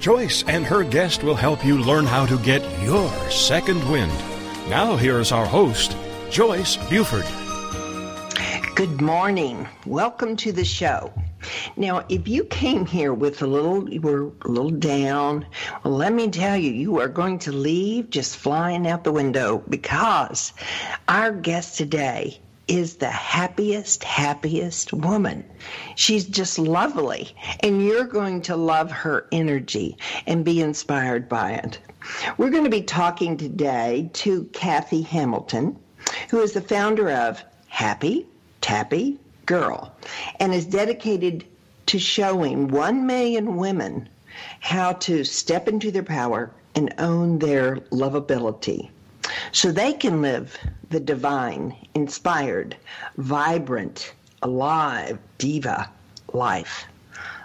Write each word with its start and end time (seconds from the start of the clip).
Joyce 0.00 0.44
and 0.46 0.64
her 0.64 0.84
guest 0.84 1.24
will 1.24 1.34
help 1.34 1.64
you 1.64 1.76
learn 1.76 2.06
how 2.06 2.24
to 2.26 2.38
get 2.38 2.62
your 2.82 3.10
second 3.30 3.82
wind. 3.90 4.12
Now, 4.70 4.94
here's 4.94 5.32
our 5.32 5.44
host, 5.44 5.96
Joyce 6.30 6.76
Buford. 6.88 7.26
Good 8.76 9.00
morning. 9.00 9.66
Welcome 9.86 10.36
to 10.36 10.52
the 10.52 10.64
show. 10.64 11.12
Now, 11.76 12.04
if 12.08 12.28
you 12.28 12.44
came 12.44 12.86
here 12.86 13.12
with 13.12 13.42
a 13.42 13.46
little, 13.48 13.90
you 13.90 14.00
were 14.00 14.30
a 14.42 14.48
little 14.48 14.70
down, 14.70 15.44
well, 15.82 15.94
let 15.94 16.12
me 16.12 16.30
tell 16.30 16.56
you, 16.56 16.70
you 16.70 17.00
are 17.00 17.08
going 17.08 17.40
to 17.40 17.52
leave 17.52 18.10
just 18.10 18.36
flying 18.36 18.86
out 18.86 19.02
the 19.02 19.12
window 19.12 19.64
because 19.68 20.52
our 21.08 21.32
guest 21.32 21.76
today 21.76 22.40
is 22.68 22.96
the 22.96 23.10
happiest, 23.10 24.04
happiest 24.04 24.92
woman. 24.92 25.42
She's 25.96 26.24
just 26.24 26.58
lovely, 26.58 27.34
and 27.60 27.82
you're 27.84 28.04
going 28.04 28.42
to 28.42 28.56
love 28.56 28.90
her 28.90 29.26
energy 29.32 29.96
and 30.26 30.44
be 30.44 30.60
inspired 30.60 31.28
by 31.28 31.52
it. 31.52 31.78
We're 32.36 32.50
going 32.50 32.64
to 32.64 32.70
be 32.70 32.82
talking 32.82 33.36
today 33.36 34.10
to 34.14 34.44
Cathy 34.52 35.02
Hamilton, 35.02 35.76
who 36.30 36.40
is 36.40 36.52
the 36.52 36.60
founder 36.60 37.10
of 37.10 37.42
Happy 37.68 38.26
Tappy 38.60 39.18
Girl 39.46 39.94
and 40.40 40.52
is 40.52 40.66
dedicated 40.66 41.44
to 41.86 41.98
showing 41.98 42.68
1 42.68 43.06
million 43.06 43.56
women 43.56 44.08
how 44.60 44.92
to 44.92 45.24
step 45.24 45.68
into 45.68 45.90
their 45.90 46.02
power 46.02 46.50
and 46.74 46.94
own 46.98 47.38
their 47.38 47.76
lovability 47.90 48.90
so 49.52 49.72
they 49.72 49.92
can 49.92 50.22
live 50.22 50.56
the 50.90 51.00
divine, 51.00 51.76
inspired, 51.94 52.76
vibrant, 53.16 54.12
alive 54.42 55.18
diva 55.38 55.90
life. 56.32 56.86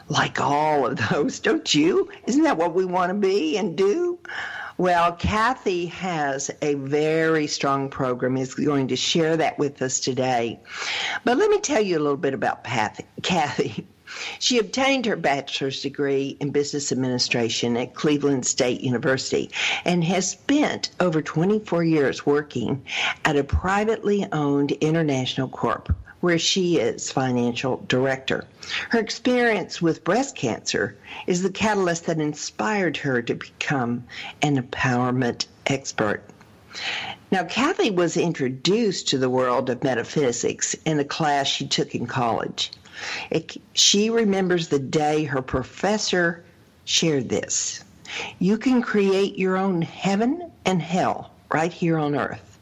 Like 0.09 0.39
all 0.39 0.85
of 0.85 0.99
those, 1.09 1.39
don't 1.47 1.73
you? 1.73 2.09
Isn't 2.27 2.43
that 2.43 2.57
what 2.57 2.73
we 2.73 2.85
want 2.85 3.09
to 3.09 3.13
be 3.15 3.57
and 3.57 3.77
do? 3.77 4.19
Well, 4.77 5.13
Cathy 5.13 5.85
has 5.87 6.49
a 6.61 6.73
very 6.73 7.45
strong 7.45 7.89
program. 7.89 8.37
Is 8.37 8.55
going 8.55 8.87
to 8.87 8.95
share 8.95 9.37
that 9.37 9.59
with 9.59 9.81
us 9.81 9.99
today. 9.99 10.59
But 11.23 11.37
let 11.37 11.49
me 11.51 11.59
tell 11.59 11.81
you 11.81 11.97
a 11.97 12.01
little 12.01 12.17
bit 12.17 12.33
about 12.33 12.63
Cathy. 13.21 13.87
She 14.37 14.59
obtained 14.59 15.07
her 15.07 15.15
bachelor's 15.15 15.81
degree 15.81 16.37
in 16.39 16.51
business 16.51 16.91
administration 16.91 17.75
at 17.77 17.95
Cleveland 17.95 18.45
State 18.45 18.81
University 18.81 19.49
and 19.85 20.03
has 20.03 20.29
spent 20.29 20.91
over 20.99 21.21
24 21.21 21.83
years 21.83 22.25
working 22.25 22.83
at 23.25 23.35
a 23.35 23.43
privately 23.43 24.27
owned 24.31 24.71
international 24.73 25.47
corp 25.47 25.95
where 26.23 26.39
she 26.39 26.77
is 26.77 27.11
financial 27.11 27.83
director. 27.87 28.45
Her 28.91 28.99
experience 28.99 29.81
with 29.81 30.03
breast 30.03 30.35
cancer 30.35 30.95
is 31.27 31.41
the 31.41 31.49
catalyst 31.49 32.05
that 32.05 32.21
inspired 32.21 32.97
her 32.97 33.21
to 33.21 33.35
become 33.35 34.05
an 34.41 34.61
empowerment 34.61 35.47
expert. 35.67 36.23
Now, 37.29 37.43
Cathy 37.43 37.91
was 37.91 38.15
introduced 38.15 39.09
to 39.09 39.17
the 39.17 39.29
world 39.29 39.69
of 39.69 39.83
metaphysics 39.83 40.75
in 40.85 40.99
a 40.99 41.03
class 41.03 41.47
she 41.47 41.67
took 41.67 41.93
in 41.93 42.07
college. 42.07 42.71
It, 43.29 43.57
she 43.73 44.09
remembers 44.09 44.67
the 44.67 44.79
day 44.79 45.23
her 45.23 45.41
professor 45.41 46.43
shared 46.85 47.29
this. 47.29 47.83
You 48.39 48.57
can 48.57 48.81
create 48.81 49.37
your 49.37 49.57
own 49.57 49.81
heaven 49.81 50.51
and 50.65 50.81
hell 50.81 51.31
right 51.51 51.71
here 51.71 51.97
on 51.97 52.15
earth. 52.15 52.59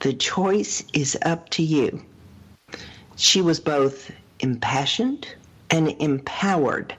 The 0.00 0.12
choice 0.12 0.82
is 0.92 1.18
up 1.22 1.48
to 1.50 1.62
you. 1.62 2.04
She 3.16 3.42
was 3.42 3.60
both 3.60 4.10
impassioned 4.40 5.28
and 5.70 5.94
empowered 6.00 6.94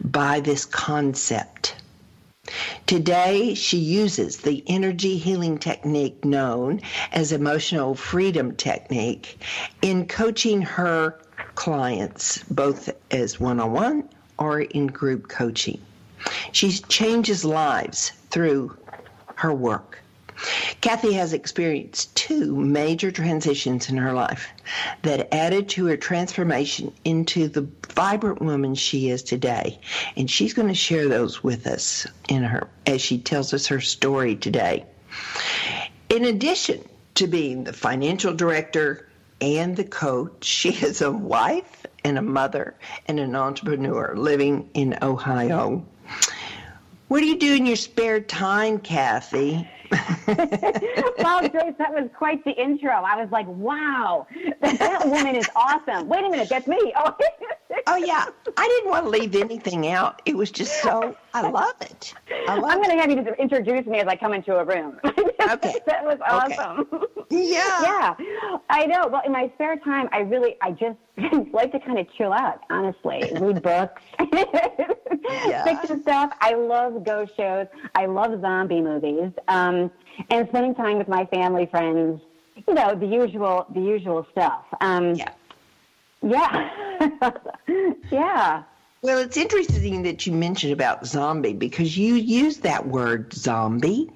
by 0.00 0.40
this 0.40 0.64
concept. 0.64 1.76
Today, 2.86 3.54
she 3.54 3.78
uses 3.78 4.38
the 4.38 4.62
energy 4.66 5.16
healing 5.16 5.56
technique 5.56 6.24
known 6.24 6.82
as 7.12 7.32
emotional 7.32 7.94
freedom 7.94 8.54
technique 8.56 9.38
in 9.80 10.06
coaching 10.06 10.60
her 10.60 11.18
clients, 11.54 12.42
both 12.44 12.90
as 13.10 13.40
one 13.40 13.60
on 13.60 13.72
one 13.72 14.08
or 14.38 14.60
in 14.60 14.86
group 14.86 15.28
coaching. 15.28 15.80
She 16.52 16.72
changes 16.72 17.44
lives 17.44 18.12
through 18.30 18.76
her 19.36 19.52
work. 19.52 20.00
Cathy 20.80 21.12
has 21.12 21.32
experienced 21.32 22.14
two 22.16 22.56
major 22.56 23.10
transitions 23.10 23.88
in 23.88 23.96
her 23.96 24.12
life 24.12 24.48
that 25.02 25.32
added 25.32 25.68
to 25.70 25.86
her 25.86 25.96
transformation 25.96 26.92
into 27.04 27.48
the 27.48 27.68
vibrant 27.94 28.42
woman 28.42 28.74
she 28.74 29.10
is 29.10 29.22
today. 29.22 29.78
And 30.16 30.30
she's 30.30 30.52
going 30.52 30.68
to 30.68 30.74
share 30.74 31.08
those 31.08 31.42
with 31.44 31.66
us 31.66 32.06
in 32.28 32.42
her 32.42 32.68
as 32.86 33.00
she 33.00 33.18
tells 33.18 33.54
us 33.54 33.68
her 33.68 33.80
story 33.80 34.34
today. 34.34 34.84
In 36.08 36.24
addition 36.24 36.86
to 37.14 37.26
being 37.28 37.64
the 37.64 37.72
financial 37.72 38.34
director 38.34 39.08
and 39.44 39.76
the 39.76 39.84
coach. 39.84 40.44
She 40.64 40.70
is 40.70 41.02
a 41.02 41.10
wife 41.10 41.86
and 42.04 42.18
a 42.18 42.22
mother 42.22 42.74
and 43.06 43.20
an 43.20 43.36
entrepreneur 43.36 44.14
living 44.16 44.70
in 44.74 44.96
Ohio. 45.02 45.84
What 47.08 47.20
do 47.20 47.26
you 47.26 47.38
do 47.38 47.54
in 47.54 47.66
your 47.66 47.76
spare 47.76 48.20
time, 48.20 48.78
Cathy? 48.78 49.68
wow, 50.26 51.40
Joyce, 51.42 51.74
that 51.78 51.92
was 51.92 52.08
quite 52.16 52.42
the 52.44 52.52
intro. 52.52 52.90
I 52.90 53.20
was 53.20 53.30
like, 53.30 53.46
wow, 53.46 54.26
that, 54.60 55.06
woman 55.06 55.36
is 55.36 55.48
awesome. 55.54 56.08
Wait 56.08 56.24
a 56.24 56.30
minute, 56.30 56.48
that's 56.48 56.66
me. 56.66 56.92
Oh. 56.96 57.14
oh, 57.86 57.96
yeah. 57.96 58.26
I 58.56 58.68
didn't 58.68 58.90
want 58.90 59.04
to 59.04 59.10
leave 59.10 59.36
anything 59.36 59.88
out. 59.88 60.22
It 60.24 60.36
was 60.36 60.50
just 60.50 60.82
so, 60.82 61.16
I 61.34 61.48
love 61.48 61.76
it. 61.82 62.14
I 62.48 62.54
I'm 62.54 62.82
going 62.82 62.90
to 62.90 62.96
have 62.96 63.10
you 63.10 63.34
introduce 63.38 63.86
me 63.86 64.00
as 64.00 64.08
I 64.08 64.16
come 64.16 64.32
into 64.32 64.56
a 64.56 64.64
room. 64.64 64.98
Okay. 65.54 65.74
that 65.86 66.04
was 66.04 66.18
awesome. 66.26 66.86
Okay. 66.92 67.06
Yeah. 67.30 67.82
Yeah. 67.82 68.58
I 68.68 68.86
know. 68.86 69.08
Well, 69.08 69.22
in 69.26 69.32
my 69.32 69.50
spare 69.54 69.76
time, 69.76 70.08
I 70.12 70.20
really, 70.20 70.56
I 70.60 70.70
just 70.70 70.98
like 71.52 71.72
to 71.72 71.80
kind 71.80 71.98
of 71.98 72.06
chill 72.12 72.32
out, 72.32 72.60
honestly. 72.70 73.32
Read 73.40 73.60
books, 73.62 74.02
yeah. 75.24 75.64
fiction 75.64 76.02
stuff. 76.02 76.32
I 76.40 76.54
love 76.54 77.02
ghost 77.02 77.32
shows. 77.36 77.66
I 77.94 78.06
love 78.06 78.40
zombie 78.40 78.82
movies. 78.82 79.32
Um, 79.48 79.90
and 80.30 80.46
spending 80.48 80.74
time 80.74 80.98
with 80.98 81.08
my 81.08 81.24
family, 81.26 81.66
friends, 81.66 82.20
you 82.68 82.74
know, 82.74 82.94
the 82.94 83.06
usual, 83.06 83.66
the 83.74 83.80
usual 83.80 84.26
stuff. 84.30 84.64
Um, 84.80 85.14
yeah. 85.14 85.32
Yeah. 86.22 86.70
yeah. 88.10 88.62
Well, 89.04 89.18
it's 89.18 89.36
interesting 89.36 90.02
that 90.04 90.26
you 90.26 90.32
mentioned 90.32 90.72
about 90.72 91.06
zombie 91.06 91.52
because 91.52 91.94
you 91.94 92.14
use 92.14 92.56
that 92.60 92.86
word 92.86 93.34
zombie 93.34 94.10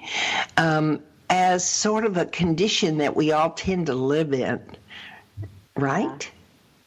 um, 0.57 1.03
as 1.31 1.69
sort 1.69 2.05
of 2.05 2.17
a 2.17 2.27
condition 2.27 2.99
that 2.99 3.15
we 3.15 3.33
all 3.33 3.51
tend 3.51 3.87
to 3.87 3.95
live 3.95 4.33
in, 4.33 4.61
right? 5.77 6.31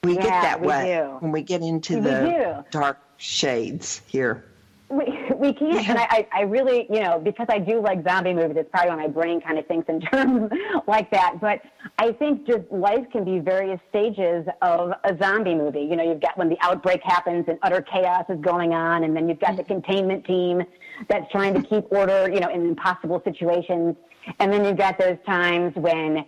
We 0.04 0.16
yeah, 0.16 0.22
get 0.22 0.42
that 0.42 0.62
we 0.62 0.68
way 0.68 1.00
do. 1.02 1.18
when 1.20 1.32
we 1.32 1.42
get 1.44 1.62
into 1.62 1.96
we 1.96 2.02
the 2.02 2.22
do. 2.22 2.66
dark 2.72 2.98
shades 3.18 4.02
here. 4.08 4.46
We, 4.90 5.06
we 5.36 5.54
can't, 5.54 5.88
and 5.88 5.98
I, 5.98 6.28
I 6.34 6.42
really, 6.42 6.86
you 6.90 7.00
know, 7.00 7.18
because 7.18 7.48
I 7.50 7.60
do 7.60 7.80
like 7.80 8.04
zombie 8.04 8.34
movies, 8.34 8.58
it's 8.58 8.70
probably 8.72 8.90
why 8.90 8.96
my 8.98 9.08
brain 9.08 9.40
kind 9.40 9.58
of 9.58 9.66
thinks 9.66 9.88
in 9.88 10.02
terms 10.12 10.52
like 10.86 11.10
that. 11.12 11.40
But 11.40 11.62
I 11.98 12.12
think 12.12 12.46
just 12.46 12.70
life 12.72 13.06
can 13.10 13.24
be 13.24 13.40
various 13.40 13.80
stages 13.90 14.46
of 14.62 14.92
a 15.06 15.18
zombie 15.18 15.56
movie. 15.56 15.84
You 15.84 15.96
know, 15.96 16.04
you've 16.04 16.20
got 16.20 16.38
when 16.38 16.50
the 16.50 16.58
outbreak 16.60 17.02
happens 17.04 17.46
and 17.48 17.58
utter 17.62 17.82
chaos 17.82 18.26
is 18.28 18.42
going 18.42 18.74
on, 18.74 19.06
and 19.06 19.16
then 19.16 19.30
you've 19.30 19.40
got 19.40 19.56
the 19.56 19.64
mm-hmm. 19.64 19.82
containment 19.82 20.26
team 20.26 20.64
that's 21.10 21.30
trying 21.32 21.54
to 21.54 21.62
keep 21.62 21.86
order, 21.92 22.30
you 22.32 22.40
know, 22.40 22.50
in 22.50 22.68
impossible 22.68 23.22
situations. 23.24 23.96
And 24.40 24.52
then 24.54 24.66
you've 24.66 24.78
got 24.78 24.98
those 24.98 25.18
times 25.26 25.74
when 25.76 26.26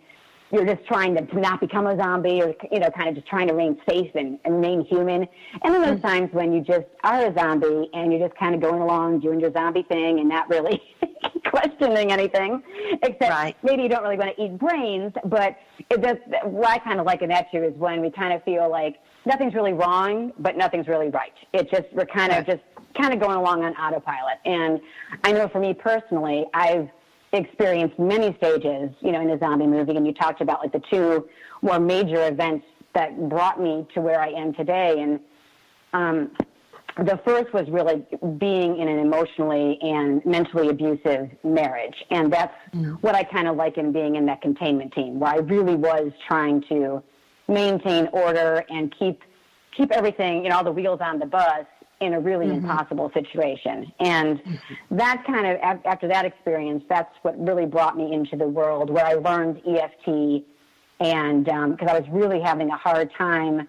you're 0.53 0.65
just 0.65 0.85
trying 0.85 1.15
to, 1.15 1.25
to 1.25 1.39
not 1.39 1.59
become 1.59 1.87
a 1.87 1.97
zombie 1.97 2.41
or, 2.41 2.53
you 2.71 2.79
know, 2.79 2.89
kind 2.91 3.09
of 3.09 3.15
just 3.15 3.27
trying 3.27 3.47
to 3.47 3.53
remain 3.53 3.79
safe 3.89 4.11
and, 4.13 4.37
and 4.45 4.55
remain 4.55 4.85
human. 4.85 5.27
And 5.63 5.73
then 5.73 5.81
those 5.81 5.97
mm-hmm. 5.97 6.07
times 6.07 6.29
when 6.31 6.53
you 6.53 6.61
just 6.61 6.85
are 7.03 7.25
a 7.25 7.33
zombie 7.33 7.89
and 7.93 8.13
you're 8.13 8.27
just 8.27 8.37
kind 8.39 8.53
of 8.53 8.61
going 8.61 8.81
along 8.81 9.21
doing 9.21 9.39
your 9.39 9.51
zombie 9.51 9.83
thing 9.83 10.19
and 10.19 10.29
not 10.29 10.47
really 10.49 10.79
questioning 11.49 12.11
anything, 12.11 12.61
except 13.01 13.31
right. 13.31 13.55
maybe 13.63 13.81
you 13.81 13.89
don't 13.89 14.03
really 14.03 14.17
want 14.17 14.35
to 14.35 14.43
eat 14.43 14.57
brains. 14.59 15.11
But 15.25 15.57
it 15.89 16.01
does, 16.01 16.17
what 16.43 16.69
I 16.69 16.77
kind 16.77 16.99
of 16.99 17.07
liken 17.07 17.29
that 17.29 17.49
to 17.51 17.63
is 17.63 17.73
when 17.77 18.01
we 18.01 18.11
kind 18.11 18.31
of 18.31 18.43
feel 18.43 18.69
like 18.69 18.97
nothing's 19.25 19.53
really 19.53 19.73
wrong, 19.73 20.31
but 20.39 20.57
nothing's 20.57 20.87
really 20.87 21.09
right. 21.09 21.33
It 21.53 21.69
just 21.71 21.85
we're 21.93 22.05
kind 22.05 22.31
of 22.31 22.45
just 22.45 22.61
kind 22.95 23.13
of 23.13 23.19
going 23.19 23.37
along 23.37 23.63
on 23.63 23.73
autopilot. 23.75 24.39
And 24.45 24.79
I 25.23 25.31
know 25.31 25.47
for 25.47 25.59
me 25.59 25.73
personally, 25.73 26.45
I've 26.53 26.89
experienced 27.31 27.97
many 27.97 28.35
stages, 28.37 28.91
you 29.01 29.11
know, 29.11 29.21
in 29.21 29.29
a 29.31 29.39
zombie 29.39 29.67
movie, 29.67 29.95
and 29.95 30.05
you 30.05 30.13
talked 30.13 30.41
about 30.41 30.61
like 30.61 30.71
the 30.71 30.83
two 30.91 31.27
more 31.61 31.79
major 31.79 32.27
events 32.27 32.65
that 32.93 33.29
brought 33.29 33.59
me 33.59 33.87
to 33.95 34.01
where 34.01 34.21
I 34.21 34.29
am 34.29 34.53
today. 34.53 35.01
And 35.01 35.19
um, 35.93 36.31
the 36.97 37.19
first 37.25 37.51
was 37.53 37.67
really 37.69 38.05
being 38.37 38.77
in 38.77 38.87
an 38.87 38.99
emotionally 38.99 39.79
and 39.81 40.23
mentally 40.25 40.69
abusive 40.69 41.29
marriage. 41.43 41.95
And 42.11 42.31
that's 42.31 42.53
mm. 42.73 43.01
what 43.01 43.15
I 43.15 43.23
kind 43.23 43.47
of 43.47 43.55
like 43.55 43.77
in 43.77 43.91
being 43.91 44.15
in 44.15 44.27
that 44.27 44.41
containment 44.41 44.93
team, 44.93 45.19
where 45.19 45.33
I 45.33 45.37
really 45.37 45.75
was 45.75 46.11
trying 46.27 46.61
to 46.69 47.01
maintain 47.47 48.07
order 48.11 48.63
and 48.69 48.93
keep 48.97 49.21
keep 49.75 49.91
everything, 49.91 50.43
you 50.43 50.49
know, 50.49 50.57
all 50.57 50.63
the 50.63 50.71
wheels 50.71 50.99
on 51.01 51.19
the 51.19 51.25
bus 51.25 51.65
in 51.99 52.13
a 52.13 52.19
really 52.19 52.47
mm-hmm. 52.47 52.65
impossible 52.65 53.11
situation. 53.13 53.91
And 53.99 54.39
mm-hmm. 54.39 54.97
that 54.97 55.23
kind 55.25 55.47
of, 55.47 55.81
after 55.85 56.07
that 56.07 56.25
experience, 56.25 56.83
that's 56.89 57.13
what 57.21 57.39
really 57.39 57.65
brought 57.65 57.97
me 57.97 58.13
into 58.13 58.35
the 58.35 58.47
world 58.47 58.89
where 58.89 59.05
I 59.05 59.13
learned 59.13 59.61
EFT. 59.67 60.43
And 60.99 61.45
because 61.45 61.87
um, 61.89 61.89
I 61.89 61.99
was 61.99 62.07
really 62.11 62.39
having 62.39 62.69
a 62.69 62.77
hard 62.77 63.11
time 63.17 63.67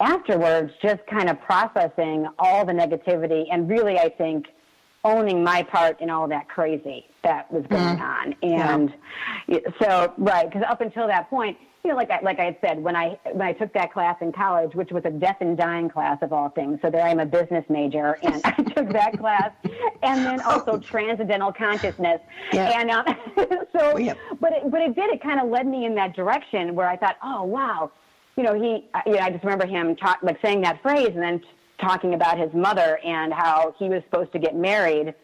afterwards, 0.00 0.72
just 0.82 1.00
kind 1.06 1.28
of 1.28 1.40
processing 1.42 2.26
all 2.38 2.64
the 2.64 2.72
negativity 2.72 3.44
and 3.52 3.68
really, 3.68 3.98
I 3.98 4.08
think, 4.08 4.46
owning 5.04 5.42
my 5.42 5.62
part 5.62 6.00
in 6.00 6.10
all 6.10 6.28
that 6.28 6.48
crazy 6.48 7.06
that 7.24 7.50
was 7.52 7.64
going 7.68 7.98
mm-hmm. 7.98 8.02
on. 8.02 8.34
And 8.42 8.94
yeah. 9.46 9.58
so, 9.80 10.12
right, 10.18 10.48
because 10.48 10.64
up 10.68 10.80
until 10.80 11.06
that 11.06 11.28
point, 11.30 11.56
you 11.82 11.90
know, 11.90 11.96
like 11.96 12.10
I, 12.10 12.20
like 12.20 12.38
I 12.38 12.44
had 12.44 12.56
said, 12.60 12.82
when 12.82 12.94
I 12.94 13.18
when 13.32 13.46
I 13.46 13.52
took 13.52 13.72
that 13.72 13.92
class 13.92 14.16
in 14.20 14.32
college, 14.32 14.74
which 14.74 14.90
was 14.90 15.02
a 15.06 15.10
death 15.10 15.38
and 15.40 15.56
dying 15.56 15.88
class 15.88 16.18
of 16.20 16.32
all 16.32 16.50
things, 16.50 16.78
so 16.82 16.90
there 16.90 17.02
I'm 17.02 17.20
a 17.20 17.26
business 17.26 17.64
major, 17.70 18.18
and 18.22 18.40
I 18.44 18.62
took 18.62 18.92
that 18.92 19.18
class, 19.18 19.52
and 20.02 20.26
then 20.26 20.40
also 20.44 20.78
transcendental 20.78 21.52
consciousness, 21.52 22.20
yeah. 22.52 22.80
and 22.80 22.90
um, 22.90 23.06
so, 23.78 23.96
yeah. 23.96 24.14
but 24.40 24.52
it, 24.52 24.70
but 24.70 24.82
it 24.82 24.94
did 24.94 25.10
it 25.10 25.22
kind 25.22 25.40
of 25.40 25.48
led 25.48 25.66
me 25.66 25.86
in 25.86 25.94
that 25.94 26.14
direction 26.14 26.74
where 26.74 26.88
I 26.88 26.96
thought, 26.96 27.16
oh 27.22 27.44
wow, 27.44 27.90
you 28.36 28.42
know, 28.42 28.54
he, 28.54 28.86
you 29.06 29.14
know, 29.14 29.20
I 29.20 29.30
just 29.30 29.44
remember 29.44 29.66
him 29.66 29.96
talk 29.96 30.18
like 30.22 30.38
saying 30.42 30.60
that 30.62 30.82
phrase, 30.82 31.10
and 31.14 31.22
then 31.22 31.42
talking 31.80 32.12
about 32.12 32.38
his 32.38 32.52
mother 32.52 32.98
and 33.02 33.32
how 33.32 33.74
he 33.78 33.88
was 33.88 34.02
supposed 34.04 34.32
to 34.32 34.38
get 34.38 34.54
married, 34.54 35.14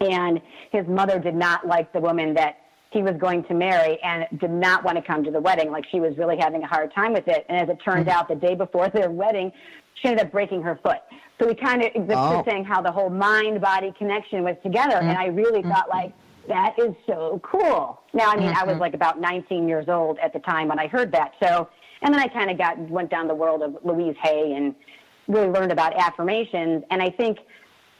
and 0.00 0.40
his 0.70 0.86
mother 0.86 1.18
did 1.18 1.34
not 1.34 1.66
like 1.66 1.92
the 1.92 2.00
woman 2.00 2.32
that 2.32 2.61
he 2.92 3.02
was 3.02 3.14
going 3.18 3.44
to 3.44 3.54
marry 3.54 3.98
and 4.02 4.26
did 4.38 4.50
not 4.50 4.84
want 4.84 4.96
to 4.96 5.02
come 5.02 5.24
to 5.24 5.30
the 5.30 5.40
wedding. 5.40 5.70
Like 5.70 5.84
she 5.90 6.00
was 6.00 6.16
really 6.18 6.36
having 6.38 6.62
a 6.62 6.66
hard 6.66 6.94
time 6.94 7.12
with 7.12 7.26
it. 7.28 7.46
And 7.48 7.58
as 7.58 7.68
it 7.68 7.78
turned 7.84 8.06
mm-hmm. 8.06 8.18
out, 8.18 8.28
the 8.28 8.34
day 8.34 8.54
before 8.54 8.88
their 8.88 9.10
wedding, 9.10 9.50
she 9.94 10.08
ended 10.08 10.26
up 10.26 10.32
breaking 10.32 10.62
her 10.62 10.78
foot. 10.82 10.98
So 11.40 11.48
we 11.48 11.54
kind 11.54 11.82
of 11.82 11.90
oh. 12.10 12.44
saying 12.46 12.64
how 12.64 12.82
the 12.82 12.92
whole 12.92 13.10
mind 13.10 13.60
body 13.60 13.92
connection 13.98 14.44
was 14.44 14.56
together. 14.62 14.96
Mm-hmm. 14.96 15.08
And 15.08 15.18
I 15.18 15.26
really 15.26 15.60
mm-hmm. 15.60 15.70
thought 15.70 15.88
like, 15.88 16.12
that 16.48 16.74
is 16.78 16.94
so 17.06 17.40
cool. 17.44 18.02
Now, 18.12 18.30
I 18.30 18.36
mean, 18.36 18.48
I 18.48 18.64
was 18.64 18.72
mm-hmm. 18.72 18.80
like 18.80 18.94
about 18.94 19.20
19 19.20 19.68
years 19.68 19.88
old 19.88 20.18
at 20.18 20.32
the 20.32 20.40
time 20.40 20.68
when 20.68 20.78
I 20.78 20.88
heard 20.88 21.12
that. 21.12 21.32
So, 21.42 21.68
and 22.02 22.12
then 22.12 22.20
I 22.20 22.26
kind 22.26 22.50
of 22.50 22.58
got, 22.58 22.78
went 22.90 23.10
down 23.10 23.28
the 23.28 23.34
world 23.34 23.62
of 23.62 23.76
Louise 23.84 24.16
Hay 24.22 24.54
and 24.54 24.74
really 25.28 25.48
learned 25.48 25.72
about 25.72 25.96
affirmations. 25.96 26.82
And 26.90 27.00
I 27.00 27.10
think 27.10 27.38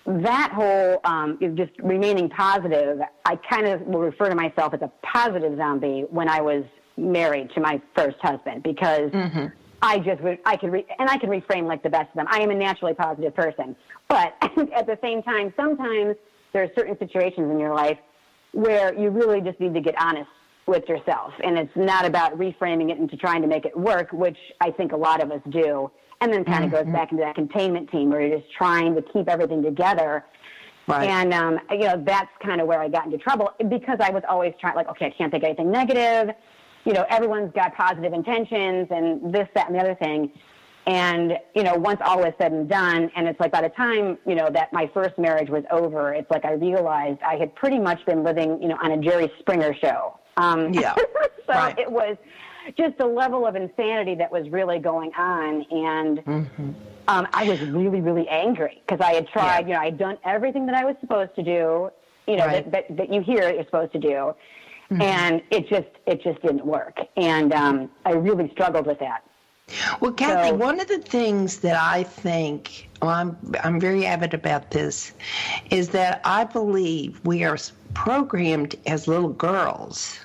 that 0.06 0.52
whole 0.52 1.00
um, 1.04 1.38
just 1.56 1.72
remaining 1.82 2.28
positive, 2.28 3.00
I 3.24 3.36
kind 3.36 3.66
of 3.66 3.82
will 3.82 4.00
refer 4.00 4.28
to 4.28 4.34
myself 4.34 4.74
as 4.74 4.82
a 4.82 4.90
positive 5.02 5.56
zombie 5.56 6.04
when 6.10 6.28
I 6.28 6.40
was 6.40 6.64
married 6.96 7.50
to 7.54 7.60
my 7.60 7.80
first 7.96 8.16
husband 8.20 8.62
because 8.62 9.10
mm-hmm. 9.10 9.46
I 9.80 9.98
just 9.98 10.20
would, 10.22 10.38
I 10.44 10.56
could, 10.56 10.72
re- 10.72 10.86
and 10.98 11.08
I 11.08 11.18
can 11.18 11.30
reframe 11.30 11.66
like 11.66 11.82
the 11.82 11.90
best 11.90 12.08
of 12.10 12.14
them. 12.14 12.26
I 12.30 12.40
am 12.40 12.50
a 12.50 12.54
naturally 12.54 12.94
positive 12.94 13.34
person. 13.34 13.76
But 14.08 14.34
at 14.74 14.86
the 14.86 14.98
same 15.02 15.22
time, 15.22 15.52
sometimes 15.56 16.16
there 16.52 16.62
are 16.62 16.68
certain 16.76 16.98
situations 16.98 17.50
in 17.50 17.58
your 17.58 17.74
life 17.74 17.98
where 18.52 18.98
you 18.98 19.10
really 19.10 19.40
just 19.40 19.58
need 19.60 19.74
to 19.74 19.80
get 19.80 19.94
honest 20.00 20.28
with 20.66 20.88
yourself. 20.88 21.32
And 21.42 21.58
it's 21.58 21.74
not 21.74 22.04
about 22.04 22.38
reframing 22.38 22.90
it 22.90 22.98
into 22.98 23.16
trying 23.16 23.42
to 23.42 23.48
make 23.48 23.64
it 23.64 23.76
work, 23.76 24.12
which 24.12 24.36
I 24.60 24.70
think 24.70 24.92
a 24.92 24.96
lot 24.96 25.22
of 25.22 25.30
us 25.30 25.40
do 25.50 25.90
and 26.22 26.32
then 26.32 26.44
kind 26.44 26.64
of 26.64 26.70
mm-hmm. 26.70 26.84
goes 26.84 26.92
back 26.94 27.10
into 27.10 27.22
that 27.22 27.34
containment 27.34 27.90
team 27.90 28.10
where 28.10 28.20
you're 28.20 28.38
just 28.38 28.50
trying 28.52 28.94
to 28.94 29.02
keep 29.02 29.28
everything 29.28 29.60
together. 29.60 30.24
Right. 30.86 31.08
And 31.08 31.34
um, 31.34 31.58
you 31.70 31.86
know 31.86 32.02
that's 32.04 32.30
kind 32.40 32.60
of 32.60 32.66
where 32.66 32.80
I 32.80 32.88
got 32.88 33.06
into 33.06 33.18
trouble 33.18 33.50
because 33.68 33.98
I 34.00 34.10
was 34.10 34.22
always 34.28 34.54
trying 34.60 34.76
like, 34.76 34.88
okay, 34.88 35.06
I 35.06 35.10
can't 35.10 35.32
think 35.32 35.44
anything 35.44 35.70
negative. 35.70 36.34
You 36.84 36.92
know, 36.92 37.04
everyone's 37.10 37.52
got 37.52 37.74
positive 37.76 38.12
intentions 38.12 38.88
and 38.90 39.32
this, 39.32 39.48
that, 39.54 39.68
and 39.68 39.76
the 39.76 39.80
other 39.80 39.94
thing. 39.96 40.32
And 40.86 41.38
you 41.54 41.62
know, 41.62 41.74
once 41.74 42.00
all 42.04 42.18
was 42.18 42.32
said 42.40 42.52
and 42.52 42.68
done, 42.68 43.10
and 43.16 43.28
it's 43.28 43.38
like 43.38 43.52
by 43.52 43.62
the 43.62 43.68
time 43.70 44.18
you 44.26 44.36
know 44.36 44.48
that 44.50 44.72
my 44.72 44.88
first 44.94 45.18
marriage 45.18 45.48
was 45.48 45.64
over, 45.70 46.14
it's 46.14 46.30
like 46.30 46.44
I 46.44 46.52
realized 46.52 47.20
I 47.22 47.36
had 47.36 47.54
pretty 47.56 47.78
much 47.78 48.04
been 48.06 48.22
living, 48.22 48.60
you 48.62 48.68
know, 48.68 48.78
on 48.82 48.92
a 48.92 48.96
Jerry 48.96 49.30
Springer 49.40 49.74
show. 49.74 50.18
Um, 50.36 50.72
yeah. 50.72 50.94
so 51.46 51.52
right. 51.52 51.78
it 51.78 51.90
was 51.90 52.16
just 52.76 52.98
the 52.98 53.06
level 53.06 53.46
of 53.46 53.56
insanity 53.56 54.14
that 54.16 54.30
was 54.30 54.48
really 54.50 54.78
going 54.78 55.12
on. 55.14 55.62
And 55.70 56.18
mm-hmm. 56.18 56.70
um, 57.08 57.28
I 57.32 57.44
was 57.44 57.60
really, 57.60 58.00
really 58.00 58.28
angry 58.28 58.82
because 58.86 59.00
I 59.04 59.14
had 59.14 59.28
tried, 59.28 59.60
yeah. 59.60 59.66
you 59.68 59.74
know, 59.74 59.80
I 59.80 59.84
had 59.86 59.98
done 59.98 60.18
everything 60.24 60.66
that 60.66 60.74
I 60.74 60.84
was 60.84 60.96
supposed 61.00 61.34
to 61.36 61.42
do, 61.42 61.90
you 62.26 62.36
know, 62.36 62.46
right. 62.46 62.70
that, 62.70 62.88
that, 62.88 62.96
that, 62.96 63.12
you 63.12 63.20
hear 63.20 63.50
you're 63.50 63.64
supposed 63.64 63.92
to 63.92 63.98
do. 63.98 64.34
Mm-hmm. 64.90 65.02
And 65.02 65.42
it 65.50 65.68
just, 65.68 65.88
it 66.06 66.22
just 66.22 66.42
didn't 66.42 66.66
work. 66.66 66.98
And 67.16 67.52
um, 67.52 67.90
I 68.04 68.12
really 68.12 68.50
struggled 68.52 68.86
with 68.86 68.98
that. 69.00 69.24
Well, 70.00 70.12
Cathy, 70.12 70.50
so, 70.50 70.54
one 70.54 70.80
of 70.80 70.88
the 70.88 70.98
things 70.98 71.60
that 71.60 71.76
I 71.76 72.02
think, 72.02 72.90
well, 73.00 73.10
I'm, 73.10 73.36
I'm 73.62 73.80
very 73.80 74.04
avid 74.04 74.34
about 74.34 74.70
this, 74.70 75.12
is 75.70 75.88
that 75.90 76.20
I 76.24 76.44
believe 76.44 77.20
we 77.24 77.44
are 77.44 77.56
programmed 77.94 78.74
as 78.86 79.08
little 79.08 79.30
girls 79.30 80.18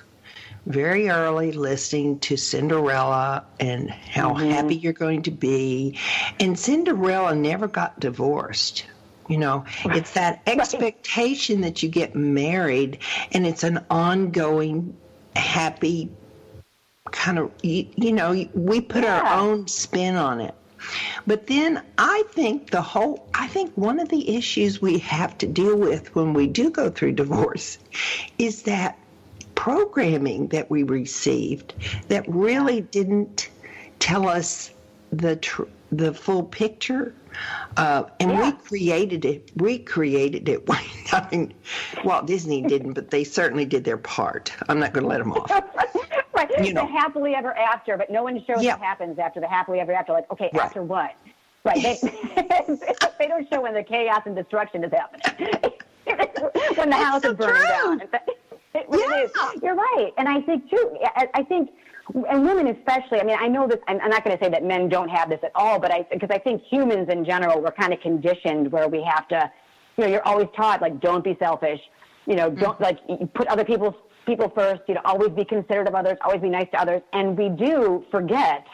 very 0.68 1.08
early 1.08 1.52
listening 1.52 2.18
to 2.18 2.36
Cinderella 2.36 3.46
and 3.58 3.90
how 3.90 4.34
mm-hmm. 4.34 4.50
happy 4.50 4.74
you're 4.76 4.92
going 4.92 5.22
to 5.22 5.30
be. 5.30 5.98
And 6.38 6.58
Cinderella 6.58 7.34
never 7.34 7.66
got 7.66 7.98
divorced. 7.98 8.84
You 9.28 9.38
know, 9.38 9.64
it's 9.86 10.12
that 10.12 10.42
expectation 10.46 11.62
that 11.62 11.82
you 11.82 11.88
get 11.88 12.14
married 12.14 12.98
and 13.32 13.46
it's 13.46 13.64
an 13.64 13.84
ongoing 13.90 14.96
happy 15.34 16.10
kind 17.10 17.38
of, 17.38 17.50
you, 17.62 17.86
you 17.96 18.12
know, 18.12 18.46
we 18.52 18.82
put 18.82 19.04
yeah. 19.04 19.20
our 19.20 19.40
own 19.40 19.66
spin 19.68 20.16
on 20.16 20.42
it. 20.42 20.54
But 21.26 21.46
then 21.46 21.82
I 21.96 22.24
think 22.30 22.70
the 22.70 22.82
whole, 22.82 23.28
I 23.34 23.48
think 23.48 23.72
one 23.74 24.00
of 24.00 24.10
the 24.10 24.36
issues 24.36 24.80
we 24.80 24.98
have 24.98 25.36
to 25.38 25.46
deal 25.46 25.76
with 25.76 26.14
when 26.14 26.34
we 26.34 26.46
do 26.46 26.70
go 26.70 26.90
through 26.90 27.12
divorce 27.12 27.78
is 28.38 28.62
that 28.62 28.98
programming 29.58 30.46
that 30.46 30.70
we 30.70 30.84
received 30.84 31.74
that 32.06 32.24
really 32.28 32.80
didn't 32.80 33.48
tell 33.98 34.28
us 34.28 34.70
the 35.10 35.34
tr- 35.34 35.64
the 35.90 36.14
full 36.14 36.44
picture. 36.44 37.12
Uh, 37.76 38.04
and 38.20 38.30
yeah. 38.30 38.50
we 38.50 38.52
created 38.52 39.24
it. 39.24 39.50
We 39.56 39.80
created 39.80 40.48
it. 40.48 40.62
I 41.12 41.28
mean, 41.32 41.54
Walt 42.04 42.26
Disney 42.26 42.62
didn't, 42.62 42.92
but 42.92 43.10
they 43.10 43.24
certainly 43.24 43.64
did 43.64 43.82
their 43.82 43.96
part. 43.96 44.52
I'm 44.68 44.78
not 44.78 44.92
going 44.92 45.02
to 45.02 45.08
let 45.08 45.18
them 45.18 45.32
off. 45.32 45.50
right. 46.34 46.64
You 46.64 46.72
know. 46.72 46.86
The 46.86 46.92
happily 46.92 47.34
ever 47.34 47.52
after, 47.56 47.96
but 47.96 48.10
no 48.10 48.22
one 48.22 48.36
shows 48.44 48.62
yeah. 48.62 48.74
what 48.74 48.82
happens 48.82 49.18
after 49.18 49.40
the 49.40 49.48
happily 49.48 49.80
ever 49.80 49.92
after. 49.92 50.12
Like, 50.12 50.30
okay, 50.30 50.50
right. 50.52 50.66
after 50.66 50.84
what? 50.84 51.16
Right. 51.64 51.82
They, 51.82 51.98
they 53.18 53.26
don't 53.26 53.48
show 53.50 53.60
when 53.62 53.74
the 53.74 53.82
chaos 53.82 54.22
and 54.24 54.36
destruction 54.36 54.84
is 54.84 54.92
happening. 54.92 55.72
when 56.76 56.90
the 56.90 56.96
house 56.96 57.22
so 57.22 57.32
is 57.32 57.36
burning 57.36 57.56
true. 57.56 57.98
down. 57.98 58.02
It 58.88 58.96
really 58.96 59.30
yeah. 59.34 59.52
is. 59.52 59.62
You're 59.62 59.74
right. 59.74 60.10
And 60.18 60.28
I 60.28 60.40
think, 60.42 60.70
too, 60.70 60.96
I, 61.16 61.28
I 61.34 61.42
think 61.42 61.70
and 62.14 62.44
women 62.44 62.68
especially. 62.68 63.20
I 63.20 63.24
mean, 63.24 63.36
I 63.38 63.48
know 63.48 63.66
this. 63.66 63.78
I'm, 63.86 64.00
I'm 64.00 64.10
not 64.10 64.24
going 64.24 64.36
to 64.36 64.42
say 64.42 64.50
that 64.50 64.64
men 64.64 64.88
don't 64.88 65.08
have 65.08 65.28
this 65.28 65.40
at 65.42 65.52
all, 65.54 65.78
but 65.78 65.92
I 65.92 66.06
because 66.10 66.30
I 66.30 66.38
think 66.38 66.62
humans 66.62 67.08
in 67.10 67.24
general 67.24 67.60
we're 67.60 67.72
kind 67.72 67.92
of 67.92 68.00
conditioned 68.00 68.72
where 68.72 68.88
we 68.88 69.02
have 69.02 69.28
to, 69.28 69.50
you 69.96 70.04
know, 70.04 70.10
you're 70.10 70.26
always 70.26 70.48
taught 70.56 70.80
like 70.80 71.00
don't 71.00 71.22
be 71.22 71.36
selfish, 71.38 71.80
you 72.26 72.34
know, 72.34 72.50
don't 72.50 72.78
mm-hmm. 72.78 73.12
like 73.12 73.34
put 73.34 73.46
other 73.48 73.64
people's 73.64 73.94
people 74.26 74.50
first. 74.54 74.82
You 74.88 74.94
know, 74.94 75.02
always 75.04 75.30
be 75.30 75.44
considerate 75.44 75.88
of 75.88 75.94
others, 75.94 76.16
always 76.22 76.40
be 76.40 76.48
nice 76.48 76.68
to 76.72 76.80
others, 76.80 77.02
and 77.12 77.36
we 77.36 77.48
do 77.50 78.04
forget 78.10 78.64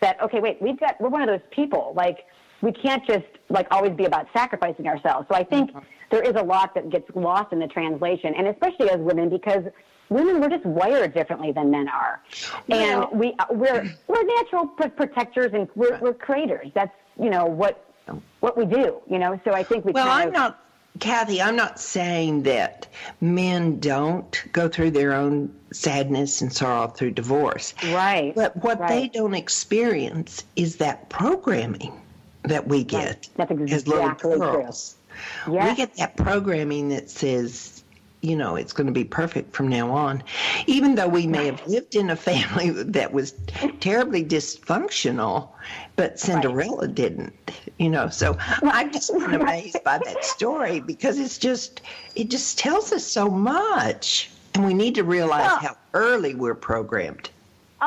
that. 0.00 0.20
Okay, 0.22 0.40
wait, 0.40 0.60
we've 0.60 0.78
got 0.78 1.00
we're 1.00 1.08
one 1.08 1.22
of 1.22 1.28
those 1.28 1.46
people. 1.50 1.92
Like 1.96 2.18
we 2.64 2.72
can't 2.72 3.06
just 3.06 3.26
like 3.50 3.66
always 3.70 3.92
be 3.92 4.06
about 4.06 4.26
sacrificing 4.32 4.88
ourselves. 4.88 5.26
So 5.28 5.36
I 5.36 5.44
think. 5.44 5.70
Mm-hmm 5.70 5.80
there 6.14 6.22
is 6.22 6.34
a 6.36 6.42
lot 6.42 6.74
that 6.74 6.90
gets 6.90 7.10
lost 7.16 7.52
in 7.52 7.58
the 7.58 7.66
translation, 7.66 8.34
and 8.36 8.46
especially 8.46 8.88
as 8.88 8.98
women, 9.00 9.28
because 9.28 9.64
women 10.10 10.40
we're 10.40 10.48
just 10.48 10.64
wired 10.64 11.12
differently 11.12 11.50
than 11.50 11.72
men 11.72 11.88
are, 11.88 12.20
and 12.68 13.06
we 13.12 13.34
we're 13.50 13.92
we're 14.06 14.22
natural 14.22 14.66
protectors 14.66 15.52
and 15.52 15.68
we're, 15.74 15.98
we're 16.00 16.14
creators. 16.14 16.70
That's 16.74 16.94
you 17.20 17.30
know 17.30 17.46
what 17.46 17.84
what 18.40 18.56
we 18.56 18.64
do. 18.64 19.00
You 19.10 19.18
know, 19.18 19.40
so 19.44 19.52
I 19.52 19.64
think 19.64 19.84
we. 19.84 19.92
Well, 19.92 20.08
I'm 20.08 20.28
of, 20.28 20.34
not. 20.34 20.60
Cathy, 21.00 21.42
I'm 21.42 21.56
not 21.56 21.80
saying 21.80 22.44
that 22.44 22.86
men 23.20 23.80
don't 23.80 24.44
go 24.52 24.68
through 24.68 24.92
their 24.92 25.12
own 25.12 25.52
sadness 25.72 26.40
and 26.40 26.52
sorrow 26.52 26.86
through 26.86 27.10
divorce. 27.10 27.74
Right. 27.86 28.32
But 28.32 28.56
what 28.62 28.78
right. 28.78 28.88
they 28.88 29.08
don't 29.08 29.34
experience 29.34 30.44
is 30.54 30.76
that 30.76 31.08
programming 31.08 32.00
that 32.44 32.66
we 32.68 32.84
get 32.84 33.28
right. 33.38 33.48
Exactly 33.48 33.72
as 33.72 33.88
little 33.88 34.10
girls. 34.12 34.96
Yes. 35.48 35.70
We 35.70 35.76
get 35.76 35.94
that 35.96 36.16
programming 36.16 36.88
that 36.88 37.08
says 37.08 37.84
you 38.24 38.36
know, 38.36 38.56
it's 38.56 38.72
going 38.72 38.86
to 38.86 38.92
be 38.92 39.04
perfect 39.04 39.54
from 39.54 39.68
now 39.68 39.90
on. 39.90 40.22
Even 40.66 40.94
though 40.94 41.08
we 41.08 41.26
may 41.26 41.44
have 41.44 41.64
lived 41.66 41.94
in 41.94 42.08
a 42.08 42.16
family 42.16 42.70
that 42.70 43.12
was 43.12 43.34
terribly 43.80 44.24
dysfunctional, 44.24 45.50
but 45.96 46.18
Cinderella 46.18 46.86
right. 46.86 46.94
didn't, 46.94 47.34
you 47.78 47.90
know. 47.90 48.08
So 48.08 48.36
I'm 48.62 48.90
just 48.90 49.10
amazed 49.10 49.84
by 49.84 49.98
that 49.98 50.24
story 50.24 50.80
because 50.80 51.18
it's 51.18 51.36
just, 51.36 51.82
it 52.16 52.30
just 52.30 52.58
tells 52.58 52.92
us 52.92 53.06
so 53.06 53.28
much. 53.28 54.30
And 54.54 54.64
we 54.64 54.72
need 54.72 54.94
to 54.94 55.04
realize 55.04 55.46
well, 55.46 55.58
how 55.58 55.76
early 55.92 56.34
we're 56.34 56.54
programmed. 56.54 57.28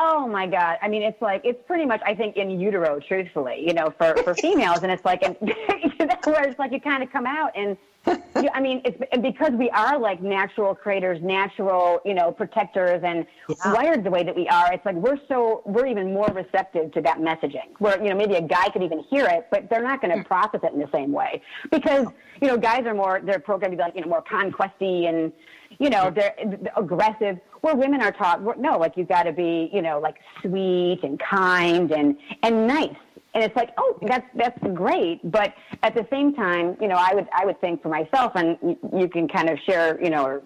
Oh 0.00 0.28
my 0.28 0.46
God. 0.46 0.78
I 0.80 0.86
mean, 0.86 1.02
it's 1.02 1.20
like, 1.20 1.40
it's 1.44 1.60
pretty 1.66 1.84
much, 1.84 2.00
I 2.06 2.14
think, 2.14 2.36
in 2.36 2.60
utero, 2.60 3.00
truthfully, 3.00 3.64
you 3.66 3.74
know, 3.74 3.92
for, 3.98 4.14
for 4.22 4.32
females. 4.46 4.84
and 4.84 4.92
it's 4.92 5.04
like, 5.04 5.24
and, 5.24 5.36
where 6.24 6.48
it's 6.48 6.58
like 6.58 6.70
you 6.70 6.80
kind 6.80 7.02
of 7.02 7.10
come 7.10 7.26
out 7.26 7.50
and, 7.56 7.76
you, 8.36 8.48
I 8.54 8.60
mean, 8.60 8.82
it's 8.84 8.98
because 9.22 9.52
we 9.52 9.70
are 9.70 9.98
like 9.98 10.22
natural 10.22 10.74
creators, 10.74 11.20
natural, 11.22 12.00
you 12.04 12.14
know, 12.14 12.32
protectors 12.32 13.02
and 13.04 13.26
yeah. 13.48 13.72
wired 13.72 14.04
the 14.04 14.10
way 14.10 14.22
that 14.22 14.34
we 14.34 14.48
are. 14.48 14.72
It's 14.72 14.84
like 14.84 14.96
we're 14.96 15.18
so, 15.28 15.62
we're 15.66 15.86
even 15.86 16.12
more 16.12 16.28
receptive 16.32 16.92
to 16.92 17.00
that 17.02 17.18
messaging 17.18 17.68
where, 17.78 18.02
you 18.02 18.10
know, 18.10 18.16
maybe 18.16 18.34
a 18.34 18.42
guy 18.42 18.68
could 18.70 18.82
even 18.82 19.00
hear 19.10 19.26
it, 19.26 19.46
but 19.50 19.68
they're 19.70 19.82
not 19.82 20.00
going 20.00 20.16
to 20.16 20.22
mm. 20.22 20.26
process 20.26 20.60
it 20.62 20.72
in 20.72 20.80
the 20.80 20.90
same 20.92 21.12
way 21.12 21.42
because, 21.70 22.06
you 22.40 22.48
know, 22.48 22.56
guys 22.56 22.86
are 22.86 22.94
more, 22.94 23.20
they're 23.24 23.38
programmed 23.38 23.72
to 23.72 23.76
be 23.76 23.82
like, 23.82 23.94
you 23.94 24.00
know, 24.02 24.08
more 24.08 24.22
conquesty 24.22 25.06
and, 25.06 25.32
you 25.78 25.90
know, 25.90 26.10
they're, 26.10 26.34
they're 26.44 26.72
aggressive. 26.76 27.38
Where 27.60 27.74
women 27.74 28.00
are 28.00 28.12
taught, 28.12 28.40
no, 28.58 28.78
like 28.78 28.96
you've 28.96 29.08
got 29.08 29.24
to 29.24 29.32
be, 29.32 29.68
you 29.72 29.82
know, 29.82 29.98
like 29.98 30.16
sweet 30.42 31.00
and 31.02 31.18
kind 31.18 31.90
and 31.90 32.16
and 32.42 32.66
nice. 32.66 32.94
And 33.34 33.44
it's 33.44 33.54
like, 33.56 33.70
oh, 33.76 33.98
that's 34.02 34.26
that's 34.34 34.58
great, 34.74 35.20
but 35.30 35.52
at 35.82 35.94
the 35.94 36.06
same 36.10 36.34
time, 36.34 36.76
you 36.80 36.88
know, 36.88 36.96
I 36.96 37.14
would 37.14 37.28
I 37.32 37.44
would 37.44 37.60
think 37.60 37.82
for 37.82 37.88
myself, 37.88 38.32
and 38.34 38.56
you 38.98 39.08
can 39.08 39.28
kind 39.28 39.50
of 39.50 39.58
share, 39.66 40.02
you 40.02 40.10
know, 40.10 40.40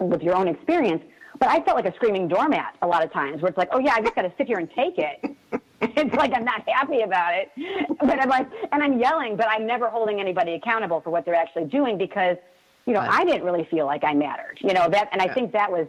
with 0.00 0.22
your 0.22 0.34
own 0.34 0.48
experience. 0.48 1.02
But 1.38 1.48
I 1.48 1.62
felt 1.62 1.76
like 1.76 1.86
a 1.86 1.94
screaming 1.94 2.26
doormat 2.26 2.76
a 2.82 2.86
lot 2.86 3.04
of 3.04 3.12
times, 3.12 3.40
where 3.40 3.48
it's 3.48 3.56
like, 3.56 3.68
oh 3.72 3.78
yeah, 3.78 3.94
I 3.94 4.00
just 4.00 4.16
got 4.16 4.22
to 4.22 4.32
sit 4.36 4.48
here 4.48 4.58
and 4.58 4.68
take 4.70 4.98
it. 4.98 5.36
it's 5.80 6.14
like 6.16 6.32
I'm 6.34 6.44
not 6.44 6.68
happy 6.68 7.02
about 7.02 7.34
it, 7.34 7.50
but 8.00 8.20
I'm 8.20 8.28
like, 8.28 8.48
and 8.72 8.82
I'm 8.82 8.98
yelling, 8.98 9.36
but 9.36 9.46
I'm 9.48 9.64
never 9.64 9.88
holding 9.88 10.20
anybody 10.20 10.54
accountable 10.54 11.00
for 11.00 11.10
what 11.10 11.24
they're 11.24 11.36
actually 11.36 11.66
doing 11.66 11.96
because 11.96 12.36
you 12.88 12.94
know. 12.94 13.00
I 13.00 13.22
didn't 13.24 13.44
really 13.44 13.68
feel 13.70 13.84
like 13.84 14.02
I 14.02 14.14
mattered, 14.14 14.58
you 14.62 14.72
know, 14.72 14.88
that, 14.88 15.10
and 15.12 15.20
I 15.20 15.32
think 15.32 15.52
that 15.52 15.70
was 15.70 15.86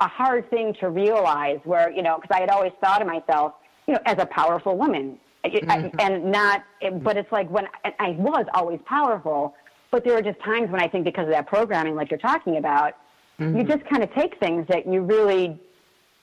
a 0.00 0.08
hard 0.08 0.48
thing 0.48 0.74
to 0.80 0.88
realize 0.88 1.58
where, 1.64 1.90
you 1.90 2.02
know, 2.02 2.16
because 2.16 2.34
I 2.34 2.40
had 2.40 2.48
always 2.48 2.72
thought 2.80 3.02
of 3.02 3.06
myself, 3.06 3.52
you 3.86 3.92
know, 3.92 4.00
as 4.06 4.16
a 4.18 4.24
powerful 4.24 4.76
woman 4.78 5.18
mm-hmm. 5.44 6.00
and 6.00 6.30
not, 6.30 6.64
but 7.02 7.16
it's 7.16 7.30
like 7.32 7.50
when 7.50 7.66
I 7.98 8.10
was 8.18 8.46
always 8.54 8.80
powerful, 8.86 9.54
but 9.90 10.04
there 10.04 10.14
were 10.14 10.22
just 10.22 10.40
times 10.40 10.70
when 10.70 10.80
I 10.80 10.88
think 10.88 11.04
because 11.04 11.24
of 11.24 11.32
that 11.32 11.46
programming, 11.46 11.94
like 11.94 12.10
you're 12.10 12.18
talking 12.18 12.56
about, 12.56 12.94
mm-hmm. 13.38 13.58
you 13.58 13.64
just 13.64 13.84
kind 13.86 14.02
of 14.02 14.12
take 14.14 14.38
things 14.38 14.66
that 14.68 14.86
you 14.86 15.02
really 15.02 15.58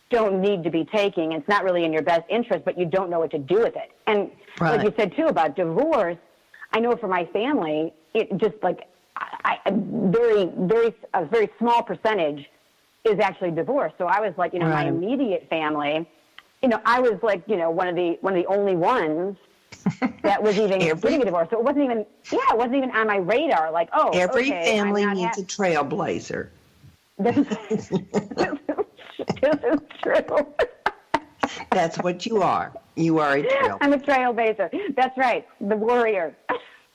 don't 0.09 0.39
need 0.39 0.63
to 0.63 0.69
be 0.69 0.85
taking. 0.85 1.31
It's 1.31 1.47
not 1.47 1.63
really 1.63 1.83
in 1.83 1.91
your 1.91 2.03
best 2.03 2.23
interest, 2.29 2.63
but 2.63 2.77
you 2.77 2.85
don't 2.85 3.09
know 3.09 3.19
what 3.19 3.31
to 3.31 3.39
do 3.39 3.59
with 3.59 3.75
it. 3.75 3.91
And 4.05 4.29
right. 4.59 4.77
like 4.77 4.85
you 4.85 4.93
said 4.97 5.15
too 5.15 5.25
about 5.25 5.55
divorce, 5.55 6.17
I 6.73 6.79
know 6.79 6.95
for 6.95 7.07
my 7.07 7.25
family, 7.25 7.93
it 8.13 8.29
just 8.37 8.55
like 8.61 8.87
I, 9.17 9.57
a 9.65 9.71
very, 9.71 10.51
very, 10.57 10.93
a 11.13 11.25
very 11.25 11.49
small 11.57 11.81
percentage 11.81 12.45
is 13.03 13.19
actually 13.19 13.51
divorced. 13.51 13.95
So 13.97 14.05
I 14.05 14.19
was 14.19 14.33
like, 14.37 14.53
you 14.53 14.59
know, 14.59 14.67
right. 14.67 14.85
my 14.85 14.89
immediate 14.89 15.47
family, 15.49 16.07
you 16.65 16.69
know, 16.69 16.81
I 16.83 16.99
was 16.99 17.19
like, 17.21 17.43
you 17.45 17.57
know, 17.57 17.69
one 17.69 17.87
of 17.87 17.95
the 17.95 18.17
one 18.21 18.35
of 18.35 18.41
the 18.43 18.47
only 18.47 18.75
ones 18.75 19.37
that 20.23 20.41
was 20.41 20.57
even 20.57 20.79
getting 20.79 21.21
a 21.21 21.25
divorce. 21.25 21.47
So 21.51 21.59
it 21.59 21.63
wasn't 21.63 21.83
even, 21.83 22.07
yeah, 22.31 22.39
it 22.49 22.57
wasn't 22.57 22.77
even 22.77 22.89
on 22.89 23.05
my 23.05 23.17
radar. 23.17 23.71
Like, 23.71 23.87
oh, 23.93 24.09
every 24.15 24.47
okay, 24.47 24.65
family 24.65 25.05
needs 25.05 25.37
ha- 25.37 25.43
a 25.43 25.45
trailblazer. 25.45 26.49
This 27.19 27.37
is, 27.37 27.89
this 27.89 27.91
is 29.63 29.79
true. 30.01 30.47
That's 31.69 31.99
what 31.99 32.25
you 32.25 32.41
are. 32.41 32.73
You 32.95 33.19
are 33.19 33.37
a 33.37 33.43
trailblazer. 33.43 33.77
I'm 33.81 33.93
a 33.93 33.97
trailblazer. 33.99 34.95
That's 34.95 35.15
right, 35.19 35.47
the 35.61 35.75
warrior. 35.75 36.35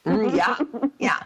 mm, 0.05 0.37
yeah, 0.37 0.57
yeah. 0.99 1.23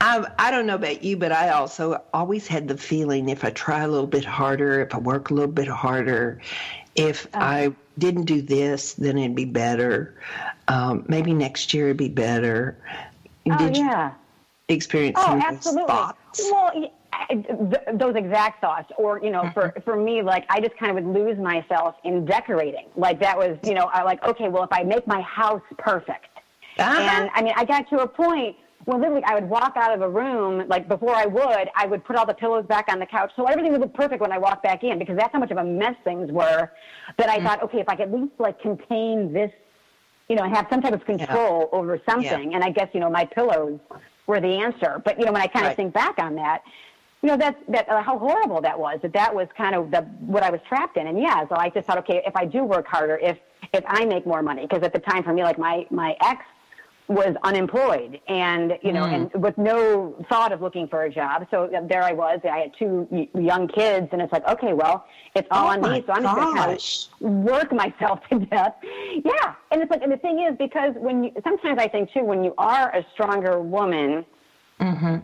I, 0.00 0.24
I 0.38 0.52
don't 0.52 0.66
know 0.66 0.76
about 0.76 1.02
you, 1.02 1.16
but 1.16 1.32
I 1.32 1.48
also 1.48 2.00
always 2.14 2.46
had 2.46 2.68
the 2.68 2.76
feeling 2.76 3.28
if 3.28 3.44
I 3.44 3.50
try 3.50 3.82
a 3.82 3.88
little 3.88 4.06
bit 4.06 4.24
harder, 4.24 4.82
if 4.82 4.94
I 4.94 4.98
work 4.98 5.30
a 5.30 5.34
little 5.34 5.50
bit 5.50 5.68
harder, 5.68 6.40
if 6.96 7.26
oh. 7.34 7.38
I 7.38 7.74
didn't 7.98 8.24
do 8.24 8.42
this, 8.42 8.94
then 8.94 9.18
it'd 9.18 9.36
be 9.36 9.44
better. 9.44 10.14
Um, 10.68 11.04
maybe 11.08 11.32
next 11.32 11.72
year 11.74 11.86
it'd 11.86 11.96
be 11.96 12.08
better. 12.08 12.76
Oh, 13.50 13.58
Did 13.58 13.76
yeah. 13.76 14.08
you 14.68 14.74
experience 14.74 15.18
oh, 15.20 15.40
absolutely. 15.44 15.86
thoughts? 15.86 16.42
Well, 16.50 16.90
those 17.94 18.14
exact 18.14 18.60
thoughts 18.60 18.90
or 18.98 19.20
you 19.22 19.30
know 19.30 19.42
mm-hmm. 19.42 19.52
for 19.52 19.74
for 19.84 19.96
me 19.96 20.22
like 20.22 20.44
i 20.50 20.60
just 20.60 20.76
kind 20.76 20.96
of 20.96 21.02
would 21.02 21.14
lose 21.14 21.38
myself 21.38 21.94
in 22.04 22.24
decorating 22.24 22.86
like 22.94 23.18
that 23.18 23.36
was 23.36 23.56
you 23.64 23.74
know 23.74 23.86
i 23.92 24.02
like 24.02 24.22
okay 24.24 24.48
well 24.48 24.62
if 24.62 24.72
i 24.72 24.82
make 24.82 25.06
my 25.06 25.20
house 25.22 25.62
perfect 25.78 26.26
uh-huh. 26.78 27.00
and 27.00 27.30
i 27.34 27.42
mean 27.42 27.54
i 27.56 27.64
got 27.64 27.88
to 27.88 28.00
a 28.00 28.06
point 28.06 28.54
well, 28.86 29.00
literally, 29.00 29.24
I 29.24 29.34
would 29.34 29.48
walk 29.48 29.76
out 29.76 29.92
of 29.92 30.00
a 30.00 30.08
room, 30.08 30.68
like 30.68 30.86
before 30.86 31.12
I 31.12 31.26
would, 31.26 31.68
I 31.74 31.86
would 31.86 32.04
put 32.04 32.14
all 32.14 32.24
the 32.24 32.34
pillows 32.34 32.64
back 32.66 32.86
on 32.88 33.00
the 33.00 33.06
couch. 33.06 33.32
So 33.34 33.44
everything 33.46 33.72
would 33.72 33.80
look 33.80 33.92
perfect 33.92 34.20
when 34.20 34.30
I 34.30 34.38
walked 34.38 34.62
back 34.62 34.84
in 34.84 35.00
because 35.00 35.16
that's 35.16 35.32
how 35.32 35.40
much 35.40 35.50
of 35.50 35.56
a 35.56 35.64
mess 35.64 35.96
things 36.04 36.30
were 36.30 36.70
that 37.18 37.28
I 37.28 37.36
mm-hmm. 37.36 37.46
thought, 37.46 37.62
okay, 37.64 37.80
if 37.80 37.88
I 37.88 37.96
could 37.96 38.08
at 38.08 38.14
least 38.14 38.32
like 38.38 38.60
contain 38.62 39.32
this, 39.32 39.50
you 40.28 40.36
know, 40.36 40.48
have 40.48 40.68
some 40.70 40.80
type 40.80 40.92
of 40.92 41.04
control 41.04 41.68
yeah. 41.72 41.78
over 41.78 42.00
something. 42.08 42.50
Yeah. 42.52 42.56
And 42.56 42.64
I 42.64 42.70
guess, 42.70 42.88
you 42.92 43.00
know, 43.00 43.10
my 43.10 43.24
pillows 43.24 43.80
were 44.28 44.40
the 44.40 44.60
answer. 44.62 45.02
But, 45.04 45.18
you 45.18 45.24
know, 45.24 45.32
when 45.32 45.42
I 45.42 45.48
kind 45.48 45.66
of 45.66 45.74
think 45.74 45.92
back 45.92 46.20
on 46.20 46.36
that, 46.36 46.62
you 47.22 47.28
know, 47.28 47.36
that's, 47.36 47.60
that, 47.68 47.88
uh, 47.88 48.02
how 48.02 48.18
horrible 48.18 48.60
that 48.60 48.78
was, 48.78 49.00
that 49.02 49.12
that 49.14 49.34
was 49.34 49.48
kind 49.56 49.74
of 49.74 49.90
the, 49.90 50.02
what 50.20 50.44
I 50.44 50.50
was 50.50 50.60
trapped 50.68 50.96
in. 50.96 51.08
And 51.08 51.18
yeah, 51.18 51.46
so 51.48 51.56
I 51.56 51.70
just 51.70 51.88
thought, 51.88 51.98
okay, 51.98 52.22
if 52.24 52.36
I 52.36 52.44
do 52.44 52.62
work 52.62 52.86
harder, 52.86 53.18
if, 53.18 53.36
if 53.72 53.82
I 53.88 54.04
make 54.04 54.26
more 54.26 54.42
money, 54.42 54.62
because 54.62 54.84
at 54.84 54.92
the 54.92 55.00
time 55.00 55.24
for 55.24 55.32
me, 55.32 55.42
like 55.42 55.58
my, 55.58 55.86
my 55.90 56.16
ex 56.20 56.44
was 57.08 57.36
unemployed 57.44 58.20
and 58.28 58.78
you 58.82 58.92
know 58.92 59.04
mm. 59.04 59.30
and 59.32 59.42
with 59.42 59.56
no 59.56 60.16
thought 60.28 60.52
of 60.52 60.60
looking 60.60 60.88
for 60.88 61.04
a 61.04 61.10
job. 61.10 61.46
So 61.50 61.70
there 61.88 62.02
i 62.02 62.12
was. 62.12 62.40
I 62.44 62.58
had 62.58 62.72
two 62.78 63.28
young 63.34 63.68
kids 63.68 64.08
and 64.12 64.20
it's 64.20 64.32
like 64.32 64.46
okay 64.48 64.72
well 64.72 65.06
it's 65.34 65.48
all 65.50 65.66
oh 65.66 65.70
on 65.70 65.80
me 65.82 66.04
so 66.06 66.12
i'm 66.12 66.22
just 66.22 66.34
going 66.36 66.54
to 66.54 66.60
kind 66.60 66.72
of 66.72 67.44
work 67.44 67.72
myself 67.72 68.20
to 68.30 68.38
death. 68.40 68.74
Yeah 68.82 69.54
and 69.70 69.82
it's 69.82 69.90
like 69.90 70.02
and 70.02 70.12
the 70.12 70.16
thing 70.16 70.40
is 70.40 70.56
because 70.58 70.94
when 70.96 71.24
you 71.24 71.32
sometimes 71.44 71.78
i 71.78 71.88
think 71.88 72.12
too 72.12 72.24
when 72.24 72.42
you 72.42 72.54
are 72.58 72.94
a 72.94 73.04
stronger 73.12 73.60
woman 73.60 74.24
mm-hmm 74.80 75.16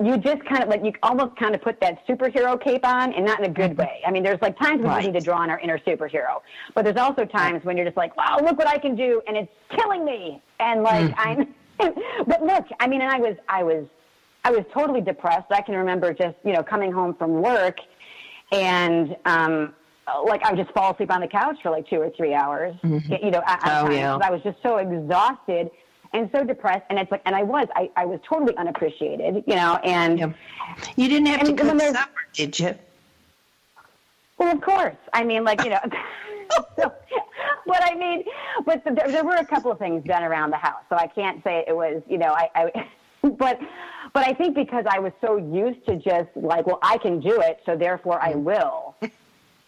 you 0.00 0.16
just 0.16 0.44
kind 0.44 0.62
of 0.62 0.68
like 0.68 0.84
you 0.84 0.92
almost 1.02 1.36
kind 1.36 1.54
of 1.54 1.62
put 1.62 1.80
that 1.80 2.06
superhero 2.06 2.60
cape 2.60 2.86
on 2.86 3.12
and 3.12 3.24
not 3.24 3.38
in 3.40 3.46
a 3.46 3.52
good 3.52 3.76
way. 3.76 4.00
I 4.06 4.10
mean, 4.10 4.22
there's 4.22 4.40
like 4.40 4.58
times 4.58 4.80
when 4.80 4.88
right. 4.88 5.04
we 5.04 5.10
need 5.10 5.18
to 5.18 5.24
draw 5.24 5.38
on 5.38 5.50
our 5.50 5.60
inner 5.60 5.78
superhero, 5.78 6.40
but 6.74 6.84
there's 6.84 6.96
also 6.96 7.24
times 7.24 7.64
when 7.64 7.76
you're 7.76 7.86
just 7.86 7.96
like, 7.96 8.16
wow, 8.16 8.38
look 8.42 8.58
what 8.58 8.68
I 8.68 8.78
can 8.78 8.96
do, 8.96 9.22
and 9.26 9.36
it's 9.36 9.52
killing 9.70 10.04
me. 10.04 10.42
And 10.60 10.82
like 10.82 11.10
mm-hmm. 11.14 11.48
I'm, 11.80 11.94
but 12.26 12.42
look, 12.42 12.66
I 12.80 12.86
mean, 12.88 13.00
and 13.02 13.10
I 13.10 13.18
was, 13.18 13.36
I 13.48 13.62
was, 13.62 13.86
I 14.44 14.50
was 14.50 14.64
totally 14.74 15.00
depressed. 15.00 15.46
I 15.50 15.62
can 15.62 15.76
remember 15.76 16.12
just 16.12 16.36
you 16.44 16.52
know 16.52 16.62
coming 16.62 16.90
home 16.90 17.14
from 17.14 17.42
work, 17.42 17.78
and 18.50 19.16
um, 19.24 19.74
like 20.26 20.44
I 20.44 20.50
would 20.50 20.58
just 20.58 20.74
fall 20.74 20.94
asleep 20.94 21.12
on 21.12 21.20
the 21.20 21.28
couch 21.28 21.56
for 21.62 21.70
like 21.70 21.88
two 21.88 21.96
or 21.96 22.10
three 22.16 22.34
hours. 22.34 22.74
Mm-hmm. 22.82 23.24
You 23.24 23.30
know, 23.30 23.42
I, 23.46 23.82
oh, 23.82 23.90
yeah. 23.90 24.18
I 24.20 24.30
was 24.30 24.42
just 24.42 24.58
so 24.62 24.78
exhausted 24.78 25.70
and 26.12 26.28
so 26.32 26.44
depressed. 26.44 26.84
And 26.90 26.98
it's 26.98 27.10
like, 27.10 27.22
and 27.26 27.34
I 27.34 27.42
was, 27.42 27.68
I, 27.74 27.90
I 27.96 28.04
was 28.04 28.20
totally 28.28 28.56
unappreciated, 28.56 29.44
you 29.46 29.56
know, 29.56 29.76
and 29.84 30.34
you 30.96 31.08
didn't 31.08 31.26
have 31.26 31.44
to 31.44 31.54
cook 31.54 31.80
supper, 31.80 32.10
did 32.32 32.58
you? 32.58 32.74
Well, 34.38 34.54
of 34.54 34.60
course. 34.60 34.96
I 35.12 35.24
mean, 35.24 35.44
like, 35.44 35.62
you 35.64 35.70
know, 35.70 35.80
so, 36.76 36.92
but 37.66 37.80
I 37.82 37.94
mean, 37.94 38.24
but 38.64 38.82
there, 38.84 39.08
there 39.08 39.24
were 39.24 39.36
a 39.36 39.46
couple 39.46 39.70
of 39.70 39.78
things 39.78 40.04
done 40.04 40.22
around 40.22 40.50
the 40.50 40.56
house. 40.56 40.82
So 40.88 40.96
I 40.96 41.06
can't 41.06 41.42
say 41.44 41.64
it 41.66 41.74
was, 41.74 42.02
you 42.08 42.18
know, 42.18 42.32
I, 42.32 42.48
I 42.54 42.88
but, 43.22 43.58
but 44.12 44.26
I 44.26 44.32
think 44.32 44.54
because 44.54 44.84
I 44.88 44.98
was 44.98 45.12
so 45.20 45.36
used 45.36 45.86
to 45.86 45.96
just 45.96 46.28
like, 46.34 46.66
well, 46.66 46.80
I 46.82 46.98
can 46.98 47.20
do 47.20 47.40
it. 47.40 47.60
So 47.66 47.76
therefore 47.76 48.20
I 48.22 48.32
mm-hmm. 48.32 48.44
will. 48.44 48.91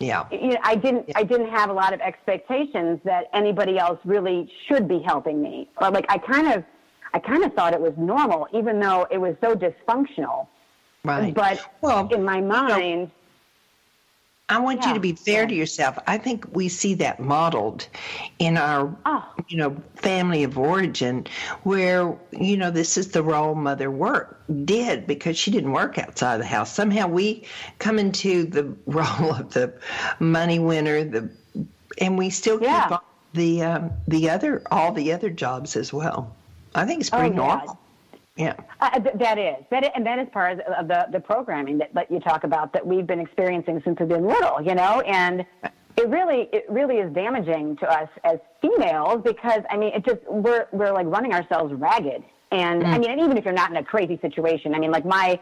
Yeah. 0.00 0.26
You 0.30 0.48
know, 0.48 0.58
I 0.62 0.74
didn't 0.74 1.08
yeah. 1.08 1.18
I 1.18 1.22
didn't 1.22 1.50
have 1.50 1.70
a 1.70 1.72
lot 1.72 1.92
of 1.92 2.00
expectations 2.00 3.00
that 3.04 3.28
anybody 3.32 3.78
else 3.78 3.98
really 4.04 4.50
should 4.66 4.88
be 4.88 5.00
helping 5.00 5.42
me. 5.42 5.68
Or 5.78 5.90
like 5.90 6.06
I 6.08 6.18
kind 6.18 6.48
of 6.52 6.64
I 7.12 7.20
kind 7.20 7.44
of 7.44 7.54
thought 7.54 7.72
it 7.74 7.80
was 7.80 7.94
normal, 7.96 8.48
even 8.52 8.80
though 8.80 9.06
it 9.10 9.18
was 9.18 9.36
so 9.40 9.54
dysfunctional. 9.54 10.48
Right. 11.04 11.34
But 11.34 11.70
well, 11.80 12.08
in 12.12 12.24
my 12.24 12.40
mind, 12.40 13.10
I 14.48 14.60
want 14.60 14.82
yeah. 14.82 14.88
you 14.88 14.94
to 14.94 15.00
be 15.00 15.14
fair 15.14 15.46
to 15.46 15.54
yourself. 15.54 15.98
I 16.06 16.18
think 16.18 16.44
we 16.52 16.68
see 16.68 16.94
that 16.94 17.18
modeled 17.18 17.88
in 18.38 18.58
our, 18.58 18.94
oh. 19.06 19.24
you 19.48 19.56
know, 19.56 19.76
family 19.94 20.44
of 20.44 20.58
origin, 20.58 21.26
where 21.62 22.14
you 22.30 22.58
know 22.58 22.70
this 22.70 22.98
is 22.98 23.12
the 23.12 23.22
role 23.22 23.54
mother 23.54 23.90
work 23.90 24.42
did 24.66 25.06
because 25.06 25.38
she 25.38 25.50
didn't 25.50 25.72
work 25.72 25.96
outside 25.96 26.34
of 26.34 26.40
the 26.40 26.46
house. 26.46 26.74
Somehow 26.74 27.08
we 27.08 27.46
come 27.78 27.98
into 27.98 28.44
the 28.44 28.64
role 28.86 29.34
of 29.34 29.54
the 29.54 29.72
money 30.20 30.58
winner, 30.58 31.04
the, 31.04 31.30
and 31.98 32.18
we 32.18 32.28
still 32.28 32.60
yeah. 32.60 32.88
keep 32.88 32.98
the 33.32 33.62
um, 33.62 33.92
the 34.06 34.28
other 34.28 34.62
all 34.70 34.92
the 34.92 35.12
other 35.14 35.30
jobs 35.30 35.74
as 35.74 35.90
well. 35.90 36.36
I 36.74 36.84
think 36.84 37.00
it's 37.00 37.10
pretty 37.10 37.30
oh, 37.30 37.36
normal. 37.36 37.78
Yeah, 38.36 38.56
uh, 38.80 38.90
th- 38.98 39.14
that 39.16 39.38
is. 39.38 39.64
That, 39.70 39.84
is, 39.84 39.90
and 39.94 40.04
that 40.06 40.18
is 40.18 40.26
part 40.32 40.58
of 40.58 40.88
the 40.88 41.06
the 41.12 41.20
programming 41.20 41.78
that, 41.78 41.94
that 41.94 42.10
you 42.10 42.18
talk 42.18 42.42
about 42.42 42.72
that 42.72 42.84
we've 42.84 43.06
been 43.06 43.20
experiencing 43.20 43.80
since 43.84 44.00
we've 44.00 44.08
been 44.08 44.26
little, 44.26 44.60
you 44.60 44.74
know, 44.74 45.00
and 45.02 45.46
it 45.96 46.08
really 46.08 46.48
it 46.52 46.66
really 46.68 46.96
is 46.96 47.12
damaging 47.14 47.76
to 47.76 47.88
us 47.88 48.08
as 48.24 48.38
females 48.60 49.20
because 49.24 49.60
I 49.70 49.76
mean 49.76 49.92
it 49.94 50.04
just 50.04 50.18
we're 50.28 50.66
we're 50.72 50.92
like 50.92 51.06
running 51.06 51.32
ourselves 51.32 51.72
ragged, 51.74 52.24
and 52.50 52.82
mm. 52.82 52.86
I 52.86 52.98
mean 52.98 53.10
and 53.10 53.20
even 53.20 53.38
if 53.38 53.44
you're 53.44 53.54
not 53.54 53.70
in 53.70 53.76
a 53.76 53.84
crazy 53.84 54.18
situation, 54.20 54.74
I 54.74 54.80
mean 54.80 54.90
like 54.90 55.04
my 55.04 55.38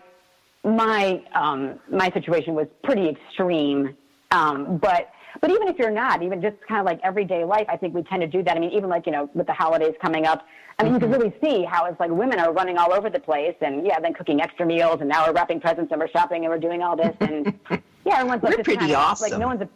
my 0.62 1.22
um, 1.34 1.80
my 1.90 2.11
situation 2.11 2.54
was 2.54 2.66
pretty 2.84 3.08
extreme, 3.08 3.96
um, 4.32 4.76
but 4.76 5.12
but 5.42 5.50
even 5.50 5.66
if 5.66 5.76
you're 5.76 5.90
not, 5.90 6.22
even 6.22 6.40
just 6.40 6.56
kind 6.68 6.78
of 6.78 6.87
like 6.87 7.00
everyday 7.02 7.42
life, 7.42 7.66
I 7.68 7.76
think 7.76 7.94
we 7.94 8.04
tend 8.04 8.22
to 8.22 8.28
do 8.28 8.44
that. 8.44 8.56
I 8.56 8.61
mean, 8.61 8.70
even 8.70 8.88
like, 8.88 9.06
you 9.06 9.12
know, 9.12 9.28
with 9.34 9.49
the 9.49 9.52
holidays 9.52 9.94
coming 10.00 10.25
up, 10.25 10.46
I 10.78 10.84
mean, 10.84 10.92
mm-hmm. 10.92 11.04
you 11.04 11.11
can 11.11 11.20
really 11.20 11.34
see 11.42 11.64
how 11.64 11.84
it's 11.87 11.99
like 11.99 12.12
women 12.12 12.38
are 12.38 12.52
running 12.52 12.78
all 12.78 12.92
over 12.92 13.11
the 13.11 13.18
place 13.18 13.56
and 13.61 13.84
yeah, 13.84 13.99
then 13.99 14.14
cooking 14.14 14.40
extra 14.40 14.64
meals 14.64 15.00
and 15.00 15.08
now 15.08 15.26
we're 15.26 15.32
wrapping 15.32 15.61
presents 15.61 15.90
and 15.90 16.00
we're 16.00 16.08
shopping 16.08 16.44
and 16.44 16.52
we're 16.52 16.61
doing 16.61 16.80
all 16.80 16.96
this. 16.96 17.14
And 17.18 17.58
yeah, 18.04 18.18
everyone's 18.18 18.44
like, 18.44 18.56
we're 18.56 18.62
pretty 18.62 18.78
kind 18.78 18.92
of, 18.92 18.99
awesome. 18.99 19.30
like 19.32 19.40
no 19.40 19.49
one's 19.49 19.68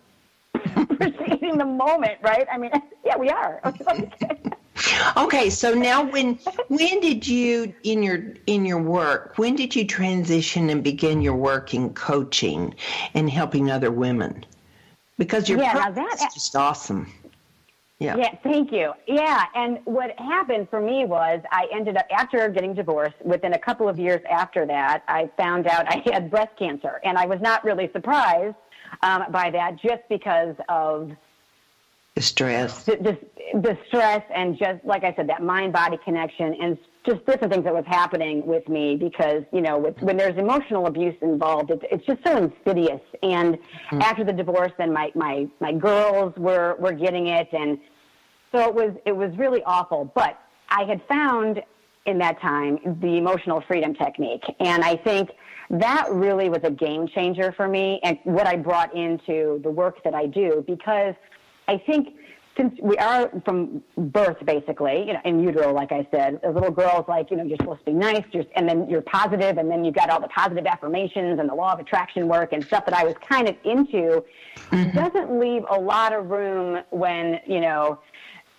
appreciating 0.76 1.58
the 1.58 1.64
moment, 1.64 2.18
right? 2.22 2.46
I 2.50 2.58
mean, 2.58 2.70
yeah, 3.04 3.16
we 3.16 3.28
are. 3.28 3.60
okay, 5.16 5.50
so 5.50 5.74
now 5.74 6.04
when 6.04 6.38
when 6.68 7.00
did 7.00 7.26
you 7.26 7.74
in 7.82 8.04
your 8.04 8.34
in 8.46 8.64
your 8.64 8.80
work 8.80 9.36
when 9.36 9.56
did 9.56 9.74
you 9.74 9.84
transition 9.84 10.70
and 10.70 10.84
begin 10.84 11.20
your 11.20 11.34
work 11.34 11.74
in 11.74 11.92
coaching 11.92 12.72
and 13.14 13.28
helping 13.28 13.68
other 13.68 13.90
women? 13.90 14.44
Because 15.18 15.48
your 15.48 15.58
yeah, 15.58 15.90
that, 15.90 16.14
is 16.14 16.34
just 16.34 16.56
awesome. 16.56 17.12
Yeah. 17.98 18.16
Yeah, 18.16 18.34
thank 18.42 18.72
you. 18.72 18.92
Yeah, 19.06 19.44
and 19.54 19.78
what 19.86 20.18
happened 20.18 20.68
for 20.68 20.80
me 20.82 21.06
was 21.06 21.40
I 21.50 21.66
ended 21.72 21.96
up 21.96 22.06
after 22.10 22.46
getting 22.50 22.74
divorced. 22.74 23.16
Within 23.24 23.54
a 23.54 23.58
couple 23.58 23.88
of 23.88 23.98
years 23.98 24.20
after 24.30 24.66
that, 24.66 25.02
I 25.08 25.30
found 25.38 25.66
out 25.66 25.86
I 25.88 26.02
had 26.12 26.30
breast 26.30 26.58
cancer, 26.58 27.00
and 27.04 27.16
I 27.16 27.24
was 27.24 27.40
not 27.40 27.64
really 27.64 27.90
surprised 27.92 28.56
um, 29.02 29.24
by 29.30 29.50
that, 29.50 29.80
just 29.80 30.02
because 30.10 30.56
of 30.68 31.10
the 32.14 32.20
stress, 32.20 32.84
the, 32.84 32.96
the, 32.96 33.60
the 33.60 33.78
stress, 33.88 34.22
and 34.34 34.58
just 34.58 34.84
like 34.84 35.02
I 35.02 35.14
said, 35.14 35.28
that 35.30 35.42
mind 35.42 35.72
body 35.72 35.98
connection, 36.04 36.54
and 36.60 36.76
just 37.06 37.24
different 37.26 37.52
things 37.52 37.64
that 37.64 37.72
was 37.72 37.84
happening 37.86 38.44
with 38.46 38.68
me 38.68 38.96
because 38.96 39.42
you 39.52 39.60
know 39.60 39.78
with, 39.78 39.96
when 40.00 40.16
there's 40.16 40.36
emotional 40.36 40.86
abuse 40.86 41.14
involved 41.22 41.70
it's, 41.70 41.84
it's 41.90 42.06
just 42.06 42.22
so 42.24 42.36
insidious. 42.36 43.00
And 43.22 43.54
mm-hmm. 43.54 44.02
after 44.02 44.24
the 44.24 44.32
divorce 44.32 44.72
then 44.78 44.92
my, 44.92 45.12
my 45.14 45.46
my 45.60 45.72
girls 45.72 46.34
were 46.36 46.76
were 46.78 46.92
getting 46.92 47.28
it. 47.28 47.48
And 47.52 47.78
so 48.52 48.68
it 48.68 48.74
was 48.74 48.92
it 49.06 49.16
was 49.16 49.30
really 49.36 49.62
awful. 49.64 50.10
But 50.14 50.38
i 50.68 50.84
had 50.84 51.00
found 51.08 51.62
in 52.06 52.18
that 52.18 52.40
time 52.40 52.78
the 53.00 53.16
emotional 53.16 53.62
freedom 53.68 53.94
technique. 53.94 54.44
And 54.60 54.82
i 54.84 54.96
think 54.96 55.30
that 55.70 56.06
really 56.10 56.48
was 56.48 56.60
a 56.62 56.70
game 56.70 57.08
changer 57.08 57.52
for 57.56 57.66
me 57.68 58.00
and 58.04 58.18
what 58.24 58.46
i 58.46 58.56
brought 58.56 58.94
into 58.94 59.60
the 59.64 59.70
work 59.70 60.02
that 60.04 60.14
i 60.14 60.24
do 60.26 60.64
because 60.66 61.14
i 61.66 61.76
think 61.76 62.14
since 62.56 62.74
we 62.82 62.96
are 62.98 63.30
from 63.44 63.82
birth, 63.96 64.38
basically, 64.44 65.04
you 65.06 65.12
know, 65.12 65.20
in 65.24 65.40
utero, 65.40 65.72
like 65.72 65.92
I 65.92 66.06
said, 66.10 66.40
a 66.42 66.50
little 66.50 66.70
girl's 66.70 67.06
like, 67.06 67.30
you 67.30 67.36
know, 67.36 67.44
you're 67.44 67.58
supposed 67.58 67.80
to 67.80 67.86
be 67.86 67.92
nice, 67.92 68.24
and 68.54 68.68
then 68.68 68.88
you're 68.88 69.02
positive, 69.02 69.58
and 69.58 69.70
then 69.70 69.84
you've 69.84 69.94
got 69.94 70.08
all 70.08 70.20
the 70.20 70.28
positive 70.28 70.64
affirmations 70.66 71.38
and 71.38 71.48
the 71.48 71.54
law 71.54 71.72
of 71.72 71.80
attraction 71.80 72.28
work 72.28 72.52
and 72.52 72.64
stuff 72.64 72.84
that 72.86 72.94
I 72.94 73.04
was 73.04 73.14
kind 73.20 73.48
of 73.48 73.56
into, 73.64 74.24
mm-hmm. 74.70 74.96
doesn't 74.96 75.38
leave 75.38 75.64
a 75.68 75.78
lot 75.78 76.12
of 76.12 76.30
room 76.30 76.82
when, 76.90 77.40
you 77.46 77.60
know, 77.60 78.00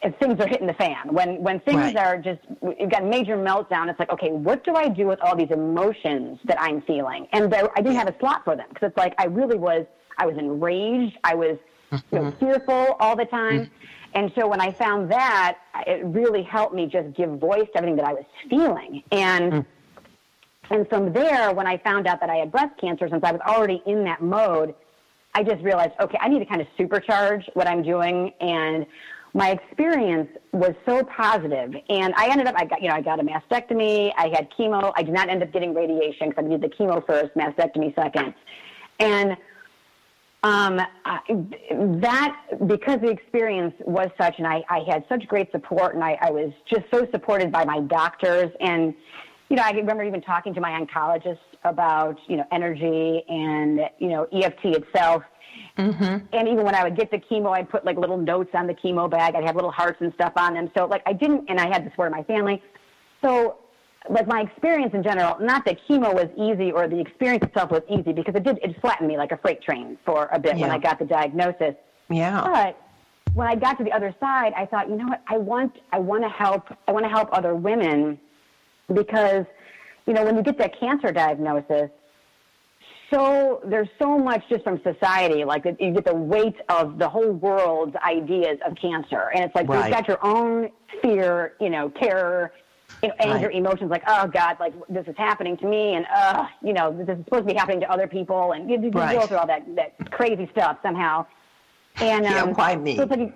if 0.04 0.16
things 0.20 0.40
are 0.40 0.48
hitting 0.48 0.68
the 0.68 0.76
fan, 0.76 1.12
when 1.12 1.42
when 1.42 1.60
things 1.62 1.78
right. 1.78 1.98
are 1.98 2.18
just 2.20 2.40
you've 2.80 2.92
got 2.92 3.02
a 3.02 3.06
major 3.06 3.36
meltdown, 3.36 3.90
it's 3.90 3.98
like, 3.98 4.12
okay, 4.12 4.32
what 4.32 4.64
do 4.64 4.76
I 4.76 4.90
do 4.90 5.08
with 5.08 5.20
all 5.22 5.36
these 5.36 5.50
emotions 5.50 6.38
that 6.46 6.62
I'm 6.62 6.84
feeling? 6.84 7.28
And 7.34 7.52
there, 7.52 7.68
I 7.76 7.82
didn't 7.82 7.96
have 7.96 8.08
a 8.08 8.16
slot 8.20 8.44
for 8.46 8.56
them 8.56 8.68
because 8.70 8.90
it's 8.90 8.98
like 8.98 9.16
I 9.18 9.26
really 9.26 9.58
was, 9.58 9.88
I 10.20 10.28
was 10.28 10.38
enraged, 10.38 11.18
I 11.24 11.34
was 11.34 11.58
you 11.92 12.00
know, 12.12 12.22
mm-hmm. 12.24 12.46
fearful 12.46 12.96
all 13.00 13.16
the 13.16 13.26
time. 13.26 13.60
Mm-hmm. 13.62 13.74
And 14.14 14.32
so 14.36 14.48
when 14.48 14.62
I 14.62 14.72
found 14.72 15.12
that, 15.12 15.58
it 15.86 16.04
really 16.06 16.42
helped 16.42 16.74
me 16.74 16.88
just 16.88 17.16
give 17.16 17.30
voice 17.40 17.68
to 17.74 17.78
everything 17.78 17.98
that 17.98 18.06
I 18.06 18.14
was 18.14 18.26
feeling. 18.50 19.04
And 19.12 19.54
mm. 19.54 19.66
and 20.70 20.88
from 20.90 21.14
there, 21.14 21.54
when 21.54 21.68
I 21.68 21.78
found 21.78 22.08
out 22.08 22.20
that 22.22 22.30
I 22.30 22.38
had 22.38 22.52
breast 22.52 22.80
cancer, 22.80 23.08
since 23.10 23.24
I 23.24 23.32
was 23.32 23.42
already 23.46 23.82
in 23.86 24.04
that 24.06 24.22
mode, 24.22 24.74
I 25.36 25.44
just 25.44 25.62
realized, 25.62 25.92
okay, 26.00 26.18
I 26.20 26.30
need 26.30 26.40
to 26.40 26.46
kind 26.46 26.62
of 26.62 26.68
supercharge 26.80 27.44
what 27.54 27.68
I'm 27.68 27.84
doing. 27.84 28.32
And 28.42 28.86
my 29.34 29.52
experience 29.52 30.30
was 30.52 30.74
so 30.86 31.04
positive, 31.04 31.76
and 31.90 32.14
I 32.16 32.30
ended 32.30 32.48
up, 32.48 32.56
I 32.58 32.66
got, 32.66 32.82
you 32.82 32.88
know, 32.88 32.96
I 32.96 33.02
got 33.02 33.20
a 33.20 33.24
mastectomy. 33.24 34.12
I 34.18 34.30
had 34.30 34.50
chemo. 34.58 34.92
I 34.96 35.04
did 35.04 35.14
not 35.14 35.30
end 35.30 35.44
up 35.44 35.52
getting 35.52 35.76
radiation 35.76 36.30
because 36.30 36.46
I 36.46 36.48
did 36.48 36.62
the 36.62 36.70
chemo 36.70 37.06
first, 37.06 37.36
mastectomy 37.36 37.94
second. 37.94 38.34
And 39.00 39.38
um, 40.44 40.80
I, 41.04 41.20
that 42.02 42.68
because 42.68 43.00
the 43.02 43.10
experience 43.10 43.74
was 43.86 44.10
such, 44.20 44.36
and 44.38 44.46
I, 44.46 44.64
I 44.70 44.84
had 44.88 45.04
such 45.10 45.28
great 45.28 45.52
support, 45.52 45.96
and 45.96 46.04
I, 46.04 46.18
I 46.22 46.30
was 46.30 46.52
just 46.70 46.84
so 46.92 47.08
supported 47.12 47.52
by 47.52 47.66
my 47.66 47.80
doctors, 47.82 48.52
and 48.60 48.94
you 49.50 49.56
know, 49.56 49.64
I 49.64 49.72
remember 49.72 50.04
even 50.04 50.22
talking 50.22 50.54
to 50.54 50.62
my 50.62 50.80
oncologist 50.80 51.40
about 51.64 52.18
you 52.28 52.38
know 52.38 52.46
energy 52.52 53.24
and 53.28 53.82
you 53.98 54.10
know 54.10 54.28
EFT 54.32 54.66
itself. 54.66 55.24
Mm-hmm. 55.78 56.26
And 56.34 56.48
even 56.48 56.64
when 56.64 56.76
I 56.76 56.84
would 56.84 56.96
get 56.96 57.10
the 57.10 57.18
chemo, 57.18 57.56
I'd 57.56 57.70
put 57.70 57.84
like 57.84 57.98
little 57.98 58.18
notes 58.18 58.52
on 58.54 58.68
the 58.68 58.74
chemo 58.76 59.10
bag. 59.10 59.36
I'd 59.36 59.44
have 59.44 59.56
little 59.56 59.72
hearts 59.72 59.98
and 60.02 60.14
stuff 60.14 60.34
on 60.36 60.54
them. 60.54 60.70
So 60.78 60.86
like 60.86 61.02
I 61.08 61.14
didn't, 61.14 61.50
and 61.50 61.60
I 61.60 61.68
had 61.68 61.84
the 61.86 61.90
support 61.90 62.12
of 62.12 62.18
my 62.18 62.24
family. 62.24 62.62
So 63.24 63.58
like 64.10 64.28
my 64.28 64.42
experience 64.42 64.94
in 64.94 65.04
general, 65.04 65.38
not 65.40 65.66
that 65.66 65.78
chemo 65.88 66.14
was 66.14 66.30
easy 66.38 66.72
or 66.72 66.88
the 66.88 67.00
experience 67.00 67.44
itself 67.44 67.72
was 67.72 67.82
easy 67.90 68.14
because 68.14 68.36
it 68.36 68.44
did 68.44 68.60
it 68.62 68.80
flattened 68.82 69.08
me 69.08 69.18
like 69.18 69.32
a 69.32 69.38
freight 69.38 69.62
train 69.62 69.98
for 70.06 70.30
a 70.32 70.40
bit 70.40 70.58
yeah. 70.58 70.62
when 70.62 70.72
I 70.72 70.78
got 70.78 71.00
the 71.00 71.06
diagnosis. 71.06 71.76
Yeah. 72.10 72.42
But 72.44 72.82
when 73.34 73.48
I 73.48 73.56
got 73.56 73.78
to 73.78 73.84
the 73.84 73.92
other 73.92 74.16
side, 74.20 74.54
I 74.56 74.66
thought, 74.66 74.90
you 74.90 74.96
know 74.96 75.08
what? 75.08 75.22
I 75.28 75.38
want 75.38 75.74
I 75.92 76.00
want 76.00 76.24
to 76.24 76.30
help 76.30 76.68
I 76.88 76.92
want 76.92 77.06
to 77.06 77.10
help 77.10 77.30
other 77.32 77.56
women 77.56 78.20
because 78.94 79.46
you 80.08 80.14
know, 80.14 80.24
when 80.24 80.38
you 80.38 80.42
get 80.42 80.58
that 80.58 80.80
cancer 80.80 81.12
diagnosis, 81.12 81.90
so 83.12 83.62
there's 83.66 83.90
so 84.00 84.18
much 84.18 84.42
just 84.50 84.64
from 84.64 84.82
society, 84.82 85.46
like 85.46 85.66
you 85.80 85.92
get 85.94 86.06
the 86.06 86.16
weight 86.16 86.56
of 86.70 86.98
the 86.98 87.08
whole 87.08 87.32
world's 87.32 87.96
ideas 87.98 88.58
of 88.66 88.76
cancer, 88.76 89.32
and 89.34 89.44
it's 89.44 89.56
like 89.56 89.68
right. 89.68 89.86
you've 89.86 89.94
got 89.94 90.08
your 90.08 90.26
own 90.26 90.70
fear, 91.02 91.54
you 91.60 91.70
know, 91.70 91.90
terror, 92.02 92.54
anger, 93.20 93.48
right. 93.48 93.56
emotions 93.56 93.92
like, 93.92 94.04
oh 94.08 94.28
God, 94.28 94.58
like 94.60 94.74
this 94.90 95.08
is 95.08 95.16
happening 95.18 95.58
to 95.58 95.68
me, 95.68 95.96
and 95.96 96.06
uh, 96.14 96.48
you 96.62 96.74
know, 96.74 96.92
this 96.92 97.08
is 97.08 97.24
supposed 97.26 97.48
to 97.48 97.54
be 97.54 97.58
happening 97.58 97.80
to 97.82 97.92
other 97.92 98.08
people, 98.08 98.54
and 98.54 98.70
you, 98.70 98.82
you 98.82 98.90
right. 98.90 99.20
go 99.20 99.28
through 99.28 99.38
all 99.38 99.48
that 99.48 99.64
that 99.76 100.12
crazy 100.12 100.50
stuff 100.52 100.78
somehow. 100.82 101.26
And 101.98 102.26
um, 102.26 102.32
yeah, 102.32 102.44
why 102.44 102.76
me? 102.76 102.96
So 102.96 103.04
it's 103.04 103.12
like, 103.12 103.34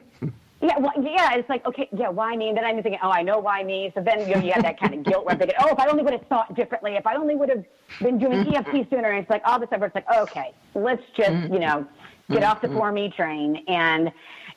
yeah, 0.61 0.77
well, 0.77 0.93
yeah, 1.01 1.33
it's 1.33 1.49
like 1.49 1.65
okay, 1.65 1.89
yeah, 1.91 2.09
why 2.09 2.35
me? 2.35 2.49
And 2.49 2.57
then 2.57 2.65
I'm 2.65 2.75
thinking, 2.81 2.99
oh, 3.03 3.09
I 3.09 3.21
know 3.21 3.39
why 3.39 3.63
me. 3.63 3.91
So 3.95 4.01
then 4.01 4.27
you, 4.27 4.35
know, 4.35 4.41
you 4.41 4.51
have 4.53 4.63
that 4.63 4.79
kind 4.79 4.93
of 4.93 5.03
guilt 5.03 5.25
where 5.25 5.33
I'm 5.33 5.39
thinking, 5.39 5.57
oh, 5.59 5.69
if 5.69 5.79
I 5.79 5.87
only 5.87 6.03
would 6.03 6.13
have 6.13 6.25
thought 6.27 6.55
differently, 6.55 6.95
if 6.95 7.05
I 7.05 7.15
only 7.15 7.35
would 7.35 7.49
have 7.49 7.63
been 7.99 8.17
doing 8.17 8.45
mm-hmm. 8.45 8.55
EFT 8.55 8.89
sooner. 8.89 9.09
And 9.09 9.19
it's 9.19 9.29
like 9.29 9.41
all 9.45 9.59
this 9.59 9.67
stuff. 9.69 9.81
It's 9.83 9.95
like, 9.95 10.09
okay, 10.11 10.53
let's 10.75 11.03
just 11.15 11.29
mm-hmm. 11.31 11.53
you 11.53 11.59
know 11.59 11.87
get 12.29 12.43
off 12.43 12.61
the 12.61 12.67
mm-hmm. 12.67 12.95
me 12.95 13.09
train 13.09 13.63
and 13.67 14.11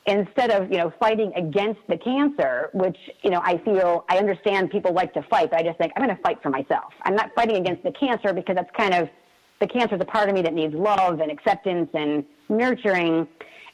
instead 0.07 0.51
of 0.51 0.71
you 0.71 0.77
know 0.77 0.93
fighting 0.99 1.31
against 1.35 1.81
the 1.87 1.97
cancer, 1.97 2.69
which 2.73 2.97
you 3.23 3.31
know 3.31 3.41
I 3.43 3.57
feel 3.59 4.05
I 4.09 4.17
understand 4.17 4.69
people 4.69 4.93
like 4.93 5.13
to 5.13 5.23
fight, 5.23 5.51
but 5.51 5.59
I 5.59 5.63
just 5.63 5.77
think 5.77 5.93
I'm 5.95 6.03
going 6.03 6.15
to 6.15 6.21
fight 6.21 6.41
for 6.41 6.49
myself. 6.49 6.93
I'm 7.03 7.15
not 7.15 7.31
fighting 7.35 7.57
against 7.57 7.83
the 7.83 7.91
cancer 7.91 8.33
because 8.33 8.55
that's 8.55 8.69
kind 8.77 8.93
of 8.93 9.09
the 9.59 9.67
cancer 9.67 9.95
is 9.95 10.01
a 10.01 10.05
part 10.05 10.29
of 10.29 10.35
me 10.35 10.41
that 10.41 10.53
needs 10.53 10.73
love 10.73 11.19
and 11.21 11.31
acceptance 11.31 11.89
and 11.93 12.23
nurturing, 12.49 13.27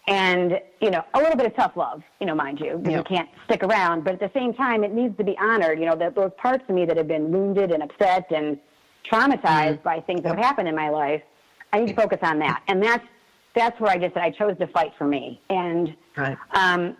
and 0.07 0.59
you 0.79 0.89
know 0.89 1.03
a 1.13 1.19
little 1.19 1.35
bit 1.35 1.45
of 1.47 1.55
tough 1.55 1.75
love, 1.75 2.01
you 2.19 2.27
know, 2.27 2.35
mind 2.35 2.59
you, 2.59 2.81
yeah. 2.85 2.97
you 2.97 3.03
can't 3.03 3.29
stick 3.45 3.63
around, 3.63 4.03
but 4.03 4.13
at 4.13 4.19
the 4.19 4.31
same 4.33 4.53
time 4.53 4.83
it 4.83 4.93
needs 4.93 5.15
to 5.17 5.23
be 5.23 5.37
honored. 5.37 5.79
You 5.79 5.85
know, 5.85 5.95
that 5.95 6.15
those 6.15 6.31
parts 6.37 6.63
of 6.67 6.75
me 6.75 6.85
that 6.85 6.97
have 6.97 7.07
been 7.07 7.31
wounded 7.31 7.71
and 7.71 7.83
upset 7.83 8.31
and 8.31 8.57
traumatized 9.11 9.79
mm-hmm. 9.79 9.83
by 9.83 9.99
things 10.01 10.21
that 10.21 10.35
have 10.35 10.45
happened 10.45 10.67
in 10.67 10.75
my 10.75 10.89
life, 10.89 11.21
I 11.73 11.81
need 11.81 11.89
to 11.89 11.95
focus 12.01 12.19
on 12.21 12.39
that, 12.39 12.63
and 12.67 12.81
that's 12.81 13.05
that's 13.55 13.79
where 13.79 13.91
I 13.91 13.97
just 13.97 14.13
said 14.13 14.23
I 14.23 14.31
chose 14.31 14.57
to 14.59 14.67
fight 14.67 14.93
for 14.97 15.07
me. 15.07 15.41
And 15.49 15.95
right. 16.17 16.37
um, 16.53 16.95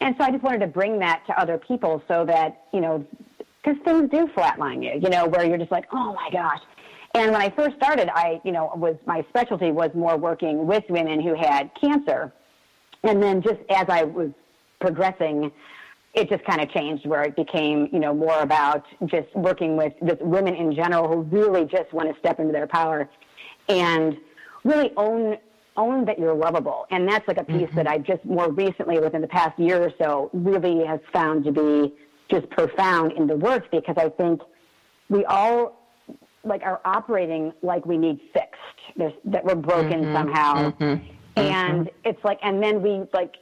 and 0.00 0.14
so 0.18 0.24
I 0.24 0.30
just 0.30 0.42
wanted 0.42 0.60
to 0.60 0.66
bring 0.66 0.98
that 0.98 1.24
to 1.26 1.40
other 1.40 1.58
people 1.58 2.02
so 2.08 2.24
that 2.26 2.64
you 2.72 2.80
know, 2.80 3.04
because 3.62 3.80
things 3.84 4.10
do 4.10 4.26
flatline 4.36 4.82
you, 4.82 5.00
you 5.00 5.10
know, 5.10 5.26
where 5.26 5.44
you're 5.44 5.58
just 5.58 5.72
like, 5.72 5.86
oh 5.92 6.14
my 6.14 6.30
gosh. 6.30 6.60
And 7.14 7.30
when 7.30 7.40
I 7.40 7.48
first 7.50 7.76
started, 7.76 8.10
I, 8.12 8.40
you 8.44 8.50
know, 8.50 8.72
was 8.74 8.96
my 9.06 9.24
specialty 9.28 9.70
was 9.70 9.90
more 9.94 10.16
working 10.16 10.66
with 10.66 10.82
women 10.88 11.20
who 11.20 11.34
had 11.34 11.70
cancer. 11.80 12.32
And 13.04 13.22
then 13.22 13.40
just 13.40 13.60
as 13.70 13.86
I 13.88 14.02
was 14.02 14.30
progressing, 14.80 15.52
it 16.14 16.28
just 16.28 16.44
kind 16.44 16.60
of 16.60 16.70
changed 16.70 17.06
where 17.06 17.22
it 17.22 17.36
became, 17.36 17.88
you 17.92 18.00
know, 18.00 18.12
more 18.14 18.40
about 18.40 18.84
just 19.06 19.28
working 19.34 19.76
with 19.76 19.92
just 20.06 20.22
women 20.22 20.54
in 20.54 20.74
general 20.74 21.08
who 21.08 21.22
really 21.22 21.66
just 21.66 21.92
want 21.92 22.12
to 22.12 22.18
step 22.18 22.40
into 22.40 22.52
their 22.52 22.66
power 22.66 23.08
and 23.68 24.16
really 24.64 24.92
own 24.96 25.36
own 25.76 26.04
that 26.04 26.18
you're 26.18 26.34
lovable. 26.34 26.86
And 26.90 27.08
that's 27.08 27.26
like 27.26 27.38
a 27.38 27.44
piece 27.44 27.66
mm-hmm. 27.68 27.76
that 27.76 27.86
I 27.86 27.98
just 27.98 28.24
more 28.24 28.50
recently 28.50 28.98
within 28.98 29.20
the 29.20 29.28
past 29.28 29.58
year 29.58 29.82
or 29.82 29.92
so 29.98 30.30
really 30.32 30.84
has 30.86 31.00
found 31.12 31.44
to 31.44 31.52
be 31.52 31.94
just 32.30 32.48
profound 32.50 33.12
in 33.12 33.26
the 33.26 33.36
work 33.36 33.70
because 33.70 33.96
I 33.98 34.08
think 34.08 34.40
we 35.08 35.24
all 35.24 35.80
like 36.44 36.62
are 36.62 36.80
operating 36.84 37.52
like 37.62 37.86
we 37.86 37.96
need 37.96 38.20
fixed. 38.32 38.60
There's, 38.96 39.12
that 39.24 39.44
we're 39.44 39.54
broken 39.54 40.02
mm-hmm. 40.02 40.14
somehow. 40.14 40.70
Mm-hmm. 40.70 41.10
And 41.36 41.90
it's 42.04 42.22
like, 42.24 42.38
and 42.42 42.62
then 42.62 42.80
we 42.80 43.06
like 43.12 43.34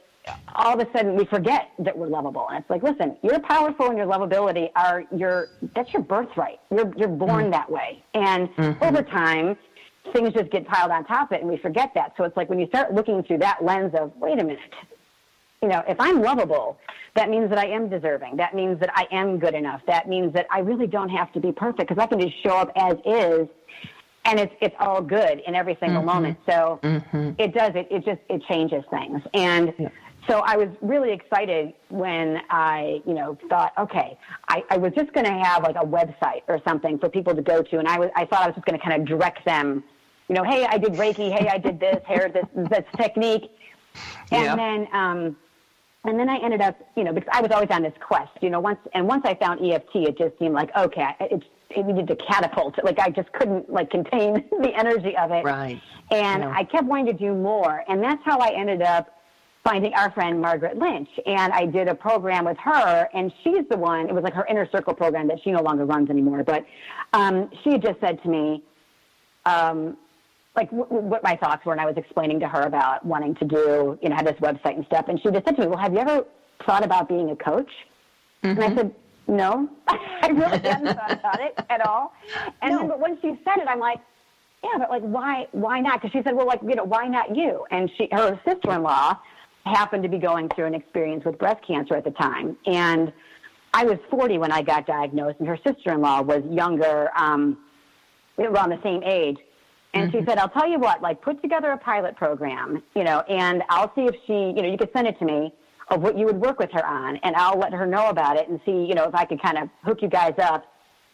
all 0.55 0.79
of 0.79 0.87
a 0.87 0.91
sudden 0.93 1.15
we 1.15 1.25
forget 1.25 1.71
that 1.79 1.97
we're 1.97 2.07
lovable. 2.07 2.47
And 2.49 2.59
it's 2.59 2.69
like, 2.69 2.81
listen, 2.81 3.17
you're 3.21 3.39
powerful 3.39 3.87
and 3.87 3.97
your 3.97 4.07
lovability 4.07 4.69
are 4.75 5.03
your 5.15 5.49
that's 5.75 5.91
your 5.93 6.01
birthright. 6.01 6.59
You're 6.71 6.91
you're 6.97 7.07
born 7.07 7.43
mm-hmm. 7.43 7.51
that 7.51 7.69
way. 7.69 8.03
And 8.13 8.49
mm-hmm. 8.55 8.83
over 8.83 9.03
time, 9.03 9.57
things 10.11 10.33
just 10.33 10.51
get 10.51 10.67
piled 10.67 10.91
on 10.91 11.05
top 11.05 11.31
of 11.31 11.37
it 11.37 11.41
and 11.41 11.49
we 11.49 11.57
forget 11.57 11.91
that. 11.95 12.13
So 12.17 12.23
it's 12.23 12.35
like 12.35 12.49
when 12.49 12.59
you 12.59 12.67
start 12.67 12.93
looking 12.93 13.23
through 13.23 13.39
that 13.39 13.63
lens 13.63 13.93
of, 13.97 14.11
wait 14.17 14.39
a 14.39 14.43
minute, 14.43 14.59
you 15.61 15.69
know, 15.69 15.81
if 15.87 15.97
I'm 15.99 16.21
lovable, 16.21 16.77
that 17.15 17.29
means 17.29 17.49
that 17.49 17.57
I 17.57 17.67
am 17.67 17.89
deserving. 17.89 18.35
That 18.35 18.53
means 18.53 18.79
that 18.81 18.89
I 18.95 19.07
am 19.11 19.39
good 19.39 19.55
enough. 19.55 19.81
That 19.87 20.09
means 20.09 20.33
that 20.33 20.45
I 20.51 20.59
really 20.59 20.87
don't 20.87 21.09
have 21.09 21.31
to 21.33 21.39
be 21.39 21.51
perfect 21.51 21.89
because 21.89 22.01
I 22.01 22.07
can 22.07 22.19
just 22.19 22.41
show 22.43 22.57
up 22.57 22.71
as 22.75 22.97
is 23.05 23.47
and 24.25 24.39
it's 24.39 24.53
it's 24.61 24.75
all 24.79 25.01
good 25.01 25.41
in 25.45 25.55
every 25.55 25.77
single 25.79 25.99
mm-hmm. 25.99 26.07
moment. 26.07 26.37
So 26.45 26.79
mm-hmm. 26.81 27.31
it 27.37 27.53
does 27.53 27.71
it 27.75 27.87
it 27.91 28.05
just 28.05 28.21
it 28.29 28.41
changes 28.49 28.83
things. 28.89 29.21
And 29.33 29.73
yeah. 29.77 29.89
so 30.27 30.41
I 30.45 30.55
was 30.55 30.69
really 30.81 31.11
excited 31.11 31.73
when 31.89 32.39
I, 32.49 33.01
you 33.05 33.13
know, 33.13 33.37
thought, 33.49 33.73
okay, 33.77 34.17
I, 34.47 34.63
I 34.69 34.77
was 34.77 34.93
just 34.95 35.13
gonna 35.13 35.43
have 35.43 35.63
like 35.63 35.75
a 35.75 35.85
website 35.85 36.43
or 36.47 36.59
something 36.67 36.97
for 36.99 37.09
people 37.09 37.35
to 37.35 37.41
go 37.41 37.61
to 37.61 37.79
and 37.79 37.87
I 37.87 37.99
was 37.99 38.09
I 38.15 38.25
thought 38.25 38.43
I 38.43 38.47
was 38.47 38.55
just 38.55 38.65
gonna 38.65 38.79
kind 38.79 39.01
of 39.01 39.07
direct 39.07 39.45
them, 39.45 39.83
you 40.27 40.35
know, 40.35 40.43
hey, 40.43 40.65
I 40.65 40.77
did 40.77 40.93
Reiki, 40.93 41.31
hey, 41.37 41.47
I 41.47 41.57
did 41.57 41.79
this, 41.79 42.01
here, 42.07 42.29
this 42.29 42.45
this 42.69 42.85
technique. 42.97 43.51
And 44.31 44.43
yeah. 44.43 44.55
then 44.55 44.87
um 44.93 45.37
and 46.05 46.19
then 46.19 46.29
I 46.29 46.37
ended 46.37 46.59
up, 46.59 46.77
you 46.97 47.05
know, 47.05 47.13
because 47.13 47.29
I 47.31 47.41
was 47.41 47.51
always 47.51 47.69
on 47.71 47.81
this 47.81 47.93
quest, 48.05 48.31
you 48.41 48.49
know, 48.49 48.59
once 48.59 48.79
and 48.93 49.07
once 49.07 49.23
I 49.25 49.35
found 49.35 49.65
EFT, 49.65 49.95
it 49.95 50.17
just 50.17 50.37
seemed 50.39 50.53
like 50.53 50.69
okay, 50.75 51.15
it's 51.19 51.45
it 51.69 51.85
needed 51.85 52.07
to 52.07 52.15
catapult. 52.15 52.75
Like 52.83 52.99
I 52.99 53.09
just 53.09 53.31
couldn't 53.33 53.71
like 53.71 53.89
contain 53.89 54.33
the 54.61 54.71
energy 54.75 55.15
of 55.17 55.31
it. 55.31 55.43
Right. 55.43 55.81
And 56.11 56.43
yeah. 56.43 56.53
I 56.55 56.63
kept 56.63 56.85
wanting 56.85 57.07
to 57.07 57.13
do 57.13 57.33
more, 57.33 57.83
and 57.87 58.03
that's 58.03 58.21
how 58.25 58.39
I 58.39 58.49
ended 58.49 58.81
up 58.81 59.09
finding 59.63 59.93
our 59.93 60.11
friend 60.11 60.41
Margaret 60.41 60.77
Lynch. 60.77 61.09
And 61.25 61.53
I 61.53 61.65
did 61.65 61.87
a 61.87 61.95
program 61.95 62.45
with 62.45 62.57
her, 62.57 63.09
and 63.13 63.31
she's 63.43 63.63
the 63.69 63.77
one. 63.77 64.09
It 64.09 64.13
was 64.13 64.23
like 64.23 64.33
her 64.33 64.45
inner 64.47 64.67
circle 64.71 64.93
program 64.93 65.27
that 65.29 65.39
she 65.43 65.51
no 65.51 65.61
longer 65.61 65.85
runs 65.85 66.09
anymore. 66.09 66.43
But 66.43 66.65
um, 67.13 67.49
she 67.63 67.71
had 67.71 67.81
just 67.81 67.99
said 67.99 68.21
to 68.23 68.29
me. 68.29 68.63
Um, 69.45 69.97
like 70.55 70.69
w- 70.69 70.87
w- 70.87 71.07
what 71.07 71.23
my 71.23 71.35
thoughts 71.35 71.65
were, 71.65 71.71
and 71.71 71.81
I 71.81 71.85
was 71.85 71.97
explaining 71.97 72.39
to 72.41 72.47
her 72.47 72.61
about 72.61 73.05
wanting 73.05 73.35
to 73.35 73.45
do, 73.45 73.97
you 74.01 74.09
know, 74.09 74.15
have 74.15 74.25
this 74.25 74.39
website 74.39 74.75
and 74.75 74.85
stuff. 74.85 75.05
And 75.07 75.19
she 75.19 75.29
just 75.31 75.45
said 75.45 75.55
to 75.55 75.61
me, 75.61 75.67
"Well, 75.67 75.79
have 75.79 75.93
you 75.93 75.99
ever 75.99 76.25
thought 76.65 76.83
about 76.83 77.07
being 77.07 77.31
a 77.31 77.35
coach?" 77.35 77.71
Mm-hmm. 78.43 78.47
And 78.47 78.59
I 78.59 78.67
mm-hmm. 78.67 78.77
said, 78.77 78.95
"No, 79.27 79.69
I 79.87 80.27
really 80.27 80.59
hadn't 80.59 80.95
thought 80.95 81.11
about 81.11 81.41
it 81.41 81.57
at 81.69 81.85
all." 81.85 82.13
And 82.61 82.71
no. 82.71 82.79
then, 82.79 82.87
but 82.87 82.99
when 82.99 83.19
she 83.21 83.39
said 83.43 83.57
it, 83.57 83.67
I'm 83.67 83.79
like, 83.79 83.99
"Yeah, 84.63 84.77
but 84.77 84.89
like, 84.89 85.01
why? 85.01 85.47
Why 85.53 85.79
not?" 85.79 86.01
Because 86.01 86.11
she 86.11 86.23
said, 86.23 86.35
"Well, 86.35 86.45
like, 86.45 86.61
you 86.61 86.75
know, 86.75 86.83
why 86.83 87.07
not 87.07 87.35
you?" 87.35 87.65
And 87.71 87.89
she, 87.97 88.07
her 88.11 88.39
sister-in-law, 88.45 89.17
happened 89.65 90.03
to 90.03 90.09
be 90.09 90.19
going 90.19 90.49
through 90.49 90.65
an 90.65 90.75
experience 90.75 91.25
with 91.25 91.39
breast 91.39 91.65
cancer 91.65 91.95
at 91.95 92.03
the 92.03 92.11
time, 92.11 92.57
and 92.67 93.11
I 93.73 93.85
was 93.85 93.97
40 94.11 94.37
when 94.37 94.51
I 94.51 94.61
got 94.61 94.85
diagnosed, 94.85 95.39
and 95.39 95.47
her 95.47 95.57
sister-in-law 95.65 96.21
was 96.21 96.43
younger, 96.45 97.09
um, 97.15 97.57
around 98.37 98.69
the 98.69 98.79
same 98.83 99.01
age 99.03 99.39
and 99.93 100.09
mm-hmm. 100.09 100.19
she 100.19 100.25
said, 100.25 100.37
I'll 100.37 100.49
tell 100.49 100.67
you 100.67 100.79
what, 100.79 101.01
like 101.01 101.21
put 101.21 101.41
together 101.41 101.71
a 101.71 101.77
pilot 101.77 102.15
program, 102.15 102.81
you 102.95 103.03
know, 103.03 103.19
and 103.21 103.63
I'll 103.69 103.93
see 103.95 104.01
if 104.01 104.15
she, 104.25 104.33
you 104.33 104.61
know, 104.61 104.69
you 104.69 104.77
could 104.77 104.91
send 104.93 105.07
it 105.07 105.17
to 105.19 105.25
me 105.25 105.53
of 105.89 106.01
what 106.01 106.17
you 106.17 106.25
would 106.25 106.39
work 106.39 106.59
with 106.59 106.71
her 106.71 106.85
on 106.85 107.17
and 107.17 107.35
I'll 107.35 107.59
let 107.59 107.73
her 107.73 107.85
know 107.85 108.09
about 108.09 108.37
it 108.37 108.49
and 108.49 108.59
see, 108.65 108.71
you 108.71 108.95
know, 108.95 109.03
if 109.05 109.13
I 109.13 109.25
could 109.25 109.41
kind 109.41 109.57
of 109.57 109.69
hook 109.83 110.01
you 110.01 110.09
guys 110.09 110.33
up. 110.41 110.65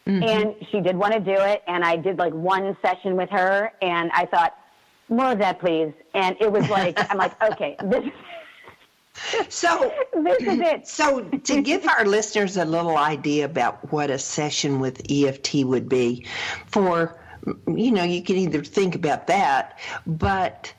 Mm-hmm. 0.08 0.24
And 0.24 0.56
she 0.72 0.80
did 0.80 0.96
want 0.96 1.14
to 1.14 1.20
do 1.20 1.36
it. 1.36 1.62
And 1.68 1.84
I 1.84 1.96
did 1.98 2.18
like 2.18 2.34
one 2.34 2.76
session 2.82 3.16
with 3.16 3.30
her 3.30 3.72
and 3.82 4.12
I 4.14 4.26
thought, 4.26 4.56
more 5.10 5.32
of 5.32 5.40
that, 5.40 5.60
please. 5.60 5.92
And 6.14 6.38
it 6.40 6.52
was 6.52 6.70
like, 6.70 6.98
I'm 7.12 7.18
like, 7.18 7.42
okay, 7.52 7.76
this 7.84 8.06
so 9.50 9.94
this 10.14 10.42
is 10.42 10.60
it. 10.60 10.88
So 10.88 11.22
to 11.22 11.62
give 11.62 11.86
our 11.86 12.06
listeners 12.06 12.58
a 12.58 12.66
little 12.66 12.98
idea 12.98 13.46
about 13.46 13.92
what 13.92 14.10
a 14.10 14.18
session 14.18 14.80
with 14.80 15.02
EFT 15.10 15.66
would 15.66 15.90
be 15.90 16.26
for 16.68 17.20
you 17.68 17.92
know, 17.92 18.04
you 18.04 18.22
can 18.22 18.38
either 18.38 18.64
think 18.64 18.96
about 18.96 19.28
that, 19.28 19.80
but 20.06 20.74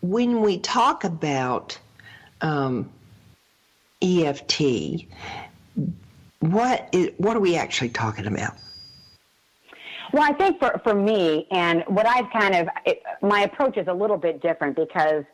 when 0.00 0.40
we 0.40 0.58
talk 0.58 1.04
about 1.04 1.78
um, 2.40 2.90
EFT, 4.02 5.06
what 6.40 6.88
is, 6.92 7.10
what 7.16 7.36
are 7.36 7.40
we 7.40 7.56
actually 7.56 7.88
talking 7.88 8.26
about? 8.26 8.54
Well, 10.12 10.22
I 10.22 10.32
think 10.34 10.60
for, 10.60 10.80
for 10.84 10.94
me, 10.94 11.46
and 11.50 11.82
what 11.88 12.06
I've 12.06 12.30
kind 12.30 12.54
of, 12.54 12.68
it, 12.84 13.02
my 13.22 13.40
approach 13.40 13.76
is 13.76 13.88
a 13.88 13.92
little 13.92 14.18
bit 14.18 14.40
different 14.42 14.76
because 14.76 15.24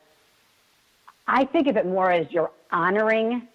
I 1.27 1.45
think 1.45 1.67
of 1.67 1.77
it 1.77 1.85
more 1.87 2.11
as 2.11 2.27
you're 2.31 2.51
honoring 2.71 3.47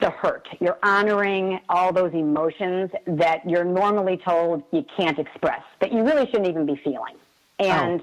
the 0.00 0.10
hurt. 0.10 0.46
You're 0.60 0.78
honoring 0.82 1.60
all 1.68 1.92
those 1.92 2.12
emotions 2.12 2.90
that 3.06 3.48
you're 3.48 3.64
normally 3.64 4.18
told 4.18 4.62
you 4.72 4.84
can't 4.96 5.18
express, 5.18 5.62
that 5.80 5.92
you 5.92 6.02
really 6.04 6.26
shouldn't 6.26 6.48
even 6.48 6.66
be 6.66 6.76
feeling. 6.84 7.16
And 7.58 8.02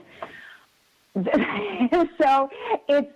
oh. 1.16 2.08
so 2.22 2.50
it's 2.90 3.12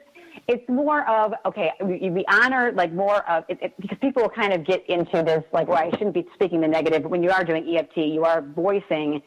it's 0.48 0.68
more 0.70 1.08
of 1.10 1.34
okay, 1.46 1.72
we, 1.84 2.10
we 2.10 2.24
honor 2.32 2.72
like 2.72 2.94
more 2.94 3.30
of 3.30 3.44
it, 3.50 3.58
it, 3.62 3.74
because 3.80 3.98
people 4.00 4.22
will 4.22 4.30
kind 4.30 4.54
of 4.54 4.66
get 4.66 4.88
into 4.88 5.24
this 5.24 5.44
like, 5.52 5.68
well, 5.68 5.78
I 5.78 5.90
shouldn't 5.92 6.14
be 6.14 6.26
speaking 6.36 6.62
the 6.62 6.68
negative. 6.68 7.04
But 7.04 7.10
when 7.10 7.24
you 7.24 7.32
are 7.32 7.44
doing 7.44 7.76
EFT, 7.76 7.98
you 7.98 8.24
are 8.24 8.42
voicing, 8.42 9.22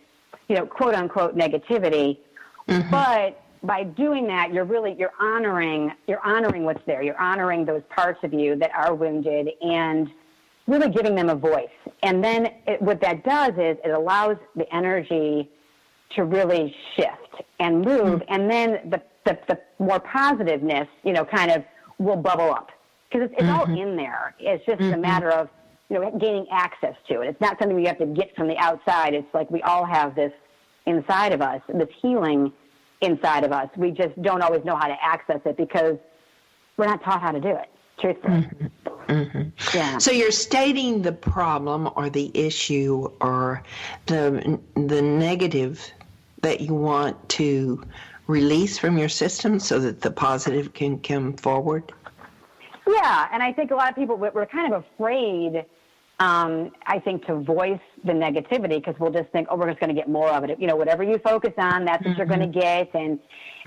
you 0.48 0.56
know, 0.56 0.64
quote 0.64 0.94
unquote 0.94 1.36
negativity, 1.36 2.18
mm-hmm. 2.68 2.90
but 2.90 3.41
by 3.62 3.84
doing 3.84 4.26
that, 4.26 4.52
you're 4.52 4.64
really 4.64 4.96
you're 4.98 5.12
honoring 5.20 5.92
you're 6.06 6.24
honoring 6.24 6.64
what's 6.64 6.84
there. 6.86 7.02
You're 7.02 7.20
honoring 7.20 7.64
those 7.64 7.82
parts 7.94 8.18
of 8.22 8.32
you 8.32 8.56
that 8.56 8.70
are 8.74 8.94
wounded 8.94 9.48
and 9.60 10.08
really 10.66 10.90
giving 10.90 11.14
them 11.14 11.28
a 11.28 11.34
voice. 11.34 11.68
And 12.02 12.22
then 12.22 12.48
it, 12.66 12.80
what 12.80 13.00
that 13.00 13.24
does 13.24 13.52
is 13.52 13.76
it 13.84 13.90
allows 13.90 14.36
the 14.56 14.72
energy 14.74 15.48
to 16.16 16.24
really 16.24 16.74
shift 16.96 17.42
and 17.58 17.82
move, 17.82 18.20
mm-hmm. 18.20 18.34
and 18.34 18.50
then 18.50 18.90
the, 18.90 19.02
the, 19.24 19.38
the 19.48 19.60
more 19.78 19.98
positiveness, 19.98 20.86
you 21.04 21.12
know, 21.12 21.24
kind 21.24 21.50
of 21.50 21.64
will 21.98 22.16
bubble 22.16 22.52
up 22.52 22.70
because 23.08 23.26
it's, 23.26 23.34
it's 23.38 23.42
mm-hmm. 23.44 23.70
all 23.72 23.80
in 23.80 23.96
there. 23.96 24.34
It's 24.38 24.64
just 24.66 24.80
mm-hmm. 24.80 24.94
a 24.94 24.98
matter 24.98 25.30
of 25.30 25.48
you 25.88 25.98
know 25.98 26.10
gaining 26.18 26.46
access 26.50 26.94
to 27.08 27.20
it. 27.20 27.28
It's 27.28 27.40
not 27.40 27.58
something 27.58 27.76
we 27.76 27.86
have 27.86 27.98
to 27.98 28.06
get 28.06 28.34
from 28.36 28.48
the 28.48 28.58
outside. 28.58 29.14
It's 29.14 29.32
like 29.34 29.50
we 29.50 29.62
all 29.62 29.84
have 29.84 30.14
this 30.14 30.32
inside 30.86 31.32
of 31.32 31.40
us, 31.40 31.60
this 31.72 31.88
healing 32.00 32.52
inside 33.02 33.44
of 33.44 33.52
us. 33.52 33.68
We 33.76 33.90
just 33.90 34.20
don't 34.22 34.42
always 34.42 34.64
know 34.64 34.76
how 34.76 34.86
to 34.86 34.96
access 35.02 35.40
it 35.44 35.56
because 35.56 35.98
we're 36.76 36.86
not 36.86 37.02
taught 37.02 37.20
how 37.20 37.32
to 37.32 37.40
do 37.40 37.50
it, 37.50 37.68
truthfully. 38.00 38.34
Mm-hmm. 38.34 38.66
Mm-hmm. 39.12 39.76
Yeah. 39.76 39.98
So 39.98 40.10
you're 40.10 40.30
stating 40.30 41.02
the 41.02 41.12
problem 41.12 41.90
or 41.96 42.08
the 42.08 42.30
issue 42.34 43.10
or 43.20 43.62
the 44.06 44.58
the 44.74 45.02
negative 45.02 45.92
that 46.42 46.60
you 46.60 46.74
want 46.74 47.28
to 47.30 47.82
release 48.26 48.78
from 48.78 48.96
your 48.96 49.08
system 49.08 49.58
so 49.58 49.80
that 49.80 50.00
the 50.00 50.10
positive 50.10 50.72
can 50.72 50.98
come 51.00 51.34
forward. 51.34 51.92
Yeah, 52.86 53.28
and 53.32 53.42
I 53.42 53.52
think 53.52 53.70
a 53.70 53.74
lot 53.74 53.90
of 53.90 53.96
people 53.96 54.16
we're 54.16 54.46
kind 54.46 54.72
of 54.72 54.84
afraid 54.84 55.64
um, 56.22 56.70
I 56.86 57.00
think 57.00 57.26
to 57.26 57.34
voice 57.34 57.80
the 58.04 58.12
negativity 58.12 58.76
because 58.76 58.94
we'll 58.98 59.12
just 59.12 59.30
think, 59.30 59.48
oh, 59.50 59.56
we're 59.56 59.68
just 59.68 59.80
going 59.80 59.94
to 59.94 59.94
get 59.94 60.08
more 60.08 60.28
of 60.28 60.44
it. 60.44 60.58
You 60.60 60.66
know, 60.66 60.76
whatever 60.76 61.02
you 61.02 61.18
focus 61.18 61.52
on, 61.58 61.84
that's 61.84 62.04
what 62.04 62.12
mm-hmm. 62.12 62.18
you're 62.18 62.26
going 62.26 62.52
to 62.52 62.60
get. 62.60 62.94
And 62.94 63.18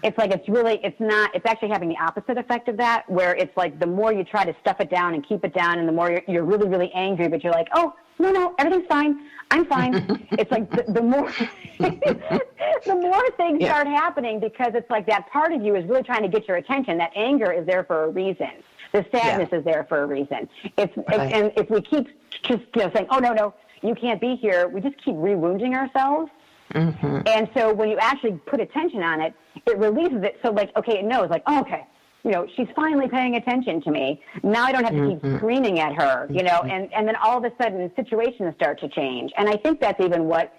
it's 0.04 0.18
like 0.18 0.32
it's 0.32 0.48
really, 0.50 0.80
it's 0.84 1.00
not, 1.00 1.34
it's 1.36 1.46
actually 1.46 1.70
having 1.70 1.90
the 1.90 1.98
opposite 1.98 2.38
effect 2.38 2.68
of 2.68 2.78
that, 2.78 3.10
where 3.10 3.36
it's 3.36 3.56
like 3.56 3.80
the 3.80 3.88
more 3.88 4.14
you 4.14 4.24
try 4.24 4.46
to 4.46 4.56
stuff 4.62 4.80
it 4.80 4.90
down 4.90 5.14
and 5.14 5.26
keep 5.28 5.44
it 5.44 5.54
down, 5.54 5.80
and 5.80 5.88
the 5.88 5.94
more 5.94 6.12
you're, 6.12 6.22
you're 6.28 6.44
really, 6.44 6.68
really 6.68 6.92
angry, 6.94 7.28
but 7.28 7.44
you're 7.44 7.54
like, 7.54 7.68
oh, 7.74 7.94
no, 8.20 8.32
no, 8.32 8.56
everything's 8.60 8.88
fine. 8.88 9.28
I'm 9.52 9.66
fine. 9.66 10.28
it's 10.32 10.52
like 10.52 10.70
the, 10.72 10.92
the 10.92 11.02
more, 11.02 11.32
the 11.80 12.96
more 12.96 13.30
things 13.38 13.62
yeah. 13.62 13.68
start 13.68 13.88
happening 13.88 14.40
because 14.40 14.72
it's 14.74 14.90
like 14.90 15.06
that 15.08 15.30
part 15.30 15.54
of 15.54 15.62
you 15.62 15.76
is 15.76 15.86
really 15.86 16.04
trying 16.04 16.24
to 16.24 16.30
get 16.30 16.48
your 16.48 16.58
attention. 16.58 16.98
That 16.98 17.12
anger 17.16 17.52
is 17.52 17.66
there 17.66 17.84
for 17.84 18.06
a 18.06 18.10
reason. 18.10 18.52
The 18.94 19.06
sadness 19.12 19.50
yeah. 19.52 19.60
is 19.60 19.66
there 19.66 19.86
for 19.90 20.04
a 20.04 20.06
reason. 20.06 20.48
It's 20.78 20.96
right. 20.96 21.34
and 21.34 21.52
if 21.58 21.70
we 21.70 21.82
keep 21.82 22.08
just 22.44 22.64
you 22.76 22.84
know 22.84 22.92
saying, 22.94 23.08
"Oh 23.10 23.20
no, 23.20 23.34
no, 23.34 23.54
you 23.88 23.96
can't 23.96 24.22
be 24.22 24.36
here," 24.36 24.68
we 24.68 24.82
just 24.82 24.98
keep 25.04 25.16
rewounding 25.16 25.76
ourselves. 25.76 26.32
Mm-hmm. 26.74 27.20
And 27.28 27.50
so 27.56 27.74
when 27.74 27.90
you 27.90 27.98
actually 27.98 28.34
put 28.46 28.60
attention 28.60 29.02
on 29.04 29.22
it, 29.22 29.34
it 29.66 29.78
releases 29.78 30.24
it. 30.24 30.40
So 30.44 30.52
like, 30.52 30.76
okay, 30.76 31.00
it 31.00 31.06
knows 31.06 31.30
like, 31.30 31.44
oh, 31.48 31.62
okay, 31.62 31.86
you 32.24 32.32
know, 32.32 32.48
she's 32.56 32.68
finally 32.76 33.08
paying 33.08 33.36
attention 33.36 33.82
to 33.84 33.92
me. 33.92 34.22
Now 34.44 34.64
I 34.64 34.72
don't 34.72 34.84
have 34.84 34.94
to 34.94 35.00
mm-hmm. 35.00 35.30
keep 35.30 35.38
screaming 35.38 35.80
at 35.80 35.94
her, 35.94 36.28
you 36.30 36.42
know, 36.42 36.62
mm-hmm. 36.62 36.72
and, 36.72 36.94
and 36.94 37.08
then 37.08 37.16
all 37.18 37.38
of 37.38 37.44
a 37.44 37.56
sudden 37.62 37.92
situations 37.96 38.56
start 38.56 38.80
to 38.80 38.90
change. 38.90 39.32
And 39.38 39.48
I 39.48 39.58
think 39.58 39.80
that's 39.80 40.04
even 40.04 40.26
what, 40.26 40.52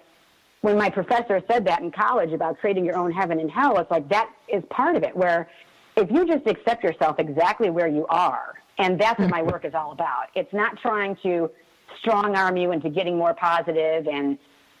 when 0.61 0.77
my 0.77 0.89
professor 0.89 1.41
said 1.51 1.65
that 1.65 1.81
in 1.81 1.91
college 1.91 2.31
about 2.31 2.57
creating 2.57 2.85
your 2.85 2.95
own 2.95 3.11
heaven 3.11 3.39
and 3.39 3.51
hell, 3.51 3.77
it's 3.79 3.91
like 3.91 4.07
that 4.09 4.31
is 4.47 4.63
part 4.69 4.95
of 4.95 5.03
it 5.03 5.15
where 5.15 5.49
if 5.97 6.09
you 6.09 6.25
just 6.25 6.47
accept 6.47 6.83
yourself 6.83 7.17
exactly 7.19 7.69
where 7.69 7.87
you 7.87 8.05
are, 8.07 8.55
and 8.79 8.99
that's 8.99 9.19
what 9.19 9.29
my 9.29 9.41
work 9.51 9.65
is 9.65 9.73
all 9.73 9.91
about. 9.91 10.27
It's 10.35 10.53
not 10.53 10.77
trying 10.79 11.17
to 11.23 11.51
strong 11.99 12.35
arm 12.35 12.57
you 12.57 12.71
into 12.71 12.89
getting 12.89 13.17
more 13.17 13.33
positive 13.33 14.07
and 14.07 14.37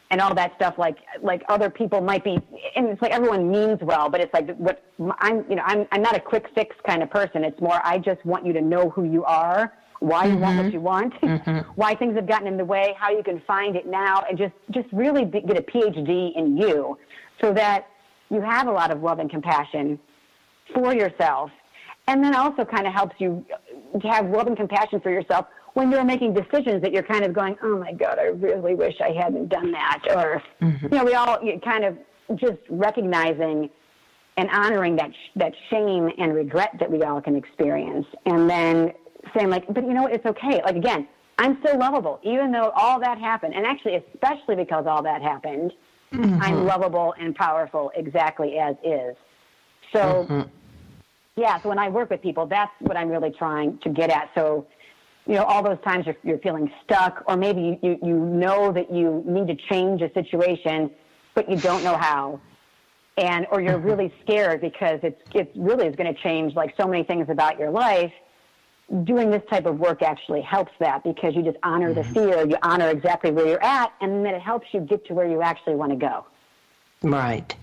and 0.09 0.21
all 0.21 0.33
that 0.33 0.53
stuff 0.55 0.75
like 0.77 0.97
like 1.21 1.43
other 1.49 1.69
people 1.69 2.01
might 2.01 2.23
be 2.23 2.39
and 2.75 2.87
it's 2.87 3.01
like 3.01 3.11
everyone 3.11 3.49
means 3.49 3.79
well 3.81 4.09
but 4.09 4.21
it's 4.21 4.33
like 4.33 4.55
what 4.57 4.83
i'm 5.19 5.45
you 5.49 5.55
know 5.55 5.63
i'm 5.65 5.85
i'm 5.91 6.01
not 6.01 6.15
a 6.15 6.19
quick 6.19 6.45
fix 6.55 6.75
kind 6.85 7.03
of 7.03 7.09
person 7.09 7.43
it's 7.43 7.59
more 7.61 7.79
i 7.83 7.97
just 7.97 8.23
want 8.25 8.45
you 8.45 8.53
to 8.53 8.61
know 8.61 8.89
who 8.89 9.03
you 9.03 9.23
are 9.25 9.73
why 9.99 10.25
you 10.25 10.33
mm-hmm. 10.33 10.41
want 10.41 10.63
what 10.63 10.73
you 10.73 10.79
want 10.79 11.13
mm-hmm. 11.21 11.57
why 11.75 11.93
things 11.95 12.15
have 12.15 12.27
gotten 12.27 12.47
in 12.47 12.57
the 12.57 12.65
way 12.65 12.95
how 12.97 13.09
you 13.09 13.23
can 13.23 13.41
find 13.45 13.75
it 13.75 13.85
now 13.85 14.23
and 14.29 14.37
just 14.37 14.53
just 14.71 14.87
really 14.93 15.25
be, 15.25 15.41
get 15.41 15.57
a 15.57 15.63
phd 15.63 16.35
in 16.35 16.57
you 16.57 16.97
so 17.41 17.53
that 17.53 17.87
you 18.29 18.41
have 18.41 18.67
a 18.67 18.71
lot 18.71 18.91
of 18.91 19.01
love 19.01 19.19
and 19.19 19.29
compassion 19.29 19.99
for 20.73 20.93
yourself 20.93 21.49
and 22.07 22.23
then 22.23 22.35
also 22.35 22.63
kind 22.63 22.87
of 22.87 22.93
helps 22.93 23.15
you 23.19 23.45
to 24.01 24.07
have 24.07 24.29
love 24.29 24.47
and 24.47 24.55
compassion 24.55 24.99
for 25.01 25.11
yourself 25.11 25.47
when 25.77 25.91
you're 25.91 26.03
making 26.03 26.33
decisions 26.33 26.81
that 26.81 26.91
you're 26.91 27.03
kind 27.03 27.23
of 27.23 27.33
going, 27.33 27.55
oh 27.61 27.77
my 27.77 27.93
God, 27.93 28.17
I 28.17 28.29
really 28.29 28.73
wish 28.73 28.95
I 28.99 29.11
hadn't 29.11 29.49
done 29.49 29.71
that. 29.73 29.99
Or, 30.09 30.41
mm-hmm. 30.59 30.85
you 30.85 30.97
know, 30.97 31.05
we 31.05 31.13
all 31.13 31.37
kind 31.63 31.85
of 31.85 31.95
just 32.35 32.57
recognizing 32.67 33.69
and 34.37 34.49
honoring 34.49 34.95
that, 34.95 35.11
that 35.35 35.53
shame 35.69 36.09
and 36.17 36.33
regret 36.33 36.71
that 36.79 36.89
we 36.89 37.03
all 37.03 37.21
can 37.21 37.35
experience. 37.35 38.07
And 38.25 38.49
then 38.49 38.91
saying 39.35 39.51
like, 39.51 39.71
but 39.71 39.83
you 39.83 39.93
know 39.93 40.01
what, 40.01 40.13
it's 40.13 40.25
okay. 40.25 40.63
Like 40.63 40.77
again, 40.77 41.07
I'm 41.37 41.59
still 41.59 41.77
lovable, 41.77 42.19
even 42.23 42.51
though 42.51 42.71
all 42.75 42.99
that 42.99 43.19
happened. 43.19 43.53
And 43.53 43.63
actually, 43.63 44.03
especially 44.13 44.55
because 44.55 44.87
all 44.87 45.03
that 45.03 45.21
happened, 45.21 45.73
mm-hmm. 46.11 46.41
I'm 46.41 46.65
lovable 46.65 47.13
and 47.19 47.35
powerful 47.35 47.91
exactly 47.95 48.57
as 48.57 48.75
is. 48.83 49.15
So, 49.93 50.25
mm-hmm. 50.27 50.49
yeah, 51.35 51.61
so 51.61 51.69
when 51.69 51.77
I 51.77 51.89
work 51.89 52.09
with 52.09 52.23
people, 52.23 52.47
that's 52.47 52.71
what 52.79 52.97
I'm 52.97 53.09
really 53.09 53.31
trying 53.37 53.77
to 53.83 53.89
get 53.89 54.09
at. 54.09 54.31
So 54.33 54.65
you 55.27 55.35
know, 55.35 55.43
all 55.43 55.61
those 55.61 55.79
times 55.83 56.05
you're, 56.05 56.15
you're 56.23 56.39
feeling 56.39 56.71
stuck, 56.83 57.23
or 57.27 57.35
maybe 57.35 57.77
you, 57.81 57.99
you, 58.01 58.15
know 58.15 58.71
that 58.71 58.91
you 58.91 59.23
need 59.25 59.47
to 59.47 59.55
change 59.69 60.01
a 60.01 60.11
situation, 60.13 60.89
but 61.33 61.49
you 61.49 61.57
don't 61.57 61.83
know 61.83 61.97
how. 61.97 62.39
And, 63.17 63.45
or 63.51 63.59
you're 63.59 63.73
mm-hmm. 63.73 63.87
really 63.87 64.13
scared 64.23 64.61
because 64.61 64.99
it's, 65.03 65.21
it 65.33 65.51
really 65.55 65.87
is 65.87 65.95
going 65.95 66.13
to 66.13 66.21
change 66.21 66.55
like 66.55 66.73
so 66.79 66.87
many 66.87 67.03
things 67.03 67.27
about 67.29 67.59
your 67.59 67.71
life. 67.71 68.13
Doing 69.03 69.29
this 69.29 69.41
type 69.49 69.65
of 69.65 69.79
work 69.79 70.01
actually 70.01 70.41
helps 70.41 70.71
that 70.79 71.03
because 71.03 71.35
you 71.35 71.43
just 71.43 71.57
honor 71.61 71.93
the 71.93 72.01
mm-hmm. 72.01 72.13
fear, 72.13 72.47
you 72.47 72.55
honor 72.61 72.89
exactly 72.89 73.31
where 73.31 73.47
you're 73.47 73.63
at, 73.63 73.91
and 73.99 74.25
then 74.25 74.33
it 74.33 74.41
helps 74.41 74.67
you 74.71 74.79
get 74.79 75.05
to 75.07 75.13
where 75.13 75.27
you 75.27 75.41
actually 75.41 75.75
want 75.75 75.91
to 75.91 75.97
go. 75.97 76.25
Right. 77.01 77.53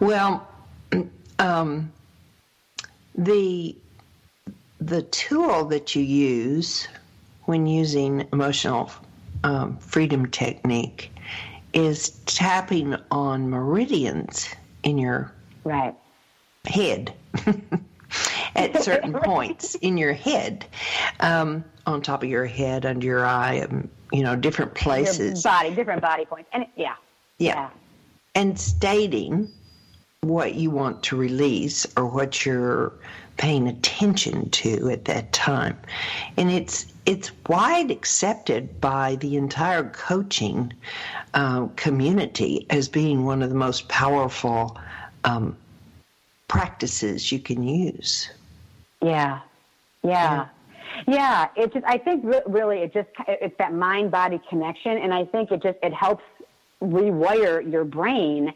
Well, 0.00 0.46
um, 1.38 1.92
the 3.14 3.76
the 4.80 5.02
tool 5.02 5.64
that 5.66 5.94
you 5.94 6.02
use 6.02 6.88
when 7.44 7.66
using 7.66 8.26
emotional 8.32 8.90
um, 9.42 9.76
freedom 9.78 10.26
technique 10.30 11.10
is 11.72 12.10
tapping 12.26 12.96
on 13.10 13.50
meridians 13.50 14.48
in 14.82 14.98
your 14.98 15.32
right. 15.64 15.94
head 16.66 17.12
at 18.56 18.82
certain 18.82 19.12
points 19.24 19.74
in 19.76 19.96
your 19.96 20.12
head 20.12 20.66
um, 21.20 21.64
on 21.86 22.00
top 22.00 22.22
of 22.22 22.28
your 22.28 22.46
head 22.46 22.86
under 22.86 23.06
your 23.06 23.26
eye 23.26 23.60
um, 23.60 23.88
you 24.12 24.22
know 24.22 24.36
different 24.36 24.74
places. 24.74 25.44
your 25.44 25.52
body 25.52 25.74
different 25.74 26.00
body 26.00 26.24
points 26.24 26.48
and 26.52 26.66
yeah, 26.76 26.94
yeah. 27.38 27.54
Yeah. 27.54 27.70
And 28.36 28.58
stating 28.58 29.52
what 30.28 30.54
you 30.54 30.70
want 30.70 31.02
to 31.04 31.16
release 31.16 31.86
or 31.96 32.06
what 32.06 32.44
you're 32.44 32.92
paying 33.36 33.68
attention 33.68 34.48
to 34.50 34.88
at 34.90 35.04
that 35.06 35.32
time. 35.32 35.78
And 36.36 36.50
it's 36.50 36.86
it's 37.06 37.30
wide 37.48 37.90
accepted 37.90 38.80
by 38.80 39.16
the 39.16 39.36
entire 39.36 39.84
coaching 39.90 40.72
uh, 41.34 41.66
community 41.76 42.66
as 42.70 42.88
being 42.88 43.24
one 43.24 43.42
of 43.42 43.50
the 43.50 43.56
most 43.56 43.88
powerful 43.88 44.78
um, 45.24 45.56
practices 46.48 47.30
you 47.30 47.38
can 47.38 47.62
use. 47.62 48.30
Yeah, 49.02 49.40
yeah, 50.02 50.46
yeah. 51.06 51.48
It 51.56 51.72
just 51.72 51.84
I 51.86 51.98
think 51.98 52.24
really 52.46 52.78
it 52.78 52.94
just 52.94 53.08
it's 53.28 53.56
that 53.58 53.74
mind 53.74 54.10
body 54.10 54.40
connection, 54.48 54.98
and 54.98 55.12
I 55.12 55.24
think 55.24 55.50
it 55.50 55.62
just 55.62 55.78
it 55.82 55.92
helps 55.92 56.24
rewire 56.82 57.70
your 57.70 57.84
brain 57.84 58.52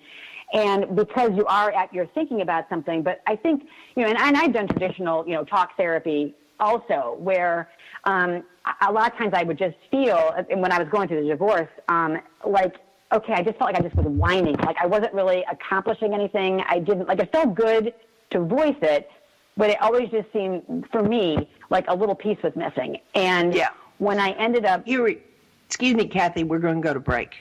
and 0.53 0.97
because 0.97 1.31
you 1.35 1.45
are 1.47 1.71
at 1.73 1.93
you're 1.93 2.07
thinking 2.09 2.41
about 2.41 2.69
something 2.69 3.03
but 3.03 3.21
i 3.27 3.37
think 3.37 3.65
you 3.97 4.03
know 4.03 4.09
and, 4.09 4.19
and 4.19 4.37
i've 4.37 4.53
done 4.53 4.67
traditional 4.69 5.27
you 5.27 5.35
know 5.35 5.45
talk 5.45 5.77
therapy 5.77 6.35
also 6.61 7.17
where 7.19 7.69
um, 8.05 8.43
a 8.87 8.93
lot 8.93 9.13
of 9.13 9.19
times 9.19 9.33
i 9.35 9.43
would 9.43 9.59
just 9.59 9.77
feel 9.91 10.35
when 10.57 10.73
i 10.73 10.79
was 10.79 10.89
going 10.89 11.09
through 11.09 11.23
the 11.23 11.29
divorce 11.29 11.69
um, 11.89 12.19
like 12.47 12.77
okay 13.13 13.33
i 13.35 13.43
just 13.43 13.59
felt 13.59 13.73
like 13.73 13.81
i 13.81 13.83
just 13.83 13.95
was 13.97 14.07
whining. 14.07 14.55
Like 14.57 14.77
i 14.81 14.87
wasn't 14.87 15.13
really 15.15 15.45
accomplishing 15.51 16.15
anything. 16.15 16.63
I 16.69 16.79
didn't 16.79 17.09
like 17.09 17.21
it 17.21 17.31
felt 17.33 17.55
good 17.55 17.95
to 18.31 18.41
voice 18.41 18.77
it 18.83 19.11
but 19.57 19.71
it 19.71 19.83
always 19.83 20.09
just 20.11 20.33
seemed 20.33 20.87
for 20.93 21.03
me 21.03 21.49
like 21.69 21.85
a 21.89 21.95
little 21.95 22.15
piece 22.15 22.39
was 22.43 22.55
missing. 22.55 22.99
And 23.15 23.55
yeah. 23.55 23.71
when 23.99 24.19
i 24.19 24.31
ended 24.33 24.65
up 24.65 24.87
you 24.87 25.19
excuse 25.67 25.95
me 25.95 26.07
cathy 26.07 26.45
we're 26.45 26.59
going 26.59 26.77
to 26.77 26.87
go 26.87 26.95
to 26.95 27.01
break. 27.01 27.35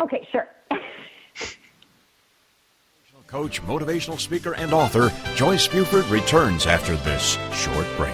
Okay 0.00 0.26
sure 0.30 0.48
coach, 3.32 3.62
motivational 3.62 4.20
speaker, 4.20 4.52
and 4.52 4.74
author 4.74 5.10
Joyce 5.34 5.66
Buford 5.66 6.04
returns 6.06 6.66
after 6.66 6.96
this 6.96 7.38
short 7.54 7.86
break. 7.96 8.12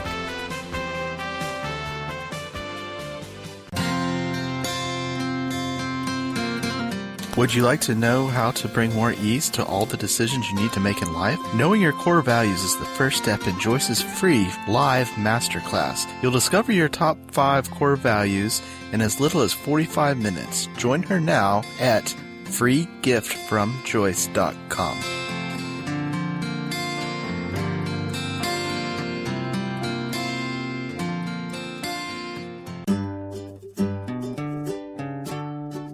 Would 7.36 7.54
you 7.54 7.62
like 7.62 7.80
to 7.82 7.94
know 7.94 8.26
how 8.26 8.50
to 8.52 8.68
bring 8.68 8.92
more 8.94 9.12
ease 9.12 9.48
to 9.50 9.64
all 9.64 9.86
the 9.86 9.96
decisions 9.96 10.48
you 10.48 10.56
need 10.56 10.72
to 10.72 10.80
make 10.80 11.02
in 11.02 11.12
life? 11.12 11.38
Knowing 11.54 11.80
your 11.80 11.92
core 11.92 12.22
values 12.22 12.62
is 12.62 12.76
the 12.78 12.84
first 12.84 13.16
step 13.18 13.46
in 13.46 13.58
Joyce's 13.60 14.02
free 14.02 14.48
live 14.68 15.08
masterclass. 15.10 16.04
You'll 16.22 16.32
discover 16.32 16.72
your 16.72 16.88
top 16.88 17.16
five 17.30 17.70
core 17.70 17.94
values 17.96 18.60
in 18.92 19.00
as 19.00 19.20
little 19.20 19.42
as 19.42 19.52
45 19.52 20.18
minutes. 20.18 20.68
Join 20.76 21.02
her 21.04 21.20
now 21.20 21.62
at 21.80 22.12
freegiftfromjoyce.com. 22.48 24.98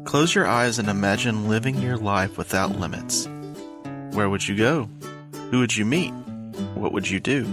Close 0.04 0.32
your 0.32 0.46
eyes 0.46 0.78
and 0.78 0.88
imagine 0.88 1.48
living 1.48 1.78
your 1.78 1.96
life 1.96 2.38
without 2.38 2.78
limits. 2.78 3.28
Where 4.12 4.30
would 4.30 4.46
you 4.46 4.56
go? 4.56 4.88
Who 5.50 5.58
would 5.58 5.76
you 5.76 5.84
meet? 5.84 6.12
What 6.76 6.92
would 6.92 7.10
you 7.10 7.18
do? 7.18 7.48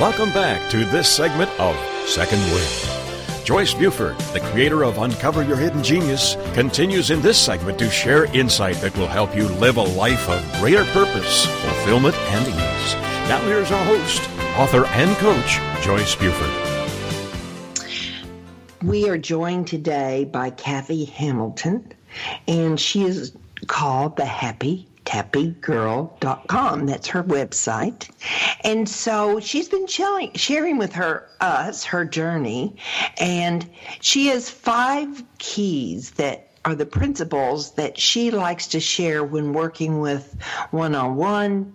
Welcome 0.00 0.30
back 0.30 0.68
to 0.72 0.84
this 0.86 1.08
segment 1.08 1.48
of 1.60 1.76
Second 2.08 2.40
Wind. 2.52 3.44
Joyce 3.44 3.74
Buford, 3.74 4.18
the 4.32 4.40
creator 4.40 4.82
of 4.82 4.98
Uncover 4.98 5.44
Your 5.44 5.56
Hidden 5.56 5.84
Genius, 5.84 6.34
continues 6.52 7.12
in 7.12 7.22
this 7.22 7.38
segment 7.38 7.78
to 7.78 7.88
share 7.88 8.24
insight 8.36 8.74
that 8.78 8.96
will 8.98 9.06
help 9.06 9.36
you 9.36 9.46
live 9.46 9.76
a 9.76 9.82
life 9.82 10.28
of 10.28 10.60
greater 10.60 10.84
purpose, 10.86 11.46
fulfillment, 11.46 12.16
and 12.16 12.44
ease. 12.48 12.94
Now, 13.28 13.40
here's 13.42 13.70
our 13.70 13.84
host, 13.84 14.28
author, 14.58 14.84
and 14.86 15.16
coach, 15.18 15.60
Joyce 15.84 16.16
Buford. 16.16 16.50
we 18.82 19.08
are 19.08 19.16
joined 19.16 19.68
today 19.68 20.24
by 20.24 20.50
Cathy 20.50 21.04
Hamilton, 21.04 21.92
and 22.48 22.80
she 22.80 23.04
is 23.04 23.32
called 23.68 24.16
the 24.16 24.26
Happy 24.26 24.88
tappygirl.com. 25.04 26.86
That's 26.86 27.08
her 27.08 27.22
website. 27.22 28.08
And 28.62 28.88
so 28.88 29.40
she's 29.40 29.68
been 29.68 29.86
sharing, 29.86 30.32
sharing 30.34 30.78
with 30.78 30.94
her 30.94 31.28
us 31.40 31.84
her 31.84 32.04
journey 32.04 32.76
and 33.18 33.68
she 34.00 34.28
has 34.28 34.48
five 34.48 35.22
keys 35.38 36.12
that 36.12 36.50
are 36.64 36.74
the 36.74 36.86
principles 36.86 37.72
that 37.72 37.98
she 37.98 38.30
likes 38.30 38.68
to 38.68 38.80
share 38.80 39.22
when 39.22 39.52
working 39.52 40.00
with 40.00 40.34
one-on-one 40.70 41.74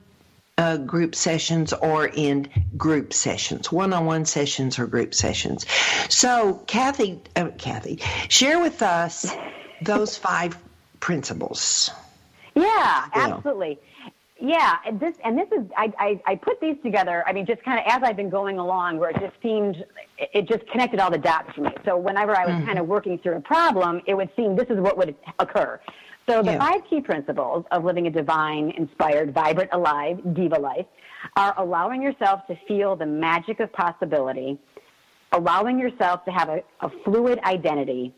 uh, 0.58 0.78
group 0.78 1.16
sessions 1.16 1.72
or 1.74 2.08
in 2.08 2.50
group 2.76 3.14
sessions, 3.14 3.72
one-on-one 3.72 4.26
sessions 4.26 4.78
or 4.80 4.88
group 4.88 5.14
sessions. 5.14 5.66
So, 6.10 6.56
Cathy, 6.68 7.22
uh, 7.36 7.50
Cathy, 7.58 8.00
share 8.28 8.60
with 8.60 8.82
us 8.82 9.32
those 9.82 10.18
five 10.18 10.58
principles. 11.00 11.92
Yeah, 12.62 13.06
absolutely. 13.14 13.80
Yeah, 14.42 14.78
and 14.86 15.00
this 15.00 15.16
and 15.26 15.38
this 15.38 15.50
is 15.52 15.66
I, 15.76 15.92
I, 16.00 16.22
I 16.26 16.36
put 16.36 16.62
these 16.62 16.78
together. 16.82 17.24
I 17.28 17.34
mean, 17.34 17.46
just 17.46 17.62
kind 17.64 17.78
of 17.78 17.86
as 17.88 18.02
I've 18.04 18.16
been 18.16 18.30
going 18.30 18.58
along, 18.58 18.98
where 18.98 19.10
it 19.10 19.18
just 19.20 19.36
seemed 19.44 19.84
it 20.18 20.48
just 20.48 20.66
connected 20.72 21.00
all 21.02 21.12
the 21.12 21.18
dots 21.18 21.54
for 21.54 21.62
me. 21.62 21.72
So 21.84 21.98
whenever 21.98 22.36
I 22.38 22.46
was 22.46 22.56
mm-hmm. 22.56 22.66
kind 22.66 22.80
of 22.80 22.88
working 22.88 23.20
through 23.20 23.36
a 23.36 23.42
problem, 23.42 24.02
it 24.08 24.14
would 24.14 24.30
seem 24.38 24.56
this 24.56 24.70
is 24.70 24.80
what 24.80 24.98
would 24.98 25.14
occur. 25.40 25.80
So 26.30 26.42
the 26.42 26.52
yeah. 26.52 26.60
five 26.60 26.82
key 26.90 27.02
principles 27.02 27.66
of 27.72 27.84
living 27.84 28.08
a 28.08 28.12
divine, 28.12 28.72
inspired, 28.78 29.34
vibrant, 29.34 29.72
alive, 29.74 30.20
diva 30.36 30.60
life 30.60 30.86
are 31.36 31.54
allowing 31.58 32.02
yourself 32.02 32.46
to 32.48 32.58
feel 32.68 32.96
the 32.96 33.06
magic 33.06 33.60
of 33.60 33.74
possibility, 33.74 34.58
allowing 35.34 35.80
yourself 35.80 36.24
to 36.26 36.32
have 36.32 36.50
a, 36.50 36.62
a 36.82 36.90
fluid 37.04 37.40
identity, 37.44 38.14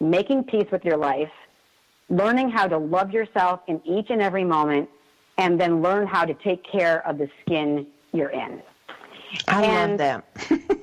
making 0.00 0.44
peace 0.44 0.66
with 0.72 0.84
your 0.84 0.96
life, 0.96 1.30
learning 2.08 2.50
how 2.50 2.66
to 2.66 2.78
love 2.78 3.10
yourself 3.10 3.60
in 3.66 3.80
each 3.84 4.10
and 4.10 4.20
every 4.20 4.44
moment, 4.44 4.88
and 5.38 5.60
then 5.60 5.82
learn 5.82 6.06
how 6.06 6.24
to 6.24 6.34
take 6.34 6.64
care 6.64 7.06
of 7.06 7.18
the 7.18 7.28
skin 7.42 7.86
you're 8.12 8.30
in. 8.30 8.62
I 9.48 9.64
and, 9.64 9.98
love 9.98 9.98
that. 9.98 10.24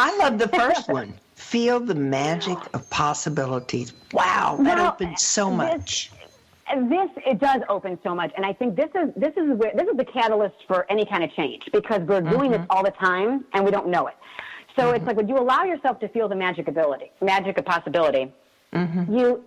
I 0.00 0.16
love 0.18 0.38
the 0.38 0.48
first 0.48 0.88
one. 0.88 1.14
Feel 1.34 1.80
the 1.80 1.94
magic 1.94 2.58
of 2.74 2.88
possibilities. 2.90 3.92
Wow, 4.12 4.58
that 4.62 4.76
well, 4.76 4.88
opens 4.88 5.22
so 5.22 5.50
much. 5.50 6.10
This, 6.74 6.88
this 6.88 7.10
it 7.26 7.38
does 7.38 7.62
open 7.68 7.98
so 8.02 8.14
much, 8.14 8.32
and 8.36 8.44
I 8.44 8.52
think 8.52 8.76
this 8.76 8.90
is 8.94 9.10
this 9.16 9.32
is 9.36 9.56
where, 9.56 9.72
this 9.74 9.86
is 9.86 9.96
the 9.96 10.04
catalyst 10.04 10.56
for 10.66 10.90
any 10.90 11.04
kind 11.04 11.22
of 11.22 11.32
change 11.32 11.68
because 11.72 12.00
we're 12.02 12.20
doing 12.20 12.50
mm-hmm. 12.50 12.62
this 12.62 12.66
all 12.70 12.82
the 12.82 12.92
time 12.92 13.44
and 13.52 13.64
we 13.64 13.70
don't 13.70 13.88
know 13.88 14.06
it. 14.06 14.14
So 14.76 14.84
mm-hmm. 14.84 14.96
it's 14.96 15.06
like 15.06 15.16
when 15.16 15.28
you 15.28 15.36
allow 15.36 15.64
yourself 15.64 16.00
to 16.00 16.08
feel 16.08 16.28
the 16.28 16.36
magic 16.36 16.68
ability, 16.68 17.10
magic 17.20 17.58
of 17.58 17.64
possibility, 17.64 18.32
mm-hmm. 18.72 19.14
you 19.14 19.44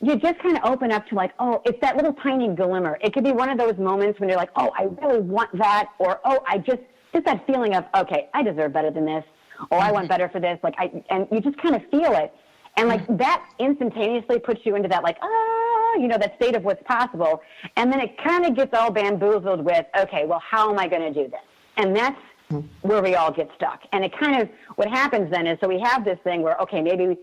you 0.00 0.16
just 0.16 0.38
kind 0.38 0.56
of 0.56 0.64
open 0.64 0.92
up 0.92 1.06
to 1.08 1.14
like, 1.14 1.32
oh, 1.38 1.60
it's 1.64 1.80
that 1.80 1.96
little 1.96 2.12
tiny 2.12 2.48
glimmer. 2.48 2.98
It 3.02 3.12
could 3.12 3.24
be 3.24 3.32
one 3.32 3.50
of 3.50 3.58
those 3.58 3.76
moments 3.78 4.20
when 4.20 4.28
you're 4.28 4.38
like, 4.38 4.50
oh, 4.56 4.70
I 4.76 4.84
really 5.02 5.20
want 5.20 5.56
that, 5.58 5.88
or 5.98 6.20
oh, 6.24 6.38
I 6.46 6.58
just 6.58 6.80
just 7.12 7.24
that 7.24 7.46
feeling 7.46 7.74
of, 7.74 7.84
okay, 7.94 8.28
I 8.34 8.42
deserve 8.42 8.72
better 8.72 8.90
than 8.90 9.06
this, 9.06 9.24
or 9.70 9.78
I 9.78 9.90
want 9.90 10.04
mm-hmm. 10.04 10.08
better 10.08 10.28
for 10.28 10.40
this. 10.40 10.58
Like 10.62 10.74
I, 10.78 11.02
and 11.10 11.26
you 11.32 11.40
just 11.40 11.56
kind 11.58 11.74
of 11.74 11.82
feel 11.90 12.12
it, 12.12 12.32
and 12.76 12.88
like 12.88 13.02
mm-hmm. 13.02 13.16
that 13.16 13.48
instantaneously 13.58 14.38
puts 14.38 14.60
you 14.64 14.76
into 14.76 14.88
that 14.88 15.02
like, 15.02 15.18
ah, 15.20 15.94
you 15.94 16.06
know, 16.06 16.18
that 16.18 16.36
state 16.36 16.54
of 16.54 16.62
what's 16.62 16.82
possible, 16.84 17.42
and 17.76 17.92
then 17.92 18.00
it 18.00 18.16
kind 18.22 18.46
of 18.46 18.54
gets 18.54 18.74
all 18.74 18.90
bamboozled 18.90 19.64
with, 19.64 19.84
okay, 19.98 20.26
well, 20.26 20.42
how 20.48 20.70
am 20.70 20.78
I 20.78 20.86
going 20.86 21.12
to 21.12 21.24
do 21.24 21.28
this? 21.28 21.40
And 21.76 21.96
that's 21.96 22.20
mm-hmm. 22.50 22.88
where 22.88 23.02
we 23.02 23.16
all 23.16 23.32
get 23.32 23.50
stuck. 23.56 23.80
And 23.92 24.04
it 24.04 24.12
kind 24.16 24.42
of 24.42 24.48
what 24.76 24.88
happens 24.88 25.28
then 25.32 25.48
is 25.48 25.58
so 25.60 25.66
we 25.66 25.80
have 25.80 26.04
this 26.04 26.18
thing 26.22 26.42
where 26.42 26.56
okay, 26.60 26.82
maybe 26.82 27.18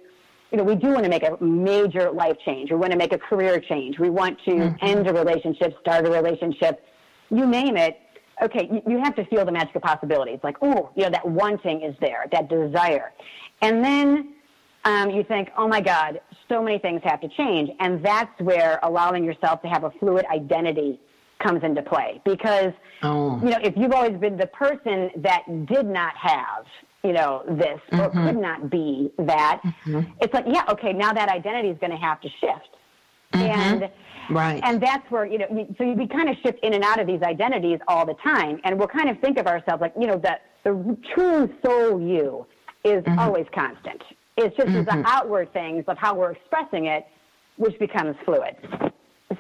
you 0.56 0.63
know, 0.63 0.63
we 0.63 0.76
do 0.76 0.88
want 0.91 1.04
to 1.04 1.10
make 1.10 1.24
a 1.24 1.36
major 1.44 2.10
life 2.12 2.38
change. 2.46 2.72
We 2.72 2.78
want 2.78 2.94
to 2.94 2.98
make 2.98 3.12
a 3.12 3.18
career 3.18 3.60
change. 3.60 4.00
We 4.00 4.10
want 4.10 4.39
to 4.46 4.52
mm-hmm. 4.52 4.86
end 4.86 5.06
a 5.06 5.12
relationship, 5.12 5.76
start 5.82 6.08
a 6.08 6.10
relationship, 6.10 6.82
you 7.30 7.46
name 7.46 7.76
it. 7.76 8.00
Okay, 8.41 8.82
you, 8.88 8.98
have 9.00 9.18
to 9.18 9.26
feel 9.26 9.44
the 9.44 9.52
magic 9.52 9.76
magical 9.76 9.82
possibilities. 9.82 10.39
Like, 10.44 10.56
oh, 10.62 10.91
you 10.96 11.04
know, 11.04 11.10
that 11.10 11.28
wanting 11.28 11.82
is 11.82 11.94
there, 12.00 12.24
that 12.32 12.48
desire. 12.48 13.12
And 13.62 13.84
then 13.84 14.36
um, 14.86 15.10
you 15.10 15.26
think, 15.26 15.50
oh 15.58 15.68
my 15.68 15.82
God, 15.82 16.22
so 16.48 16.63
many 16.63 16.80
things 16.80 17.02
have 17.04 17.20
to 17.20 17.28
change. 17.36 17.70
And 17.82 18.02
that's 18.06 18.39
where 18.39 18.80
allowing 18.82 19.26
yourself 19.26 19.62
to 19.63 19.68
have 19.68 19.84
a 19.84 19.91
fluid 20.00 20.26
identity 20.34 21.02
comes 21.39 21.65
into 21.65 21.82
play. 21.82 22.22
Because, 22.24 22.72
oh. 23.04 23.41
you 23.44 23.50
know, 23.50 23.60
if 23.62 23.74
you've 23.76 23.91
always 23.91 24.18
been 24.22 24.38
the 24.38 24.48
person 24.48 25.12
that 25.18 25.44
did 25.65 25.86
not 25.86 26.15
have 26.15 26.65
you 27.06 27.13
know, 27.13 27.44
this 27.48 27.80
mm-hmm. 27.91 28.00
or 28.00 28.10
could 28.10 28.38
not 28.38 28.70
be 28.70 29.12
that. 29.20 29.62
Mm-hmm. 29.63 30.12
It's 30.22 30.34
like, 30.34 30.46
yeah, 30.48 30.63
okay, 30.70 30.91
now 30.91 31.13
that 31.13 31.30
identity 31.30 31.70
is 31.70 31.78
going 31.80 31.91
to 31.91 31.98
have 31.98 32.20
to 32.22 32.30
shift. 32.41 32.70
Mm-hmm. 33.34 33.44
And 33.44 33.91
right. 34.32 34.62
And 34.63 34.82
that's 34.82 35.10
where, 35.12 35.26
you 35.26 35.38
know, 35.38 35.68
so 35.78 35.91
we 35.91 36.08
kind 36.08 36.30
of 36.30 36.36
shift 36.44 36.60
in 36.63 36.74
and 36.74 36.84
out 36.84 37.00
of 37.00 37.06
these 37.06 37.22
identities 37.22 37.80
all 37.88 38.06
the 38.06 38.15
time. 38.15 38.60
And 38.63 38.80
we'll 38.80 38.88
kind 38.88 39.10
of 39.10 39.20
think 39.20 39.38
of 39.38 39.46
ourselves 39.46 39.82
like, 39.82 39.94
you 40.00 40.08
know, 40.08 40.18
that 40.20 40.41
the 40.63 40.98
true 41.13 41.54
soul 41.63 42.02
you 42.02 42.46
is 42.84 43.04
mm-hmm. 43.04 43.20
always 43.20 43.46
constant. 43.54 44.02
It's 44.38 44.56
just 44.58 44.68
the 44.68 44.80
mm-hmm. 44.80 45.04
outward 45.06 45.54
things 45.54 45.86
of 45.88 45.98
how 45.98 46.15
we're 46.15 46.32
expressing 46.32 46.88
it, 46.88 47.06
which 47.58 47.78
becomes 47.80 48.15
fluid. 48.26 48.56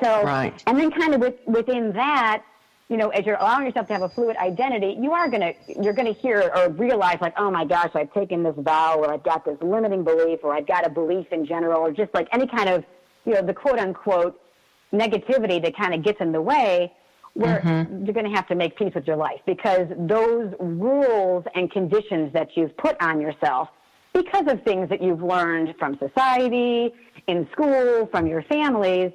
So, 0.03 0.23
right. 0.23 0.61
and 0.67 0.77
then 0.79 0.91
kind 0.91 1.13
of 1.13 1.21
with, 1.21 1.35
within 1.45 1.93
that, 1.93 2.43
you 2.89 2.97
know, 2.97 3.09
as 3.09 3.25
you're 3.25 3.37
allowing 3.37 3.65
yourself 3.65 3.87
to 3.87 3.93
have 3.93 4.03
a 4.03 4.09
fluid 4.09 4.37
identity, 4.37 4.95
you 4.99 5.11
are 5.11 5.29
gonna 5.29 5.53
you're 5.81 5.93
gonna 5.93 6.13
hear 6.13 6.51
or 6.55 6.69
realize 6.69 7.17
like, 7.19 7.33
oh 7.37 7.49
my 7.49 7.65
gosh, 7.65 7.91
I've 7.95 8.13
taken 8.13 8.43
this 8.43 8.55
vow, 8.57 8.99
or 8.99 9.11
I've 9.11 9.23
got 9.23 9.43
this 9.43 9.57
limiting 9.61 10.03
belief, 10.03 10.39
or 10.43 10.53
I've 10.53 10.67
got 10.67 10.85
a 10.85 10.89
belief 10.89 11.27
in 11.31 11.45
general, 11.45 11.81
or 11.81 11.91
just 11.91 12.13
like 12.13 12.27
any 12.31 12.47
kind 12.47 12.69
of, 12.69 12.83
you 13.25 13.33
know, 13.33 13.41
the 13.41 13.53
quote 13.53 13.79
unquote 13.79 14.39
negativity 14.93 15.61
that 15.63 15.75
kind 15.75 15.93
of 15.93 16.03
gets 16.03 16.21
in 16.21 16.31
the 16.31 16.41
way. 16.41 16.93
Where 17.33 17.59
mm-hmm. 17.59 18.05
you're 18.05 18.13
going 18.13 18.31
to 18.31 18.33
have 18.33 18.47
to 18.47 18.55
make 18.55 18.77
peace 18.77 18.93
with 18.95 19.05
your 19.05 19.17
life 19.17 19.41
because 19.45 19.87
those 19.97 20.53
rules 20.57 21.43
and 21.53 21.69
conditions 21.69 22.31
that 22.31 22.55
you've 22.55 22.77
put 22.77 22.95
on 23.01 23.19
yourself 23.19 23.67
because 24.13 24.45
of 24.47 24.63
things 24.63 24.87
that 24.87 25.01
you've 25.01 25.21
learned 25.21 25.75
from 25.77 25.99
society, 25.99 26.93
in 27.27 27.45
school, 27.51 28.07
from 28.09 28.25
your 28.25 28.41
families, 28.43 29.11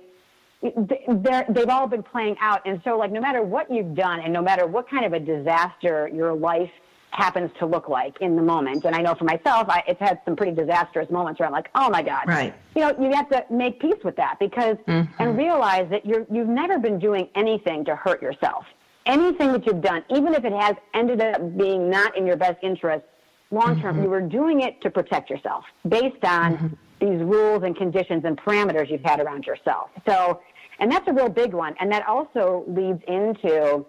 they've 0.62 1.68
all 1.68 1.86
been 1.86 2.02
playing 2.02 2.36
out. 2.40 2.66
And 2.66 2.80
so, 2.84 2.98
like, 2.98 3.10
no 3.10 3.20
matter 3.20 3.42
what 3.42 3.70
you've 3.70 3.94
done 3.94 4.20
and 4.20 4.32
no 4.32 4.42
matter 4.42 4.66
what 4.66 4.88
kind 4.88 5.04
of 5.04 5.12
a 5.12 5.20
disaster 5.20 6.10
your 6.12 6.34
life 6.34 6.70
happens 7.12 7.50
to 7.58 7.66
look 7.66 7.88
like 7.88 8.16
in 8.20 8.36
the 8.36 8.42
moment, 8.42 8.84
and 8.84 8.94
I 8.94 9.00
know 9.00 9.14
for 9.14 9.24
myself, 9.24 9.68
I, 9.68 9.82
it's 9.88 10.00
had 10.00 10.20
some 10.24 10.36
pretty 10.36 10.52
disastrous 10.52 11.10
moments 11.10 11.40
where 11.40 11.46
I'm 11.46 11.52
like, 11.52 11.70
oh 11.74 11.90
my 11.90 12.02
God. 12.02 12.24
Right. 12.26 12.54
You 12.76 12.82
know, 12.82 12.94
you 13.00 13.12
have 13.14 13.28
to 13.30 13.44
make 13.50 13.80
peace 13.80 14.02
with 14.04 14.16
that 14.16 14.36
because, 14.38 14.76
mm-hmm. 14.86 15.10
and 15.22 15.36
realize 15.36 15.88
that 15.90 16.04
you're, 16.04 16.26
you've 16.30 16.48
never 16.48 16.78
been 16.78 16.98
doing 16.98 17.28
anything 17.34 17.84
to 17.86 17.96
hurt 17.96 18.22
yourself. 18.22 18.64
Anything 19.06 19.52
that 19.52 19.66
you've 19.66 19.80
done, 19.80 20.04
even 20.10 20.34
if 20.34 20.44
it 20.44 20.52
has 20.52 20.76
ended 20.94 21.20
up 21.22 21.56
being 21.56 21.88
not 21.90 22.16
in 22.16 22.26
your 22.26 22.36
best 22.36 22.58
interest 22.62 23.04
long 23.50 23.80
term, 23.80 23.94
mm-hmm. 23.94 24.04
you 24.04 24.10
were 24.10 24.20
doing 24.20 24.60
it 24.60 24.80
to 24.82 24.90
protect 24.90 25.30
yourself 25.30 25.64
based 25.88 26.22
on 26.22 26.56
mm-hmm. 26.56 26.74
These 27.00 27.20
rules 27.22 27.62
and 27.62 27.76
conditions 27.76 28.24
and 28.24 28.36
parameters 28.36 28.90
you've 28.90 29.02
had 29.02 29.20
around 29.20 29.44
yourself. 29.46 29.90
So, 30.06 30.40
and 30.78 30.90
that's 30.90 31.06
a 31.08 31.12
real 31.12 31.28
big 31.28 31.54
one. 31.54 31.74
And 31.80 31.90
that 31.92 32.06
also 32.06 32.64
leads 32.68 33.02
into 33.08 33.84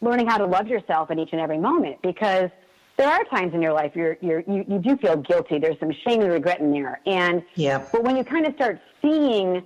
learning 0.00 0.26
how 0.26 0.38
to 0.38 0.46
love 0.46 0.66
yourself 0.66 1.10
in 1.10 1.18
each 1.18 1.30
and 1.32 1.40
every 1.40 1.58
moment 1.58 2.00
because 2.02 2.50
there 2.96 3.08
are 3.08 3.24
times 3.24 3.54
in 3.54 3.62
your 3.62 3.72
life 3.72 3.92
you're, 3.94 4.16
you're, 4.20 4.40
you, 4.40 4.64
you 4.68 4.78
do 4.78 4.96
feel 4.96 5.16
guilty. 5.16 5.58
There's 5.58 5.78
some 5.78 5.92
shame 6.06 6.20
and 6.20 6.30
regret 6.30 6.60
in 6.60 6.72
there. 6.72 7.00
And, 7.06 7.42
yeah. 7.54 7.86
but 7.92 8.04
when 8.04 8.16
you 8.16 8.24
kind 8.24 8.46
of 8.46 8.54
start 8.54 8.80
seeing 9.02 9.62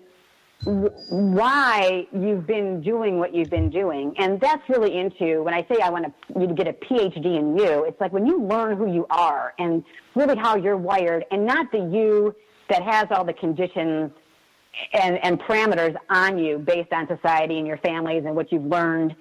why 0.64 2.07
you've 2.12 2.46
been 2.46 2.81
doing 2.81 3.18
what 3.18 3.35
you've 3.35 3.50
been 3.50 3.70
doing. 3.70 4.14
And 4.18 4.40
that's 4.40 4.66
really 4.68 4.96
into 4.98 5.42
when 5.42 5.55
I 5.55 5.66
say 5.70 5.81
I 5.83 5.90
want 5.90 6.07
to, 6.07 6.40
you 6.40 6.46
to 6.46 6.55
get 6.55 6.66
a 6.66 6.72
PhD 6.72 7.38
in 7.38 7.57
you, 7.59 7.85
it's 7.85 8.00
like 8.00 8.12
when 8.12 8.27
you 8.27 8.42
learn 8.42 8.77
who 8.77 8.92
you 8.92 9.07
are 9.11 9.55
and 9.59 9.85
really 10.14 10.37
how 10.37 10.57
you're 10.57 10.77
wired 10.77 11.24
and 11.31 11.44
not 11.44 11.70
the 11.70 11.79
you 11.79 12.35
that 12.70 12.83
has 12.83 13.07
all 13.11 13.24
the 13.24 13.35
conditions 13.35 14.11
and, 14.92 15.18
and 15.22 15.38
parameters 15.40 15.94
on 16.09 16.38
you 16.38 16.59
based 16.59 16.92
on 16.92 17.07
society 17.09 17.59
and 17.59 17.66
your 17.66 17.79
families 17.79 18.24
and 18.24 18.35
what 18.35 18.50
you've 18.50 18.64
learned. 18.64 19.14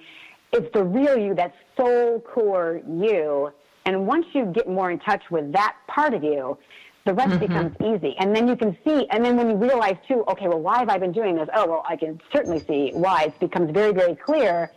It's 0.54 0.72
the 0.74 0.84
real 0.84 1.18
you, 1.18 1.36
that 1.36 1.54
soul 1.76 2.20
core 2.22 2.82
you. 2.88 3.52
And 3.86 4.08
once 4.08 4.26
you 4.34 4.46
get 4.46 4.68
more 4.68 4.92
in 4.92 5.00
touch 5.00 5.24
with 5.30 5.52
that 5.52 5.76
part 5.88 6.14
of 6.14 6.24
you, 6.24 6.58
the 7.06 7.14
rest 7.14 7.32
mm-hmm. 7.32 7.40
becomes 7.40 7.76
easy. 7.84 8.16
And 8.18 8.36
then 8.36 8.48
you 8.48 8.56
can 8.56 8.78
see, 8.86 9.08
and 9.10 9.24
then 9.26 9.36
when 9.36 9.50
you 9.50 9.56
realize 9.56 9.98
too, 10.08 10.24
okay, 10.30 10.48
well, 10.48 10.62
why 10.62 10.80
have 10.80 10.90
I 10.90 10.98
been 10.98 11.12
doing 11.12 11.36
this? 11.36 11.50
Oh, 11.54 11.68
well, 11.68 11.86
I 11.88 11.96
can 11.96 12.20
certainly 12.32 12.60
see 12.60 12.92
why. 12.94 13.24
It 13.24 13.40
becomes 13.40 13.72
very, 13.72 13.94
very 13.94 14.16
clear. 14.16 14.72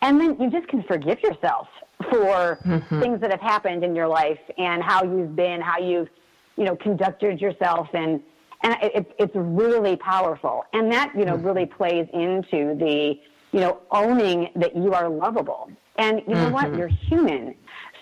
And 0.00 0.20
then 0.20 0.40
you 0.40 0.50
just 0.50 0.68
can 0.68 0.82
forgive 0.84 1.20
yourself 1.20 1.68
for 2.10 2.58
mm-hmm. 2.64 3.00
things 3.00 3.20
that 3.20 3.30
have 3.30 3.40
happened 3.40 3.84
in 3.84 3.94
your 3.94 4.08
life 4.08 4.38
and 4.58 4.82
how 4.82 5.04
you've 5.04 5.36
been, 5.36 5.60
how 5.60 5.78
you've, 5.78 6.08
you 6.56 6.64
know, 6.64 6.76
conducted 6.76 7.40
yourself 7.40 7.88
and 7.92 8.22
and 8.62 8.76
it, 8.82 9.14
it's 9.18 9.34
really 9.34 9.96
powerful. 9.96 10.64
And 10.72 10.90
that, 10.90 11.12
you 11.16 11.24
know, 11.24 11.34
mm-hmm. 11.34 11.46
really 11.46 11.66
plays 11.66 12.08
into 12.12 12.74
the, 12.74 13.20
you 13.52 13.60
know, 13.60 13.80
owning 13.90 14.48
that 14.56 14.74
you 14.74 14.92
are 14.94 15.08
lovable. 15.08 15.70
And 15.96 16.22
you 16.26 16.34
know 16.34 16.46
mm-hmm. 16.46 16.52
what? 16.52 16.76
You're 16.76 16.88
human. 16.88 17.54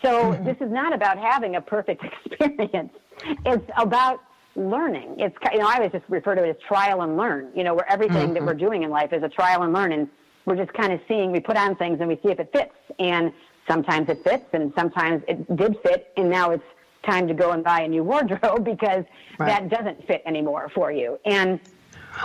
So 0.02 0.32
mm-hmm. 0.32 0.44
this 0.44 0.56
is 0.60 0.70
not 0.70 0.94
about 0.94 1.18
having 1.18 1.56
a 1.56 1.60
perfect 1.60 2.04
experience. 2.24 2.92
It's 3.44 3.70
about 3.76 4.20
learning. 4.56 5.16
It's 5.18 5.36
you 5.52 5.58
know 5.58 5.68
I 5.68 5.76
always 5.76 5.92
just 5.92 6.04
refer 6.08 6.34
to 6.34 6.44
it 6.44 6.50
as 6.50 6.56
trial 6.66 7.02
and 7.02 7.16
learn. 7.16 7.50
You 7.54 7.64
know 7.64 7.74
where 7.74 7.90
everything 7.90 8.16
mm-hmm. 8.16 8.34
that 8.34 8.44
we're 8.44 8.54
doing 8.54 8.82
in 8.82 8.90
life 8.90 9.12
is 9.12 9.22
a 9.22 9.28
trial 9.28 9.62
and 9.62 9.72
learn, 9.72 9.92
and 9.92 10.08
we're 10.44 10.56
just 10.56 10.72
kind 10.74 10.92
of 10.92 11.00
seeing. 11.08 11.32
We 11.32 11.40
put 11.40 11.56
on 11.56 11.76
things 11.76 11.98
and 12.00 12.08
we 12.08 12.16
see 12.16 12.30
if 12.30 12.40
it 12.40 12.50
fits, 12.52 12.74
and 12.98 13.32
sometimes 13.68 14.08
it 14.08 14.22
fits, 14.22 14.46
and 14.52 14.72
sometimes 14.76 15.22
it 15.28 15.56
did 15.56 15.76
fit, 15.82 16.12
and 16.16 16.30
now 16.30 16.50
it's 16.50 16.64
time 17.04 17.28
to 17.28 17.34
go 17.34 17.52
and 17.52 17.62
buy 17.62 17.82
a 17.82 17.88
new 17.88 18.02
wardrobe 18.02 18.64
because 18.64 19.04
right. 19.38 19.46
that 19.46 19.68
doesn't 19.68 20.06
fit 20.06 20.22
anymore 20.26 20.70
for 20.74 20.90
you. 20.90 21.18
And 21.24 21.60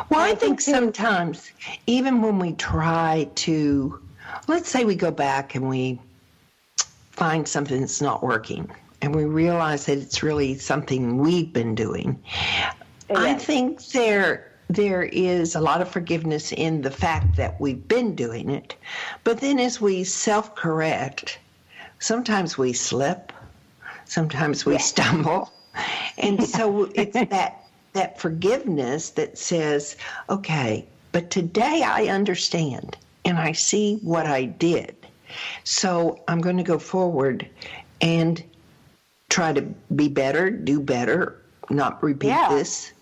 well, 0.10 0.20
I, 0.20 0.26
I 0.26 0.28
think, 0.30 0.40
think 0.40 0.62
sometimes 0.62 1.52
even 1.88 2.22
when 2.22 2.38
we 2.38 2.54
try 2.54 3.30
to, 3.36 4.00
let's 4.48 4.70
say 4.70 4.86
we 4.86 4.96
go 4.96 5.12
back 5.12 5.56
and 5.56 5.68
we 5.68 6.00
find 7.12 7.48
something 7.48 7.80
that's 7.82 8.02
not 8.02 8.24
working 8.24 8.72
and 9.02 9.16
we 9.16 9.26
realize 9.26 9.86
that 9.86 9.98
it's 9.98 10.24
really 10.24 10.58
something 10.58 11.18
we've 11.18 11.52
been 11.54 11.76
doing. 11.76 12.22
Yes. 12.26 12.76
I 13.10 13.34
think 13.34 13.86
there 13.88 14.52
there 14.70 15.04
is 15.04 15.56
a 15.56 15.62
lot 15.62 15.82
of 15.82 15.90
forgiveness 15.90 16.52
in 16.52 16.82
the 16.82 16.92
fact 16.92 17.36
that 17.38 17.60
we've 17.60 17.88
been 17.88 18.14
doing 18.14 18.52
it. 18.52 18.76
But 19.24 19.42
then 19.42 19.58
as 19.58 19.82
we 19.82 20.04
self-correct, 20.04 21.40
sometimes 21.98 22.56
we 22.56 22.74
slip, 22.74 23.34
sometimes 24.06 24.68
we 24.68 24.74
yes. 24.74 24.86
stumble. 24.86 25.52
And 26.20 26.44
so 26.44 26.84
it's 26.94 27.14
that 27.30 27.64
that 27.94 28.20
forgiveness 28.20 29.10
that 29.12 29.38
says, 29.38 29.98
okay, 30.30 30.86
but 31.12 31.32
today 31.32 31.82
I 31.84 32.06
understand 32.06 32.96
and 33.26 33.38
I 33.38 33.54
see 33.54 33.96
what 34.04 34.28
I 34.28 34.46
did. 34.46 34.96
So 35.64 36.24
I'm 36.28 36.42
going 36.42 36.58
to 36.58 36.64
go 36.64 36.78
forward 36.78 37.48
and 38.02 38.44
try 39.30 39.54
to 39.54 39.62
be 39.96 40.08
better, 40.08 40.50
do 40.50 40.80
better, 40.80 41.42
not 41.70 42.02
repeat 42.04 42.30
yeah. 42.30 42.50
this. 42.50 42.94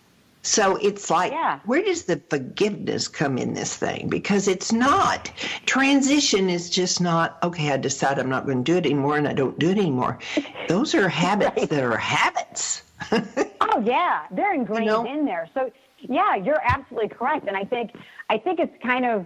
So 0.44 0.78
it's 0.78 1.10
like, 1.10 1.34
yeah. 1.34 1.60
where 1.66 1.84
does 1.84 2.04
the 2.04 2.22
forgiveness 2.30 3.08
come 3.10 3.38
in 3.38 3.54
this 3.54 3.76
thing? 3.76 4.08
Because 4.08 4.48
it's 4.48 4.72
not. 4.72 5.30
Transition 5.66 6.50
is 6.50 6.70
just 6.70 7.02
not, 7.02 7.38
okay, 7.44 7.72
I 7.72 7.78
decide 7.78 8.18
I'm 8.18 8.30
not 8.30 8.46
going 8.46 8.64
to 8.64 8.72
do 8.72 8.78
it 8.78 8.86
anymore 8.86 9.18
and 9.18 9.28
I 9.28 9.34
don't 9.34 9.60
do 9.60 9.70
it 9.72 9.78
anymore. 9.78 10.20
Those 10.70 10.96
are 10.96 11.10
habits 11.10 11.58
right. 11.58 11.70
that 11.70 11.84
are 11.84 11.98
habits. 11.98 12.84
oh, 13.12 13.84
yeah. 13.84 14.28
They're 14.32 14.54
ingrained 14.54 14.86
you 14.86 14.92
know? 14.92 15.06
in 15.06 15.26
there. 15.26 15.50
So, 15.54 15.70
yeah, 16.00 16.36
you're 16.36 16.62
absolutely 16.64 17.10
correct. 17.10 17.48
And 17.48 17.58
I 17.58 17.66
think, 17.66 17.92
I 18.30 18.38
think 18.38 18.60
it's 18.60 18.76
kind 18.82 19.06
of 19.06 19.26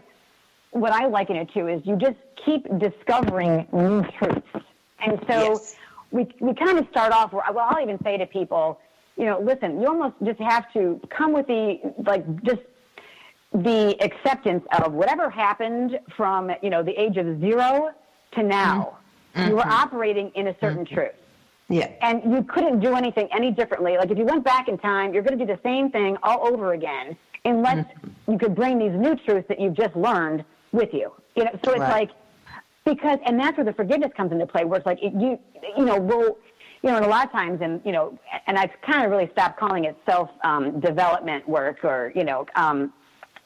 what 0.71 0.91
I 0.91 1.05
liken 1.05 1.35
it 1.35 1.53
to 1.53 1.67
is 1.67 1.81
you 1.85 1.97
just 1.97 2.17
keep 2.43 2.65
discovering 2.79 3.67
new 3.71 4.03
truths. 4.17 4.47
And 5.05 5.19
so, 5.27 5.51
yes 5.51 5.75
we, 6.11 6.27
we 6.39 6.53
kind 6.53 6.77
of 6.77 6.87
start 6.91 7.11
off, 7.11 7.33
well, 7.33 7.43
I'll 7.57 7.81
even 7.81 7.97
say 8.03 8.17
to 8.17 8.25
people, 8.25 8.79
you 9.17 9.25
know, 9.25 9.39
listen, 9.39 9.79
you 9.79 9.87
almost 9.87 10.15
just 10.23 10.39
have 10.39 10.71
to 10.73 10.99
come 11.09 11.33
with 11.33 11.47
the, 11.47 11.79
like, 12.05 12.25
just 12.43 12.61
the 13.53 13.97
acceptance 14.01 14.63
of 14.81 14.93
whatever 14.93 15.29
happened 15.29 15.99
from, 16.15 16.51
you 16.61 16.69
know, 16.69 16.83
the 16.83 16.99
age 16.99 17.17
of 17.17 17.39
zero 17.41 17.91
to 18.33 18.43
now. 18.43 18.97
Mm-hmm. 19.35 19.49
You 19.49 19.55
were 19.55 19.61
mm-hmm. 19.61 19.71
operating 19.71 20.31
in 20.35 20.47
a 20.47 20.55
certain 20.61 20.85
mm-hmm. 20.85 20.95
truth. 20.95 21.11
Yeah. 21.69 21.89
And 22.01 22.31
you 22.31 22.43
couldn't 22.43 22.79
do 22.81 22.95
anything 22.95 23.29
any 23.33 23.51
differently. 23.51 23.97
Like 23.97 24.11
if 24.11 24.17
you 24.17 24.25
went 24.25 24.43
back 24.43 24.67
in 24.67 24.77
time, 24.77 25.13
you're 25.13 25.23
going 25.23 25.37
to 25.37 25.45
do 25.45 25.53
the 25.53 25.59
same 25.63 25.89
thing 25.89 26.17
all 26.23 26.47
over 26.47 26.73
again, 26.73 27.15
unless 27.45 27.85
mm-hmm. 27.85 28.31
you 28.31 28.37
could 28.37 28.55
bring 28.55 28.77
these 28.79 28.91
new 28.91 29.15
truths 29.15 29.47
that 29.47 29.59
you've 29.59 29.75
just 29.75 29.95
learned 29.95 30.43
with 30.71 30.93
you. 30.93 31.11
You 31.35 31.45
know, 31.45 31.51
so 31.63 31.71
it's 31.71 31.79
right. 31.79 32.01
like 32.01 32.11
because 32.93 33.19
and 33.25 33.39
that's 33.39 33.57
where 33.57 33.65
the 33.65 33.73
forgiveness 33.73 34.11
comes 34.15 34.31
into 34.31 34.45
play 34.45 34.65
where 34.65 34.77
it's 34.77 34.85
like 34.85 35.01
it, 35.01 35.13
you 35.13 35.39
you 35.77 35.85
know 35.85 35.97
we'll 35.97 36.37
you 36.83 36.89
know 36.89 36.97
and 36.97 37.05
a 37.05 37.07
lot 37.07 37.25
of 37.25 37.31
times 37.31 37.59
and 37.61 37.81
you 37.85 37.91
know 37.91 38.17
and 38.47 38.57
i've 38.57 38.71
kind 38.85 39.05
of 39.05 39.11
really 39.11 39.29
stopped 39.31 39.59
calling 39.59 39.85
it 39.85 39.97
self 40.05 40.29
um, 40.43 40.79
development 40.79 41.47
work 41.47 41.83
or 41.83 42.11
you 42.15 42.23
know 42.23 42.45
um, 42.55 42.93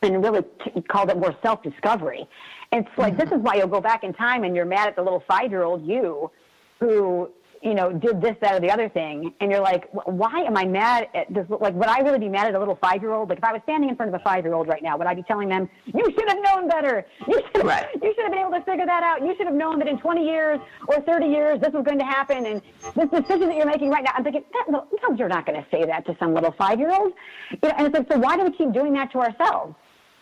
and 0.02 0.24
really 0.24 0.42
t- 0.64 0.82
called 0.82 1.10
it 1.10 1.18
more 1.18 1.36
self 1.44 1.62
discovery 1.62 2.28
it's 2.72 2.88
like 2.98 3.14
mm-hmm. 3.14 3.30
this 3.30 3.38
is 3.38 3.44
why 3.44 3.56
you'll 3.56 3.68
go 3.68 3.82
back 3.82 4.04
in 4.04 4.14
time 4.14 4.44
and 4.44 4.56
you're 4.56 4.66
mad 4.66 4.88
at 4.88 4.96
the 4.96 5.02
little 5.02 5.24
five 5.28 5.52
year 5.52 5.64
old 5.64 5.86
you 5.86 6.32
who 6.80 7.30
you 7.66 7.74
know, 7.74 7.92
did 7.92 8.22
this, 8.22 8.36
that, 8.42 8.54
or 8.54 8.60
the 8.60 8.70
other 8.70 8.88
thing, 8.88 9.34
and 9.40 9.50
you're 9.50 9.60
like, 9.60 9.90
why 9.92 10.42
am 10.42 10.56
I 10.56 10.66
mad 10.66 11.08
at 11.16 11.34
this? 11.34 11.48
Like, 11.50 11.74
would 11.74 11.88
I 11.88 12.00
really 12.02 12.20
be 12.20 12.30
mad 12.30 12.46
at 12.46 12.54
a 12.54 12.60
little 12.60 12.76
five 12.76 13.02
year 13.02 13.12
old? 13.12 13.30
Like, 13.30 13.40
if 13.40 13.44
I 13.44 13.54
was 13.54 13.62
standing 13.64 13.90
in 13.90 13.96
front 13.96 14.14
of 14.14 14.22
a 14.22 14.24
five 14.24 14.46
year 14.46 14.54
old 14.54 14.68
right 14.68 14.84
now, 14.84 14.96
would 14.98 15.08
I 15.08 15.16
be 15.16 15.24
telling 15.24 15.50
them, 15.50 15.68
you 15.88 16.06
should 16.12 16.30
have 16.30 16.38
known 16.44 16.70
better? 16.70 17.04
You 17.28 17.42
should, 17.52 17.66
right. 17.66 17.88
you 17.96 18.14
should 18.14 18.24
have 18.24 18.32
been 18.32 18.42
able 18.42 18.52
to 18.52 18.62
figure 18.62 18.86
that 18.86 19.02
out. 19.02 19.26
You 19.26 19.36
should 19.36 19.48
have 19.48 19.56
known 19.56 19.80
that 19.80 19.88
in 19.88 19.98
20 20.00 20.24
years 20.24 20.60
or 20.88 21.02
30 21.02 21.26
years 21.26 21.60
this 21.60 21.74
was 21.74 21.84
going 21.84 21.98
to 21.98 22.06
happen, 22.06 22.46
and 22.46 22.62
this 22.96 23.10
decision 23.10 23.48
that 23.48 23.56
you're 23.56 23.66
making 23.66 23.90
right 23.90 24.04
now. 24.04 24.12
I'm 24.14 24.24
thinking, 24.24 24.44
that 24.54 24.66
no, 24.70 24.86
you're 25.18 25.28
not 25.28 25.48
going 25.48 25.60
to 25.60 25.68
say 25.72 25.86
that 25.86 26.06
to 26.06 26.16
some 26.20 26.36
little 26.36 26.52
five 26.52 26.80
year 26.80 26.94
old. 26.94 27.14
You 27.50 27.58
know, 27.64 27.76
and 27.78 27.88
it's 27.88 27.98
like, 27.98 28.12
so 28.12 28.20
why 28.20 28.38
do 28.38 28.44
we 28.44 28.52
keep 28.52 28.74
doing 28.74 28.94
that 28.94 29.12
to 29.14 29.20
ourselves? 29.20 29.74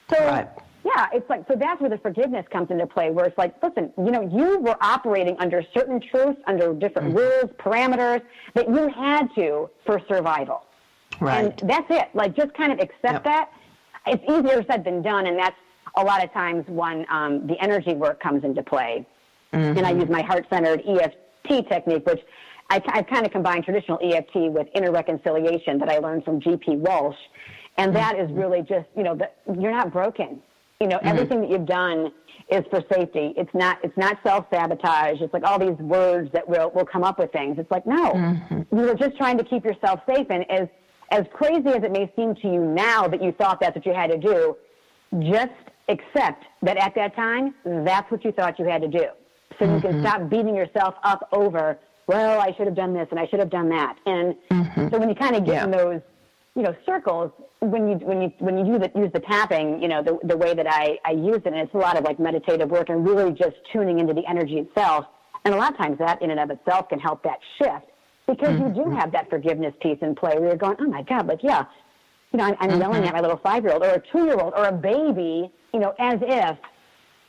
So. 0.09 0.17
Right 0.17 0.47
yeah, 0.85 1.07
it's 1.13 1.29
like, 1.29 1.45
so 1.47 1.55
that's 1.55 1.79
where 1.79 1.89
the 1.89 1.97
forgiveness 1.97 2.45
comes 2.51 2.69
into 2.69 2.85
play, 2.85 3.09
where 3.09 3.25
it's 3.25 3.37
like, 3.37 3.55
listen, 3.63 3.93
you 3.97 4.11
know, 4.11 4.21
you 4.21 4.59
were 4.59 4.75
operating 4.81 5.37
under 5.39 5.63
certain 5.73 6.01
truths, 6.01 6.39
under 6.45 6.73
different 6.73 7.09
mm-hmm. 7.09 7.17
rules, 7.17 7.51
parameters 7.57 8.21
that 8.53 8.67
you 8.67 8.89
had 8.89 9.33
to 9.35 9.69
for 9.85 10.01
survival. 10.09 10.65
Right. 11.21 11.45
And 11.61 11.69
that's 11.69 11.87
it. 11.89 12.09
Like, 12.13 12.35
just 12.35 12.53
kind 12.53 12.73
of 12.73 12.79
accept 12.79 13.01
yep. 13.01 13.23
that. 13.23 13.51
It's 14.07 14.23
easier 14.29 14.65
said 14.69 14.83
than 14.83 15.01
done, 15.01 15.27
and 15.27 15.39
that's 15.39 15.55
a 15.95 16.03
lot 16.03 16.21
of 16.21 16.33
times 16.33 16.65
when 16.67 17.05
um, 17.09 17.47
the 17.47 17.55
energy 17.61 17.93
work 17.93 18.21
comes 18.21 18.43
into 18.43 18.61
play. 18.61 19.07
Mm-hmm. 19.53 19.77
And 19.77 19.87
I 19.87 19.91
use 19.91 20.09
my 20.09 20.21
heart 20.21 20.45
centered 20.49 20.81
EFT 20.85 21.69
technique, 21.69 22.05
which 22.05 22.21
I, 22.69 22.81
I've 22.87 23.07
kind 23.07 23.25
of 23.25 23.31
combined 23.31 23.63
traditional 23.63 23.99
EFT 24.03 24.51
with 24.51 24.67
inner 24.75 24.91
reconciliation 24.91 25.77
that 25.77 25.87
I 25.87 25.99
learned 25.99 26.25
from 26.25 26.41
GP 26.41 26.79
Walsh. 26.79 27.15
And 27.77 27.95
that 27.95 28.15
mm-hmm. 28.15 28.31
is 28.31 28.37
really 28.37 28.61
just, 28.61 28.87
you 28.97 29.03
know, 29.03 29.15
the, 29.15 29.29
you're 29.59 29.71
not 29.71 29.93
broken 29.93 30.41
you 30.83 30.89
know, 30.89 30.97
mm-hmm. 30.97 31.07
everything 31.07 31.39
that 31.39 31.49
you've 31.49 31.65
done 31.65 32.11
is 32.49 32.65
for 32.69 32.83
safety. 32.91 33.33
It's 33.37 33.53
not 33.53 33.79
it's 33.83 33.95
not 33.95 34.17
self 34.21 34.45
sabotage. 34.51 35.21
It's 35.21 35.33
like 35.33 35.43
all 35.43 35.57
these 35.57 35.77
words 35.77 36.29
that 36.33 36.45
will 36.45 36.71
will 36.75 36.85
come 36.85 37.05
up 37.05 37.19
with 37.19 37.31
things. 37.31 37.57
It's 37.57 37.71
like 37.71 37.87
no, 37.87 38.11
mm-hmm. 38.11 38.77
you 38.77 38.83
were 38.83 38.95
just 38.95 39.15
trying 39.15 39.37
to 39.37 39.45
keep 39.45 39.63
yourself 39.63 40.01
safe. 40.05 40.27
And 40.29 40.43
as 40.51 40.67
as 41.09 41.23
crazy 41.31 41.69
as 41.69 41.83
it 41.83 41.93
may 41.93 42.11
seem 42.17 42.35
to 42.35 42.47
you 42.49 42.59
now 42.65 43.07
that 43.07 43.23
you 43.23 43.31
thought 43.31 43.61
that's 43.61 43.77
what 43.77 43.85
you 43.85 43.93
had 43.93 44.11
to 44.11 44.17
do, 44.17 44.57
just 45.19 45.53
accept 45.87 46.43
that 46.63 46.75
at 46.75 46.93
that 46.95 47.15
time 47.15 47.55
that's 47.63 48.11
what 48.11 48.25
you 48.25 48.33
thought 48.33 48.59
you 48.59 48.65
had 48.65 48.81
to 48.81 48.89
do. 48.89 49.05
So 49.57 49.65
mm-hmm. 49.65 49.75
you 49.75 49.81
can 49.81 49.91
mm-hmm. 49.91 50.05
stop 50.05 50.29
beating 50.29 50.53
yourself 50.53 50.95
up 51.05 51.29
over. 51.31 51.79
Well, 52.07 52.41
I 52.41 52.53
should 52.57 52.65
have 52.65 52.75
done 52.75 52.93
this 52.93 53.07
and 53.09 53.19
I 53.21 53.25
should 53.27 53.39
have 53.39 53.49
done 53.49 53.69
that. 53.69 53.95
And 54.05 54.35
mm-hmm. 54.51 54.89
so 54.89 54.99
when 54.99 55.07
you 55.07 55.15
kind 55.15 55.37
of 55.37 55.45
get 55.45 55.53
yeah. 55.53 55.63
in 55.63 55.71
those 55.71 56.01
you 56.55 56.61
know, 56.61 56.75
circles, 56.85 57.31
when 57.69 57.87
you 57.87 57.95
when 58.05 58.21
you 58.21 58.31
when 58.39 58.57
you 58.57 58.73
use 58.73 58.81
the, 58.81 58.99
use 58.99 59.11
the 59.13 59.19
tapping, 59.19 59.81
you 59.81 59.87
know, 59.87 60.03
the 60.03 60.19
the 60.23 60.37
way 60.37 60.53
that 60.53 60.67
I 60.67 60.97
I 61.05 61.11
use 61.11 61.37
it, 61.37 61.47
and 61.47 61.55
it's 61.55 61.73
a 61.73 61.77
lot 61.77 61.97
of 61.97 62.03
like 62.03 62.19
meditative 62.19 62.69
work 62.69 62.89
and 62.89 63.07
really 63.07 63.31
just 63.31 63.55
tuning 63.71 63.99
into 63.99 64.13
the 64.13 64.25
energy 64.27 64.59
itself. 64.59 65.05
And 65.45 65.53
a 65.53 65.57
lot 65.57 65.71
of 65.71 65.77
times 65.77 65.97
that 65.99 66.21
in 66.21 66.31
and 66.31 66.39
of 66.39 66.49
itself 66.51 66.89
can 66.89 66.99
help 66.99 67.23
that 67.23 67.39
shift 67.57 67.87
because 68.27 68.49
mm-hmm. 68.49 68.67
you 68.67 68.73
do 68.73 68.81
mm-hmm. 68.81 68.95
have 68.95 69.11
that 69.11 69.29
forgiveness 69.29 69.73
piece 69.81 69.97
in 70.01 70.15
play 70.15 70.35
where 70.35 70.49
you're 70.49 70.57
going, 70.57 70.77
oh 70.79 70.87
my 70.87 71.01
God, 71.03 71.27
like 71.27 71.43
yeah, 71.43 71.65
you 72.31 72.37
know, 72.37 72.45
I'm, 72.45 72.55
I'm 72.59 72.69
mm-hmm. 72.69 72.79
yelling 72.81 73.03
at 73.05 73.13
my 73.13 73.21
little 73.21 73.39
five 73.43 73.63
year 73.63 73.73
old 73.73 73.83
or 73.83 73.89
a 73.89 74.01
two 74.11 74.25
year 74.25 74.39
old 74.39 74.53
or 74.55 74.65
a 74.65 74.71
baby, 74.71 75.51
you 75.73 75.79
know, 75.79 75.93
as 75.99 76.19
if 76.21 76.57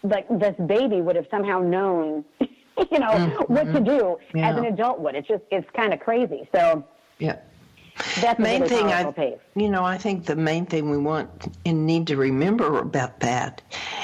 like 0.03 0.29
this 0.39 0.55
baby 0.67 1.01
would 1.01 1.17
have 1.17 1.27
somehow 1.31 1.61
known, 1.61 2.25
you 2.41 2.99
know, 2.99 3.11
mm-hmm. 3.11 3.53
what 3.53 3.73
to 3.73 3.81
do 3.81 4.17
yeah. 4.35 4.51
as 4.51 4.57
an 4.57 4.67
adult 4.67 5.01
would. 5.01 5.15
It's 5.15 5.29
just 5.29 5.43
it's 5.51 5.69
kind 5.77 5.93
of 5.93 6.01
crazy. 6.01 6.49
So 6.55 6.85
yeah. 7.19 7.39
That's 8.21 8.41
main 8.41 8.63
really 8.63 8.75
thing 8.75 8.87
I, 8.87 9.13
piece. 9.13 9.39
you 9.55 9.69
know, 9.69 9.85
I 9.85 9.99
think 9.99 10.27
the 10.27 10.35
main 10.37 10.67
thing 10.67 10.91
we 10.91 10.97
want 10.97 11.57
and 11.65 11.87
need 11.87 12.09
to 12.09 12.17
remember 12.17 12.79
about 12.79 13.21
that 13.21 13.63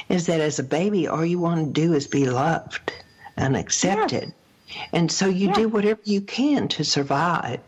is 0.09 0.27
that 0.27 0.41
as 0.41 0.59
a 0.59 0.63
baby, 0.63 1.09
all 1.09 1.25
you 1.25 1.41
want 1.41 1.67
to 1.67 1.73
do 1.73 1.95
is 1.95 2.07
be 2.07 2.29
loved 2.29 2.93
and 3.37 3.57
accepted, 3.57 4.33
yes. 4.69 4.89
and 4.93 5.11
so 5.11 5.27
you 5.27 5.49
yes. 5.49 5.57
do 5.57 5.69
whatever 5.69 6.01
you 6.05 6.21
can 6.21 6.69
to 6.69 6.85
survive 6.85 7.61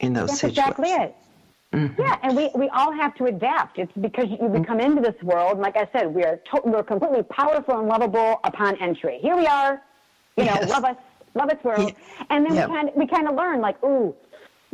in 0.00 0.12
those 0.12 0.28
That's 0.30 0.40
situations. 0.40 0.78
exactly 0.78 0.90
it. 0.90 1.16
Mm-hmm. 1.72 2.00
Yeah, 2.00 2.18
and 2.22 2.36
we, 2.36 2.50
we 2.54 2.68
all 2.68 2.92
have 2.92 3.14
to 3.16 3.24
adapt. 3.24 3.78
It's 3.78 3.90
because 4.00 4.28
you, 4.28 4.36
we 4.46 4.64
come 4.64 4.80
into 4.80 5.02
this 5.02 5.20
world, 5.22 5.52
and 5.52 5.60
like 5.60 5.76
I 5.76 5.88
said, 5.92 6.14
we 6.14 6.22
are 6.24 6.36
to, 6.36 6.60
we're 6.64 6.82
completely 6.84 7.22
powerful 7.24 7.78
and 7.80 7.88
lovable 7.88 8.38
upon 8.44 8.76
entry. 8.76 9.18
Here 9.20 9.36
we 9.36 9.46
are, 9.46 9.82
you 10.36 10.44
know, 10.44 10.52
yes. 10.54 10.68
love 10.68 10.84
us, 10.84 10.96
love 11.34 11.50
us 11.50 11.64
world, 11.64 11.88
yeah. 11.88 12.24
and 12.30 12.46
then 12.46 12.52
we 12.52 12.74
kind 12.74 12.88
of, 12.88 12.94
we 12.94 13.06
kind 13.06 13.28
of 13.28 13.34
learn 13.34 13.60
like, 13.60 13.82
ooh, 13.82 14.14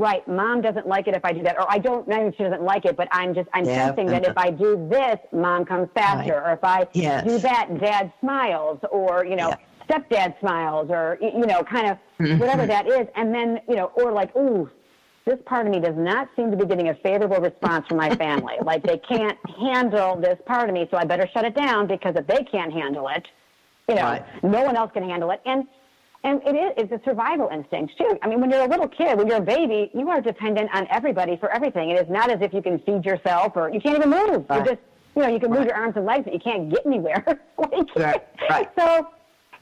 right, 0.00 0.26
mom 0.26 0.62
doesn't 0.62 0.86
like 0.86 1.06
it 1.06 1.14
if 1.14 1.24
I 1.24 1.32
do 1.32 1.42
that, 1.42 1.56
or 1.58 1.70
I 1.70 1.78
don't 1.78 2.08
know 2.08 2.28
if 2.28 2.36
she 2.36 2.42
doesn't 2.42 2.62
like 2.62 2.86
it, 2.86 2.96
but 2.96 3.06
I'm 3.12 3.34
just 3.34 3.48
I'm 3.52 3.64
yeah. 3.64 3.86
sensing 3.86 4.06
that 4.06 4.26
if 4.26 4.36
I 4.36 4.50
do 4.50 4.88
this, 4.90 5.18
mom 5.30 5.64
comes 5.66 5.88
faster, 5.94 6.40
right. 6.40 6.50
or 6.50 6.52
if 6.54 6.64
I 6.64 6.86
yes. 6.94 7.24
do 7.24 7.38
that, 7.38 7.78
dad 7.78 8.12
smiles, 8.20 8.80
or 8.90 9.26
you 9.26 9.36
know, 9.36 9.50
yeah. 9.50 9.56
stepdad 9.88 10.40
smiles, 10.40 10.88
or 10.90 11.18
you 11.20 11.46
know, 11.46 11.62
kind 11.62 11.90
of 11.90 11.98
mm-hmm. 12.18 12.38
whatever 12.38 12.66
that 12.66 12.88
is, 12.88 13.06
and 13.14 13.34
then 13.34 13.60
you 13.68 13.76
know, 13.76 13.92
or 13.94 14.10
like, 14.12 14.34
ooh, 14.36 14.70
this 15.26 15.38
part 15.44 15.66
of 15.66 15.72
me 15.72 15.80
does 15.80 15.96
not 15.96 16.28
seem 16.34 16.50
to 16.50 16.56
be 16.56 16.64
getting 16.64 16.88
a 16.88 16.94
favorable 16.94 17.38
response 17.38 17.86
from 17.86 17.98
my 17.98 18.14
family. 18.16 18.54
like 18.64 18.82
they 18.82 18.98
can't 18.98 19.38
handle 19.60 20.16
this 20.16 20.38
part 20.46 20.68
of 20.70 20.74
me, 20.74 20.88
so 20.90 20.96
I 20.96 21.04
better 21.04 21.28
shut 21.34 21.44
it 21.44 21.54
down 21.54 21.86
because 21.86 22.16
if 22.16 22.26
they 22.26 22.42
can't 22.44 22.72
handle 22.72 23.06
it, 23.08 23.28
you 23.86 23.96
know, 23.96 24.02
right. 24.02 24.24
no 24.42 24.62
one 24.62 24.76
else 24.76 24.92
can 24.94 25.02
handle 25.02 25.30
it, 25.30 25.42
and 25.44 25.66
And 26.22 26.42
it 26.44 26.54
is, 26.54 26.72
it's 26.76 26.92
a 26.92 27.00
survival 27.04 27.48
instinct 27.50 27.96
too. 27.96 28.18
I 28.22 28.28
mean, 28.28 28.40
when 28.40 28.50
you're 28.50 28.60
a 28.62 28.68
little 28.68 28.88
kid, 28.88 29.16
when 29.16 29.26
you're 29.26 29.38
a 29.38 29.40
baby, 29.40 29.90
you 29.94 30.10
are 30.10 30.20
dependent 30.20 30.68
on 30.74 30.86
everybody 30.90 31.36
for 31.38 31.50
everything. 31.50 31.90
It 31.90 31.98
is 31.98 32.10
not 32.10 32.30
as 32.30 32.42
if 32.42 32.52
you 32.52 32.60
can 32.60 32.78
feed 32.80 33.04
yourself 33.06 33.54
or 33.56 33.70
you 33.70 33.80
can't 33.80 33.96
even 33.96 34.10
move. 34.10 34.44
Right. 34.50 34.58
You 34.58 34.64
just, 34.72 34.80
you 35.16 35.22
know, 35.22 35.28
you 35.28 35.40
can 35.40 35.50
move 35.50 35.64
your 35.64 35.74
arms 35.74 35.94
and 35.96 36.04
legs, 36.04 36.24
but 36.24 36.34
you 36.34 36.40
can't 36.40 36.68
get 36.68 36.84
anywhere. 36.84 37.24
like, 37.58 37.96
Right, 37.96 38.22
right. 38.50 38.68
So, 38.78 39.08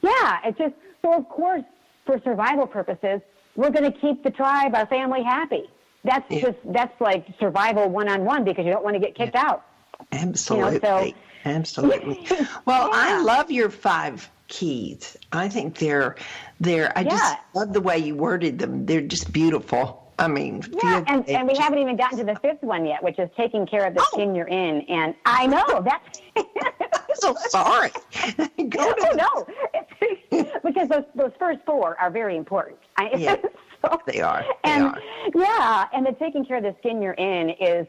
yeah, 0.01 0.39
it's 0.43 0.57
just, 0.57 0.73
so 1.01 1.13
of 1.13 1.29
course, 1.29 1.63
for 2.05 2.19
survival 2.25 2.67
purposes, 2.67 3.21
we're 3.55 3.69
going 3.71 3.89
to 3.89 3.97
keep 3.97 4.23
the 4.23 4.31
tribe, 4.31 4.75
our 4.75 4.85
family 4.87 5.23
happy. 5.23 5.69
That's 6.03 6.29
Yeah. 6.29 6.41
just, 6.41 6.57
that's 6.65 6.99
like 6.99 7.25
survival 7.39 7.87
one 7.89 8.09
on 8.09 8.25
one 8.25 8.43
because 8.43 8.65
you 8.65 8.71
don't 8.71 8.83
want 8.83 8.95
to 8.95 8.99
get 8.99 9.15
kicked 9.15 9.35
out. 9.35 9.63
Absolutely. 10.11 10.79
so- 10.81 11.11
Absolutely. 11.45 12.27
Well, 12.65 12.89
I 12.91 13.21
love 13.21 13.49
your 13.49 13.69
five 13.69 14.29
keys. 14.49 15.15
I 15.31 15.47
think 15.47 15.77
they're 15.77 16.15
they're 16.59 16.91
I 16.97 17.03
just 17.05 17.37
love 17.55 17.71
the 17.71 17.81
way 17.81 17.97
you 17.97 18.15
worded 18.15 18.59
them. 18.59 18.85
They're 18.85 19.01
just 19.01 19.31
beautiful. 19.31 20.05
I 20.19 20.27
mean, 20.27 20.61
Yeah, 20.83 21.01
and, 21.07 21.25
and 21.29 21.47
we 21.47 21.55
haven't 21.55 21.79
even 21.79 21.95
gotten 21.95 22.17
to 22.17 22.25
the 22.25 22.35
fifth 22.41 22.61
one 22.61 22.85
yet, 22.85 23.01
which 23.01 23.17
is 23.19 23.29
taking 23.37 23.65
care 23.65 23.85
of 23.87 23.93
the 23.93 24.01
Oh. 24.01 24.09
skin 24.11 24.35
you're 24.35 24.49
in. 24.49 24.81
And 24.89 25.15
I 25.25 25.47
know 25.47 25.81
that's. 25.85 26.19
I'm 26.35 27.15
so 27.15 27.33
sorry. 27.47 27.91
Go 28.69 28.93
oh 28.99 29.15
no, 29.15 30.43
because 30.65 30.89
those 30.89 31.05
those 31.15 31.31
first 31.39 31.59
four 31.65 31.97
are 32.01 32.11
very 32.11 32.35
important. 32.35 32.77
Yeah, 33.15 33.37
so- 33.81 34.01
they 34.05 34.19
are. 34.19 34.41
They 34.65 34.71
and 34.71 34.83
are. 34.87 34.99
yeah, 35.33 35.87
and 35.93 36.05
the 36.05 36.11
taking 36.19 36.43
care 36.43 36.57
of 36.57 36.63
the 36.63 36.75
skin 36.79 37.01
you're 37.01 37.13
in 37.13 37.51
is 37.51 37.87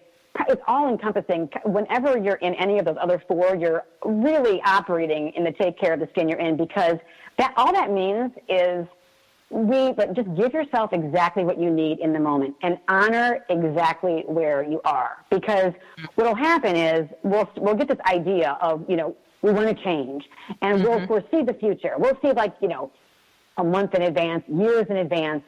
it's 0.48 0.62
all 0.66 0.88
encompassing. 0.88 1.48
Whenever 1.64 2.18
you're 2.18 2.36
in 2.36 2.54
any 2.54 2.78
of 2.78 2.84
those 2.84 2.96
other 3.00 3.22
four, 3.26 3.56
you're 3.56 3.84
really 4.04 4.60
operating 4.64 5.32
in 5.36 5.44
the 5.44 5.52
take 5.52 5.78
care 5.78 5.92
of 5.92 6.00
the 6.00 6.08
skin 6.12 6.28
you're 6.28 6.38
in 6.38 6.56
because 6.56 6.96
that 7.38 7.52
all 7.56 7.72
that 7.72 7.90
means 7.90 8.32
is 8.48 8.86
we 9.50 9.92
but 9.92 10.14
just 10.14 10.32
give 10.36 10.52
yourself 10.52 10.92
exactly 10.92 11.42
what 11.42 11.58
you 11.58 11.70
need 11.70 11.98
in 11.98 12.12
the 12.12 12.20
moment 12.20 12.54
and 12.62 12.78
honor 12.88 13.44
exactly 13.50 14.22
where 14.26 14.62
you 14.62 14.80
are 14.84 15.24
because 15.28 15.72
what'll 16.14 16.36
happen 16.36 16.76
is 16.76 17.08
we'll 17.24 17.50
we'll 17.56 17.74
get 17.74 17.88
this 17.88 17.98
idea 18.06 18.56
of 18.60 18.84
you 18.88 18.96
know 18.96 19.16
we 19.42 19.50
want 19.50 19.66
to 19.66 19.84
change 19.84 20.22
and 20.62 20.84
we'll 20.84 21.00
mm-hmm. 21.00 21.06
foresee 21.06 21.44
the 21.44 21.54
future 21.54 21.94
we'll 21.98 22.16
see 22.22 22.30
like 22.30 22.54
you 22.62 22.68
know 22.68 22.92
a 23.56 23.64
month 23.64 23.92
in 23.94 24.02
advance 24.02 24.44
years 24.46 24.86
in 24.88 24.98
advance 24.98 25.42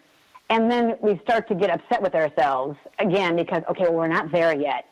and 0.51 0.71
then 0.71 0.97
we 1.01 1.19
start 1.25 1.49
to 1.49 1.55
get 1.55 1.71
upset 1.71 2.03
with 2.03 2.15
ourselves 2.15 2.77
again 2.99 3.37
because 3.37 3.63
okay 3.71 3.85
well 3.85 3.95
we're 3.95 4.07
not 4.09 4.31
there 4.33 4.55
yet. 4.55 4.85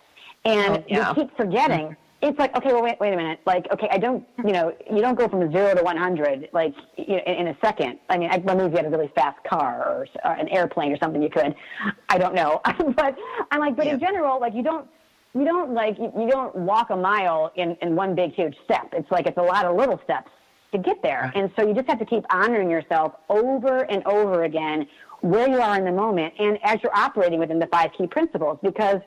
And 0.45 0.79
Oh, 0.79 0.85
yeah. 0.89 1.13
we 1.13 1.23
keep 1.23 1.37
forgetting. 1.37 1.97
It's 2.23 2.39
like 2.39 2.55
okay 2.57 2.73
well 2.73 2.83
wait 2.83 2.99
wait 3.01 3.13
a 3.13 3.17
minute. 3.17 3.41
Like 3.47 3.67
okay 3.73 3.89
i 3.91 3.99
don't 3.99 4.27
you 4.45 4.53
know 4.53 4.75
you 4.91 5.01
don't 5.01 5.19
go 5.19 5.29
from 5.29 5.51
zero 5.53 5.75
to 5.75 5.83
100 5.83 6.49
like 6.53 6.75
you 6.97 7.17
know, 7.17 7.23
in, 7.27 7.35
in 7.35 7.47
a 7.49 7.57
second. 7.63 7.99
I 8.09 8.19
mean 8.19 8.31
I, 8.31 8.37
if 8.37 8.45
you 8.71 8.77
had 8.77 8.87
a 8.87 8.91
really 8.91 9.11
fast 9.15 9.39
car 9.45 9.85
or, 9.87 10.07
or 10.25 10.33
an 10.33 10.49
airplane 10.49 10.93
or 10.93 10.99
something 10.99 11.23
you 11.23 11.31
could. 11.31 11.55
I 12.09 12.19
don't 12.19 12.35
know. 12.35 12.61
But 12.97 13.17
i'm 13.51 13.61
like 13.61 13.77
but 13.77 13.87
in 13.87 14.01
general 14.01 14.41
like 14.41 14.55
you 14.55 14.63
don't 14.63 14.87
you 15.35 15.45
don't 15.45 15.73
like 15.73 15.99
you, 15.99 16.13
you 16.19 16.29
don't 16.29 16.55
walk 16.57 16.91
a 16.91 16.97
mile 16.97 17.53
in 17.57 17.77
in 17.83 17.95
one 17.97 18.15
big 18.15 18.35
huge 18.35 18.57
step. 18.65 18.89
It's 18.93 19.11
like 19.11 19.27
it's 19.27 19.39
a 19.39 19.43
lot 19.43 19.65
of 19.65 19.77
little 19.77 20.01
steps 20.05 20.31
to 20.73 20.79
get 20.79 21.03
there. 21.03 21.33
And 21.35 21.51
so 21.59 21.67
you 21.67 21.75
just 21.75 21.89
have 21.89 21.99
to 21.99 22.05
keep 22.05 22.25
honoring 22.31 22.71
yourself 22.71 23.15
over 23.29 23.79
and 23.91 24.05
over 24.07 24.45
again 24.45 24.87
where 25.21 25.49
you 25.49 25.61
are 25.61 25.77
in 25.77 25.85
the 25.85 25.93
moment 25.93 26.33
and 26.39 26.59
as 26.65 26.79
you're 26.83 26.97
operating 26.97 27.39
within 27.39 27.59
the 27.59 27.67
five 27.67 27.91
key 27.97 28.07
principles 28.07 28.59
because 28.63 29.01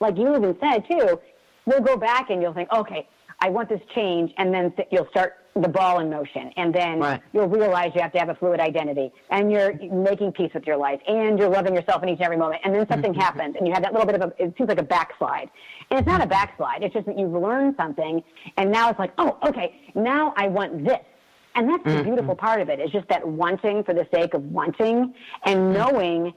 like 0.00 0.16
you 0.16 0.34
even 0.34 0.56
said 0.60 0.84
too, 0.90 1.20
we'll 1.66 1.80
go 1.80 1.96
back 1.96 2.30
and 2.30 2.40
you'll 2.42 2.54
think, 2.54 2.70
okay, 2.72 3.06
I 3.42 3.48
want 3.48 3.68
this 3.68 3.80
change, 3.94 4.32
and 4.36 4.52
then 4.52 4.70
th- 4.72 4.88
you'll 4.90 5.08
start 5.10 5.34
the 5.56 5.68
ball 5.68 6.00
in 6.00 6.10
motion, 6.10 6.52
and 6.56 6.74
then 6.74 7.00
Right. 7.00 7.20
you'll 7.32 7.48
realize 7.48 7.90
you 7.94 8.02
have 8.02 8.12
to 8.12 8.18
have 8.18 8.28
a 8.28 8.34
fluid 8.34 8.60
identity, 8.60 9.10
and 9.30 9.50
you're 9.50 9.72
making 9.90 10.32
peace 10.32 10.52
with 10.52 10.66
your 10.66 10.76
life, 10.76 11.00
and 11.08 11.38
you're 11.38 11.48
loving 11.48 11.74
yourself 11.74 12.02
in 12.02 12.10
each 12.10 12.18
and 12.18 12.26
every 12.26 12.36
moment, 12.36 12.60
and 12.64 12.74
then 12.74 12.86
something 12.88 13.14
happens, 13.26 13.56
and 13.58 13.66
you 13.66 13.72
have 13.72 13.82
that 13.82 13.92
little 13.92 14.06
bit 14.06 14.14
of 14.20 14.30
a, 14.30 14.42
it 14.42 14.54
seems 14.58 14.68
like 14.68 14.78
a 14.78 14.82
backslide, 14.82 15.48
and 15.90 15.98
it's 15.98 16.06
not 16.06 16.22
a 16.22 16.26
backslide, 16.26 16.82
it's 16.82 16.92
just 16.92 17.06
that 17.06 17.18
you've 17.18 17.32
learned 17.32 17.74
something, 17.78 18.22
and 18.58 18.70
now 18.70 18.90
it's 18.90 18.98
like, 18.98 19.12
oh, 19.18 19.38
okay, 19.46 19.74
now 19.94 20.34
I 20.36 20.46
want 20.48 20.84
this. 20.84 21.00
And 21.54 21.68
that's 21.68 21.82
the 21.84 21.90
mm-hmm. 21.90 22.02
beautiful 22.04 22.34
part 22.34 22.60
of 22.60 22.68
it. 22.68 22.78
It's 22.78 22.92
just 22.92 23.08
that 23.08 23.26
wanting 23.26 23.82
for 23.84 23.92
the 23.94 24.06
sake 24.14 24.34
of 24.34 24.42
wanting 24.44 25.14
and 25.44 25.58
mm-hmm. 25.58 25.72
knowing 25.72 26.34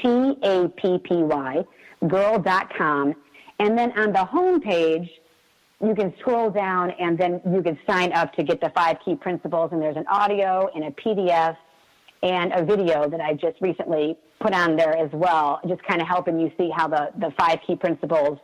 T 0.00 0.36
A 0.42 0.68
P 0.68 0.98
P 0.98 1.22
Y 1.22 1.64
girl.com, 2.08 3.14
and 3.60 3.78
then 3.78 3.96
on 3.98 4.12
the 4.12 4.24
home 4.24 4.60
page. 4.60 5.08
You 5.84 5.96
can 5.96 6.14
scroll 6.20 6.48
down 6.48 6.92
and 7.00 7.18
then 7.18 7.40
you 7.52 7.60
can 7.60 7.76
sign 7.88 8.12
up 8.12 8.32
to 8.34 8.44
get 8.44 8.60
the 8.60 8.70
five 8.72 8.98
key 9.04 9.16
principles. 9.16 9.72
And 9.72 9.82
there's 9.82 9.96
an 9.96 10.06
audio 10.06 10.70
and 10.76 10.84
a 10.84 10.92
PDF 10.92 11.56
and 12.22 12.52
a 12.52 12.64
video 12.64 13.08
that 13.08 13.20
I 13.20 13.34
just 13.34 13.60
recently 13.60 14.16
put 14.40 14.54
on 14.54 14.76
there 14.76 14.96
as 14.96 15.10
well, 15.12 15.60
just 15.66 15.82
kind 15.82 16.00
of 16.00 16.06
helping 16.06 16.38
you 16.38 16.52
see 16.56 16.70
how 16.70 16.86
the, 16.86 17.10
the 17.18 17.32
five 17.36 17.58
key 17.66 17.74
principles 17.74 18.38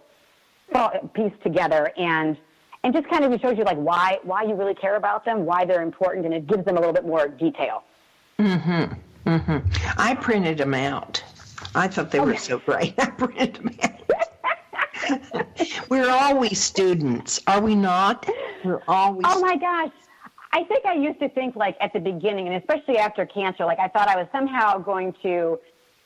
piece 1.14 1.32
together 1.42 1.92
and 1.96 2.36
and 2.84 2.94
just 2.94 3.08
kind 3.08 3.24
of 3.24 3.40
shows 3.40 3.58
you 3.58 3.64
like 3.64 3.78
why 3.78 4.18
why 4.22 4.42
you 4.42 4.54
really 4.54 4.74
care 4.74 4.96
about 4.96 5.24
them, 5.24 5.44
why 5.44 5.64
they're 5.64 5.82
important, 5.82 6.24
and 6.24 6.34
it 6.34 6.46
gives 6.46 6.64
them 6.64 6.76
a 6.76 6.80
little 6.80 6.94
bit 6.94 7.04
more 7.04 7.28
detail. 7.28 7.84
Hmm. 8.38 8.84
Hmm. 9.26 9.58
I 9.96 10.14
printed 10.14 10.58
them 10.58 10.74
out. 10.74 11.22
I 11.74 11.88
thought 11.88 12.10
they 12.10 12.20
were 12.20 12.36
so 12.36 12.58
great. 12.58 12.94
I 12.98 13.10
printed 13.10 13.56
them 13.56 13.76
out. 13.82 13.98
We're 15.88 16.10
always 16.10 16.60
students, 16.60 17.40
are 17.46 17.60
we 17.60 17.74
not? 17.74 18.28
We're 18.64 18.82
always. 18.88 19.24
Oh 19.26 19.40
my 19.40 19.56
gosh. 19.56 19.92
I 20.52 20.64
think 20.64 20.86
I 20.86 20.94
used 20.94 21.20
to 21.20 21.28
think 21.28 21.56
like 21.56 21.76
at 21.80 21.92
the 21.92 22.00
beginning 22.00 22.48
and 22.48 22.56
especially 22.56 22.98
after 22.98 23.26
cancer, 23.26 23.64
like 23.64 23.78
I 23.78 23.88
thought 23.88 24.08
I 24.08 24.16
was 24.16 24.26
somehow 24.32 24.78
going 24.78 25.14
to 25.22 25.58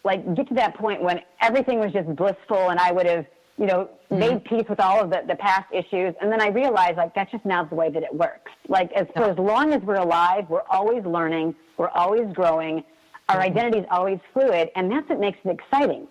like 0.04 0.34
get 0.34 0.48
to 0.48 0.54
that 0.54 0.74
point 0.74 1.02
when 1.02 1.20
everything 1.40 1.78
was 1.78 1.92
just 1.92 2.14
blissful 2.16 2.70
and 2.70 2.80
I 2.80 2.90
would 2.90 3.06
have, 3.06 3.26
you 3.58 3.66
know, 3.66 3.88
mm-hmm. 4.10 4.18
made 4.18 4.44
peace 4.44 4.64
with 4.68 4.80
all 4.80 5.00
of 5.00 5.10
the, 5.10 5.22
the 5.26 5.36
past 5.36 5.66
issues. 5.72 6.14
And 6.20 6.32
then 6.32 6.40
I 6.40 6.48
realized 6.48 6.96
like 6.96 7.14
that's 7.14 7.30
just 7.30 7.44
now 7.44 7.64
the 7.64 7.74
way 7.74 7.90
that 7.90 8.02
it 8.02 8.14
works. 8.14 8.50
Like 8.68 8.92
as 8.92 9.06
for 9.14 9.24
as 9.24 9.38
long 9.38 9.72
as 9.72 9.82
we're 9.82 9.96
alive, 9.96 10.46
we're 10.48 10.66
always 10.70 11.04
learning, 11.04 11.54
we're 11.76 11.88
always 11.90 12.32
growing, 12.34 12.84
our 13.28 13.36
mm-hmm. 13.36 13.50
identity 13.50 13.78
is 13.78 13.86
always 13.90 14.18
fluid, 14.32 14.70
and 14.74 14.90
that's 14.90 15.08
what 15.08 15.20
makes 15.20 15.38
it 15.44 15.50
exciting. 15.50 16.06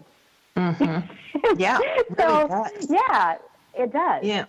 Mm-hmm. 0.55 1.13
Yeah, 1.57 1.79
it 1.81 2.05
really 2.09 2.15
so 2.17 2.47
does. 2.47 2.87
yeah, 2.89 3.37
it 3.73 3.91
does. 3.91 4.23
Yeah. 4.23 4.45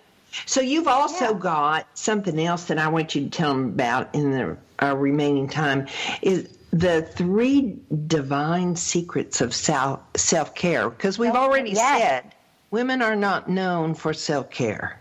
So 0.47 0.61
you've 0.61 0.89
also 0.89 1.33
Yeah. 1.33 1.39
got 1.39 1.87
something 1.95 2.39
else 2.39 2.65
that 2.65 2.79
I 2.79 2.89
want 2.89 3.15
you 3.15 3.23
to 3.25 3.31
tell 3.31 3.51
them 3.55 3.69
about 3.69 4.15
in 4.15 4.31
the 4.33 4.57
our 4.81 4.97
remaining 4.97 5.49
time 5.49 5.87
is 6.21 6.49
the 6.73 7.03
three 7.03 7.79
divine 8.09 8.77
secrets 8.77 9.41
of 9.41 9.55
self 9.55 10.01
self 10.17 10.55
care 10.55 10.91
because 10.91 11.19
we've 11.19 11.35
already 11.35 11.71
Yes. 11.71 12.03
said 12.03 12.35
women 12.73 13.03
are 13.03 13.15
not 13.15 13.49
known 13.49 13.95
for 13.95 14.13
self 14.13 14.51
care. 14.51 14.99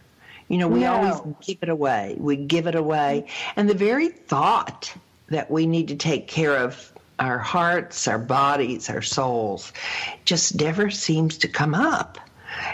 You 0.50 0.58
know, 0.60 0.68
we 0.68 0.82
No. 0.82 0.94
always 0.94 1.36
give 1.48 1.58
it 1.62 1.70
away. 1.70 2.16
We 2.20 2.36
give 2.36 2.68
it 2.68 2.76
away, 2.76 3.26
and 3.56 3.68
the 3.68 3.74
very 3.74 4.10
thought 4.10 4.94
that 5.30 5.50
we 5.50 5.66
need 5.66 5.88
to 5.88 5.96
take 5.96 6.28
care 6.28 6.56
of 6.58 6.92
our 7.20 7.38
hearts, 7.38 8.08
our 8.08 8.20
bodies, 8.20 8.90
our 8.90 9.02
souls, 9.02 9.72
just 10.26 10.60
never 10.60 10.90
seems 10.90 11.38
to 11.38 11.48
come 11.48 11.74
up 11.74 12.18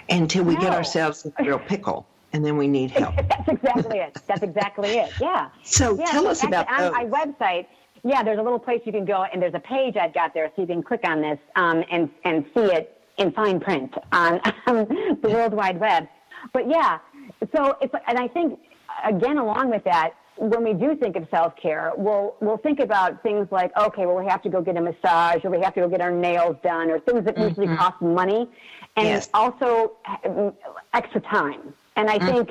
until 0.09 0.43
we 0.43 0.55
get 0.55 0.73
ourselves 0.73 1.23
in 1.25 1.33
a 1.37 1.43
real 1.43 1.59
pickle, 1.59 2.07
and 2.33 2.43
then 2.43 2.57
we 2.57 2.67
need 2.67 2.89
help. 2.89 3.15
That's 3.29 3.47
exactly 3.47 3.99
it. 3.99 4.17
That's 4.27 4.41
exactly 4.41 4.89
it. 4.97 5.11
Yeah. 5.21 5.49
So 5.63 5.97
yeah, 5.99 6.05
tell 6.05 6.27
us 6.27 6.43
actually, 6.43 6.55
about 6.57 6.71
on 6.71 6.79
those. 6.79 6.91
my 6.93 7.05
website. 7.05 7.67
yeah, 8.03 8.23
there's 8.23 8.39
a 8.39 8.41
little 8.41 8.57
place 8.59 8.81
you 8.85 8.91
can 8.91 9.05
go, 9.05 9.23
and 9.31 9.39
there's 9.39 9.53
a 9.53 9.59
page 9.59 9.97
I've 9.97 10.13
got 10.13 10.33
there, 10.33 10.51
so 10.55 10.61
you 10.63 10.67
can 10.67 10.81
click 10.81 11.01
on 11.03 11.21
this 11.21 11.37
um, 11.55 11.83
and 11.91 12.09
and 12.23 12.43
see 12.55 12.61
it 12.61 12.96
in 13.18 13.32
fine 13.32 13.59
print 13.59 13.93
on 14.11 14.39
the 14.68 15.30
World 15.30 15.53
Wide 15.53 15.80
Web. 15.80 16.07
But 16.53 16.70
yeah, 16.70 16.99
so 17.55 17.78
it's 17.82 17.93
and 18.07 18.18
I 18.18 18.28
think 18.28 18.59
again 19.03 19.38
along 19.38 19.70
with 19.70 19.84
that, 19.84 20.13
when 20.38 20.63
we 20.63 20.74
do 20.74 20.95
think 20.95 21.15
of 21.15 21.28
self 21.30 21.55
care, 21.55 21.91
we'll 21.97 22.36
we'll 22.41 22.57
think 22.57 22.80
about 22.80 23.22
things 23.24 23.47
like 23.51 23.76
okay, 23.78 24.05
well 24.05 24.18
we 24.18 24.26
have 24.26 24.41
to 24.43 24.49
go 24.49 24.61
get 24.61 24.78
a 24.78 24.82
massage 24.82 25.43
or 25.43 25.49
we 25.49 25.59
have 25.61 25.74
to 25.76 25.82
go 25.82 25.89
get 25.89 26.01
our 26.01 26.11
nails 26.11 26.55
done 26.63 26.89
or 26.89 26.99
things 26.99 27.26
that 27.26 27.36
mm-hmm. 27.36 27.49
usually 27.49 27.76
cost 27.76 28.01
money, 28.01 28.49
and 28.95 29.07
yes. 29.07 29.30
also 29.34 29.93
mm, 30.26 30.53
extra 30.93 31.22
time. 31.22 31.74
And 31.95 32.09
I 32.09 32.20
mm-hmm. 32.20 32.28
think 32.28 32.49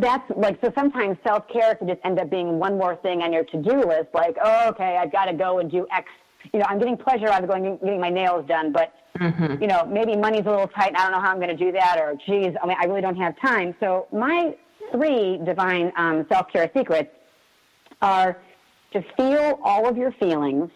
that's 0.00 0.30
like 0.36 0.58
so 0.62 0.72
sometimes 0.74 1.16
self 1.24 1.48
care 1.48 1.74
can 1.74 1.88
just 1.88 2.00
end 2.04 2.18
up 2.18 2.30
being 2.30 2.58
one 2.58 2.78
more 2.78 2.96
thing 2.96 3.22
on 3.22 3.32
your 3.32 3.44
to 3.44 3.62
do 3.62 3.80
list. 3.80 4.08
Like 4.14 4.36
oh 4.42 4.68
okay, 4.70 4.96
I've 4.96 5.12
got 5.12 5.26
to 5.26 5.34
go 5.34 5.58
and 5.58 5.70
do 5.70 5.86
X. 5.92 6.08
You 6.52 6.60
know, 6.60 6.66
I'm 6.68 6.78
getting 6.78 6.96
pleasure 6.96 7.28
out 7.28 7.42
of 7.42 7.50
going 7.50 7.78
getting 7.78 8.00
my 8.00 8.10
nails 8.10 8.46
done, 8.48 8.72
but 8.72 8.92
mm-hmm. 9.18 9.62
you 9.62 9.68
know 9.68 9.84
maybe 9.86 10.16
money's 10.16 10.46
a 10.46 10.50
little 10.50 10.68
tight. 10.68 10.88
and 10.88 10.96
I 10.96 11.02
don't 11.02 11.12
know 11.12 11.20
how 11.20 11.30
I'm 11.30 11.38
going 11.38 11.56
to 11.56 11.64
do 11.64 11.72
that, 11.72 11.98
or 11.98 12.14
geez, 12.26 12.54
I 12.62 12.66
mean 12.66 12.76
I 12.80 12.84
really 12.84 13.00
don't 13.00 13.16
have 13.16 13.38
time. 13.40 13.74
So 13.80 14.06
my 14.12 14.54
three 14.92 15.38
divine 15.44 15.92
um, 15.96 16.26
self 16.30 16.46
care 16.52 16.70
secrets 16.76 17.10
are 18.02 18.38
to 18.92 19.02
feel 19.16 19.60
all 19.62 19.88
of 19.88 19.96
your 19.96 20.12
feelings, 20.12 20.70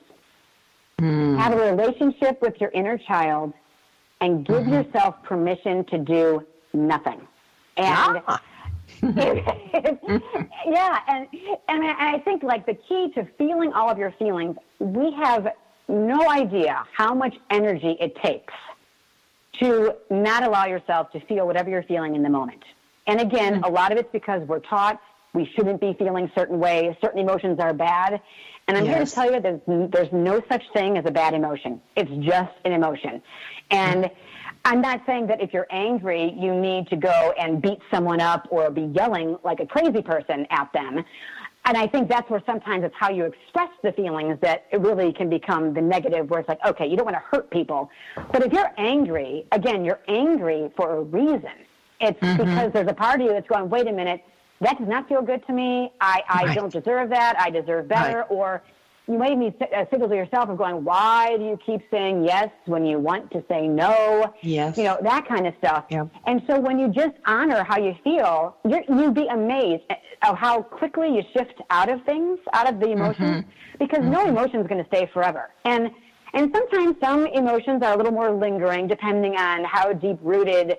mm. 1.00 1.38
have 1.38 1.52
a 1.52 1.72
relationship 1.72 2.40
with 2.40 2.54
your 2.60 2.70
inner 2.70 2.98
child, 2.98 3.52
and 4.20 4.46
give 4.46 4.62
mm-hmm. 4.62 4.74
yourself 4.74 5.16
permission 5.24 5.84
to 5.86 5.98
do 5.98 6.46
nothing. 6.72 7.26
And 7.76 8.22
yeah. 8.28 8.38
yeah, 9.02 10.98
and 11.08 11.26
and 11.68 11.84
I 11.84 12.20
think 12.24 12.42
like 12.42 12.66
the 12.66 12.74
key 12.74 13.10
to 13.14 13.26
feeling 13.38 13.72
all 13.72 13.90
of 13.90 13.98
your 13.98 14.12
feelings, 14.18 14.56
we 14.78 15.12
have 15.12 15.48
no 15.88 16.30
idea 16.30 16.84
how 16.96 17.14
much 17.14 17.34
energy 17.50 17.96
it 18.00 18.16
takes 18.22 18.54
to 19.60 19.94
not 20.10 20.42
allow 20.42 20.66
yourself 20.66 21.12
to 21.12 21.20
feel 21.26 21.46
whatever 21.46 21.70
you're 21.70 21.82
feeling 21.84 22.16
in 22.16 22.22
the 22.22 22.30
moment. 22.30 22.62
And 23.06 23.20
again, 23.20 23.54
mm-hmm. 23.54 23.64
a 23.64 23.68
lot 23.68 23.92
of 23.92 23.98
it's 23.98 24.08
because 24.12 24.42
we're 24.48 24.60
taught 24.60 25.00
we 25.34 25.50
shouldn't 25.56 25.80
be 25.80 25.94
feeling 25.98 26.30
certain 26.34 26.58
ways. 26.58 26.94
Certain 27.00 27.18
emotions 27.18 27.58
are 27.58 27.74
bad. 27.74 28.20
And 28.66 28.78
I'm 28.78 28.86
yes. 28.86 28.94
here 28.94 29.04
to 29.04 29.12
tell 29.12 29.34
you 29.34 29.40
there's, 29.40 29.90
there's 29.90 30.12
no 30.12 30.40
such 30.48 30.62
thing 30.72 30.96
as 30.96 31.04
a 31.06 31.10
bad 31.10 31.34
emotion. 31.34 31.82
It's 31.96 32.10
just 32.24 32.52
an 32.64 32.72
emotion. 32.72 33.20
And 33.70 34.10
I'm 34.64 34.80
not 34.80 35.02
saying 35.06 35.26
that 35.26 35.42
if 35.42 35.52
you're 35.52 35.66
angry, 35.70 36.34
you 36.38 36.54
need 36.54 36.88
to 36.88 36.96
go 36.96 37.34
and 37.38 37.60
beat 37.60 37.80
someone 37.90 38.20
up 38.20 38.48
or 38.50 38.70
be 38.70 38.90
yelling 38.94 39.36
like 39.44 39.60
a 39.60 39.66
crazy 39.66 40.00
person 40.00 40.46
at 40.50 40.72
them. 40.72 41.04
And 41.66 41.76
I 41.76 41.86
think 41.86 42.08
that's 42.08 42.28
where 42.30 42.42
sometimes 42.44 42.84
it's 42.84 42.94
how 42.98 43.10
you 43.10 43.24
express 43.24 43.70
the 43.82 43.92
feelings 43.92 44.38
that 44.42 44.66
it 44.70 44.80
really 44.80 45.12
can 45.12 45.30
become 45.30 45.72
the 45.72 45.80
negative, 45.80 46.28
where 46.28 46.40
it's 46.40 46.48
like, 46.48 46.64
okay, 46.66 46.86
you 46.86 46.96
don't 46.96 47.06
want 47.06 47.16
to 47.16 47.22
hurt 47.30 47.50
people. 47.50 47.90
But 48.32 48.42
if 48.42 48.52
you're 48.52 48.72
angry, 48.76 49.46
again, 49.52 49.84
you're 49.84 50.00
angry 50.08 50.70
for 50.76 50.96
a 50.96 51.02
reason. 51.02 51.52
It's 52.00 52.18
mm-hmm. 52.20 52.36
because 52.36 52.72
there's 52.72 52.88
a 52.88 52.94
part 52.94 53.20
of 53.20 53.26
you 53.26 53.32
that's 53.32 53.48
going, 53.48 53.70
wait 53.70 53.86
a 53.86 53.92
minute, 53.92 54.22
that 54.60 54.78
does 54.78 54.88
not 54.88 55.08
feel 55.08 55.22
good 55.22 55.46
to 55.46 55.52
me. 55.52 55.92
I, 56.00 56.22
I 56.28 56.44
right. 56.44 56.54
don't 56.54 56.72
deserve 56.72 57.10
that. 57.10 57.36
I 57.38 57.50
deserve 57.50 57.88
better. 57.88 58.18
Right. 58.18 58.30
Or 58.30 58.62
you 59.06 59.18
may 59.18 59.34
be 59.34 59.54
uh, 59.60 59.84
signal 59.90 60.08
to 60.08 60.16
yourself 60.16 60.48
of 60.48 60.56
going, 60.56 60.82
why 60.82 61.36
do 61.36 61.44
you 61.44 61.58
keep 61.64 61.82
saying 61.90 62.24
yes 62.24 62.48
when 62.64 62.86
you 62.86 62.98
want 62.98 63.30
to 63.32 63.44
say 63.48 63.68
no? 63.68 64.32
Yes. 64.42 64.78
You 64.78 64.84
know, 64.84 64.98
that 65.02 65.28
kind 65.28 65.46
of 65.46 65.54
stuff. 65.58 65.84
Yeah. 65.90 66.06
And 66.26 66.42
so 66.46 66.58
when 66.58 66.78
you 66.78 66.88
just 66.88 67.14
honor 67.26 67.62
how 67.64 67.78
you 67.78 67.94
feel, 68.02 68.56
you 68.64 68.82
would 68.88 69.14
be 69.14 69.26
amazed 69.26 69.82
of 70.26 70.38
how 70.38 70.62
quickly 70.62 71.14
you 71.16 71.22
shift 71.34 71.60
out 71.68 71.90
of 71.90 72.02
things, 72.04 72.38
out 72.54 72.72
of 72.72 72.80
the 72.80 72.92
emotions, 72.92 73.44
mm-hmm. 73.44 73.78
because 73.78 74.00
mm-hmm. 74.00 74.12
no 74.12 74.26
emotion 74.26 74.60
is 74.60 74.66
going 74.66 74.82
to 74.82 74.88
stay 74.88 75.08
forever. 75.12 75.50
And 75.64 75.90
and 76.32 76.50
sometimes 76.52 76.96
some 77.00 77.26
emotions 77.26 77.82
are 77.84 77.94
a 77.94 77.96
little 77.96 78.10
more 78.10 78.32
lingering, 78.32 78.88
depending 78.88 79.36
on 79.36 79.62
how 79.64 79.92
deep 79.92 80.18
rooted 80.20 80.78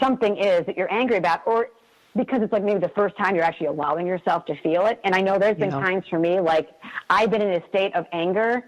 something 0.00 0.36
is 0.36 0.64
that 0.66 0.76
you're 0.76 0.92
angry 0.92 1.16
about, 1.16 1.40
or 1.44 1.70
because 2.16 2.42
it's 2.42 2.52
like 2.52 2.62
maybe 2.62 2.78
the 2.78 2.90
first 2.90 3.16
time 3.16 3.34
you're 3.34 3.44
actually 3.44 3.68
allowing 3.68 4.06
yourself 4.06 4.44
to 4.46 4.54
feel 4.62 4.86
it. 4.86 5.00
And 5.04 5.14
I 5.14 5.20
know 5.20 5.38
there's 5.38 5.56
been 5.56 5.70
times 5.70 6.04
for 6.10 6.18
me, 6.18 6.40
like 6.40 6.68
I've 7.08 7.30
been 7.30 7.42
in 7.42 7.62
a 7.62 7.68
state 7.68 7.94
of 7.94 8.06
anger. 8.12 8.62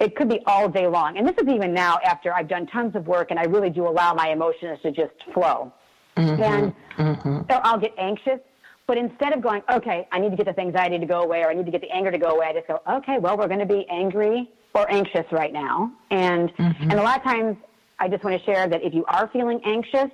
It 0.00 0.16
could 0.16 0.28
be 0.28 0.40
all 0.46 0.68
day 0.68 0.86
long. 0.86 1.16
And 1.16 1.26
this 1.26 1.36
is 1.40 1.48
even 1.48 1.72
now 1.74 1.98
after 2.04 2.32
I've 2.32 2.48
done 2.48 2.66
tons 2.66 2.94
of 2.96 3.06
work 3.06 3.30
and 3.30 3.38
I 3.38 3.44
really 3.44 3.70
do 3.70 3.86
allow 3.86 4.14
my 4.14 4.30
emotions 4.30 4.78
to 4.82 4.90
just 4.90 5.12
flow. 5.32 5.72
Mm-hmm. 6.16 6.42
And 6.42 6.74
mm-hmm. 6.96 7.38
So 7.50 7.60
I'll 7.62 7.78
get 7.78 7.94
anxious. 7.98 8.40
But 8.86 8.96
instead 8.96 9.32
of 9.32 9.42
going, 9.42 9.62
okay, 9.70 10.08
I 10.10 10.18
need 10.18 10.30
to 10.30 10.36
get 10.36 10.46
this 10.46 10.56
anxiety 10.56 10.98
to 10.98 11.06
go 11.06 11.20
away 11.20 11.42
or 11.42 11.50
I 11.50 11.54
need 11.54 11.66
to 11.66 11.72
get 11.72 11.82
the 11.82 11.90
anger 11.90 12.10
to 12.10 12.18
go 12.18 12.30
away, 12.30 12.46
I 12.46 12.52
just 12.54 12.66
go, 12.66 12.80
okay, 12.88 13.18
well, 13.18 13.36
we're 13.36 13.46
going 13.46 13.60
to 13.60 13.66
be 13.66 13.86
angry 13.90 14.50
or 14.74 14.90
anxious 14.90 15.26
right 15.30 15.52
now. 15.52 15.92
And, 16.10 16.48
mm-hmm. 16.56 16.90
and 16.90 16.94
a 16.94 17.02
lot 17.02 17.18
of 17.18 17.22
times 17.22 17.56
I 17.98 18.08
just 18.08 18.24
want 18.24 18.40
to 18.40 18.44
share 18.50 18.66
that 18.68 18.82
if 18.82 18.94
you 18.94 19.04
are 19.06 19.28
feeling 19.32 19.60
anxious, 19.64 20.10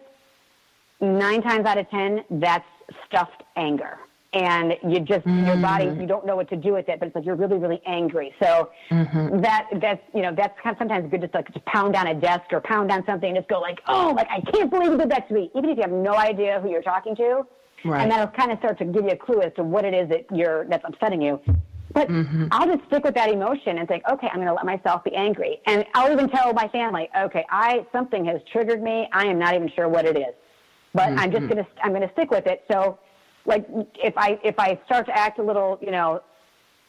nine 1.00 1.42
times 1.42 1.66
out 1.66 1.78
of 1.78 1.88
ten, 1.90 2.24
that's 2.30 2.64
stuffed 3.06 3.42
anger. 3.56 3.98
And 4.32 4.74
you 4.82 4.98
just 4.98 5.24
mm. 5.24 5.46
your 5.46 5.56
body 5.58 5.84
you 5.84 6.08
don't 6.08 6.26
know 6.26 6.34
what 6.34 6.48
to 6.50 6.56
do 6.56 6.72
with 6.72 6.88
it, 6.88 6.98
but 6.98 7.06
it's 7.06 7.14
like 7.14 7.24
you're 7.24 7.36
really 7.36 7.56
really 7.56 7.80
angry. 7.86 8.34
So 8.42 8.70
mm-hmm. 8.90 9.40
that 9.42 9.68
that's 9.80 10.02
you 10.12 10.22
know 10.22 10.34
that's 10.36 10.58
kind 10.60 10.74
of 10.74 10.78
sometimes 10.78 11.08
good 11.08 11.20
just 11.20 11.34
like 11.34 11.46
to 11.52 11.60
pound 11.60 11.94
on 11.94 12.08
a 12.08 12.14
desk 12.14 12.46
or 12.50 12.60
pound 12.60 12.90
on 12.90 13.06
something 13.06 13.28
and 13.28 13.38
just 13.38 13.48
go 13.48 13.60
like 13.60 13.78
oh 13.86 14.12
like 14.16 14.26
I 14.28 14.40
can't 14.40 14.70
believe 14.70 14.90
you 14.90 14.98
did 14.98 15.10
that 15.10 15.28
to 15.28 15.34
me, 15.34 15.52
even 15.54 15.70
if 15.70 15.76
you 15.76 15.82
have 15.82 15.92
no 15.92 16.14
idea 16.14 16.60
who 16.60 16.68
you're 16.68 16.82
talking 16.82 17.14
to. 17.16 17.46
Right. 17.84 18.02
And 18.02 18.10
that'll 18.10 18.28
kind 18.28 18.50
of 18.50 18.58
start 18.58 18.78
to 18.78 18.84
give 18.86 19.04
you 19.04 19.10
a 19.10 19.16
clue 19.16 19.40
as 19.40 19.52
to 19.54 19.62
what 19.62 19.84
it 19.84 19.94
is 19.94 20.08
that 20.08 20.26
you're 20.34 20.64
that's 20.64 20.84
upsetting 20.84 21.22
you. 21.22 21.40
But 21.92 22.08
mm-hmm. 22.08 22.46
I'll 22.50 22.66
just 22.66 22.84
stick 22.88 23.04
with 23.04 23.14
that 23.14 23.30
emotion 23.30 23.78
and 23.78 23.86
think, 23.86 24.02
okay, 24.10 24.26
I'm 24.26 24.36
going 24.36 24.48
to 24.48 24.52
let 24.52 24.66
myself 24.66 25.04
be 25.04 25.14
angry. 25.14 25.60
And 25.66 25.84
I'll 25.94 26.10
even 26.10 26.28
tell 26.28 26.52
my 26.52 26.66
family, 26.68 27.08
okay, 27.16 27.46
I 27.50 27.86
something 27.92 28.24
has 28.24 28.40
triggered 28.50 28.82
me. 28.82 29.08
I 29.12 29.26
am 29.26 29.38
not 29.38 29.54
even 29.54 29.70
sure 29.76 29.88
what 29.88 30.04
it 30.04 30.16
is 30.16 30.34
but 30.94 31.08
mm-hmm. 31.08 31.18
I'm 31.18 31.32
just 31.32 31.48
gonna 31.48 31.66
I'm 31.82 31.92
gonna 31.92 32.10
stick 32.12 32.30
with 32.30 32.46
it. 32.46 32.64
So, 32.70 32.98
like 33.44 33.66
if 34.02 34.16
I 34.16 34.38
if 34.42 34.58
I 34.58 34.78
start 34.86 35.06
to 35.06 35.18
act 35.18 35.38
a 35.38 35.42
little, 35.42 35.78
you 35.82 35.90
know, 35.90 36.22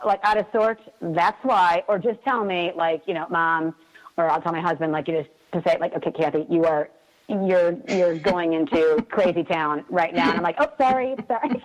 like 0.05 0.19
out 0.23 0.37
of 0.37 0.45
sorts, 0.53 0.81
that's 1.01 1.43
why. 1.43 1.83
Or 1.87 1.97
just 1.97 2.23
tell 2.23 2.45
me, 2.45 2.71
like 2.75 3.01
you 3.07 3.13
know, 3.13 3.25
mom, 3.29 3.75
or 4.17 4.29
I'll 4.29 4.41
tell 4.41 4.53
my 4.53 4.61
husband, 4.61 4.91
like 4.91 5.07
you 5.07 5.17
just 5.17 5.29
to 5.53 5.69
say, 5.69 5.77
like, 5.79 5.93
okay, 5.95 6.11
Cathy, 6.11 6.45
you 6.49 6.65
are 6.65 6.89
you're 7.27 7.75
you're 7.89 8.17
going 8.19 8.53
into 8.53 9.03
crazy 9.09 9.43
town 9.43 9.83
right 9.89 10.13
now, 10.13 10.29
and 10.29 10.37
I'm 10.37 10.43
like, 10.43 10.57
oh, 10.59 10.71
sorry, 10.77 11.15
sorry. 11.27 11.61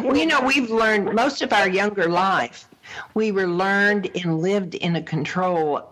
well, 0.02 0.16
you 0.16 0.26
know, 0.26 0.40
we've 0.40 0.70
learned 0.70 1.14
most 1.14 1.42
of 1.42 1.52
our 1.52 1.68
younger 1.68 2.08
life. 2.08 2.68
We 3.14 3.30
were 3.30 3.46
learned 3.46 4.10
and 4.16 4.40
lived 4.40 4.74
in 4.74 4.96
a 4.96 5.02
control 5.02 5.91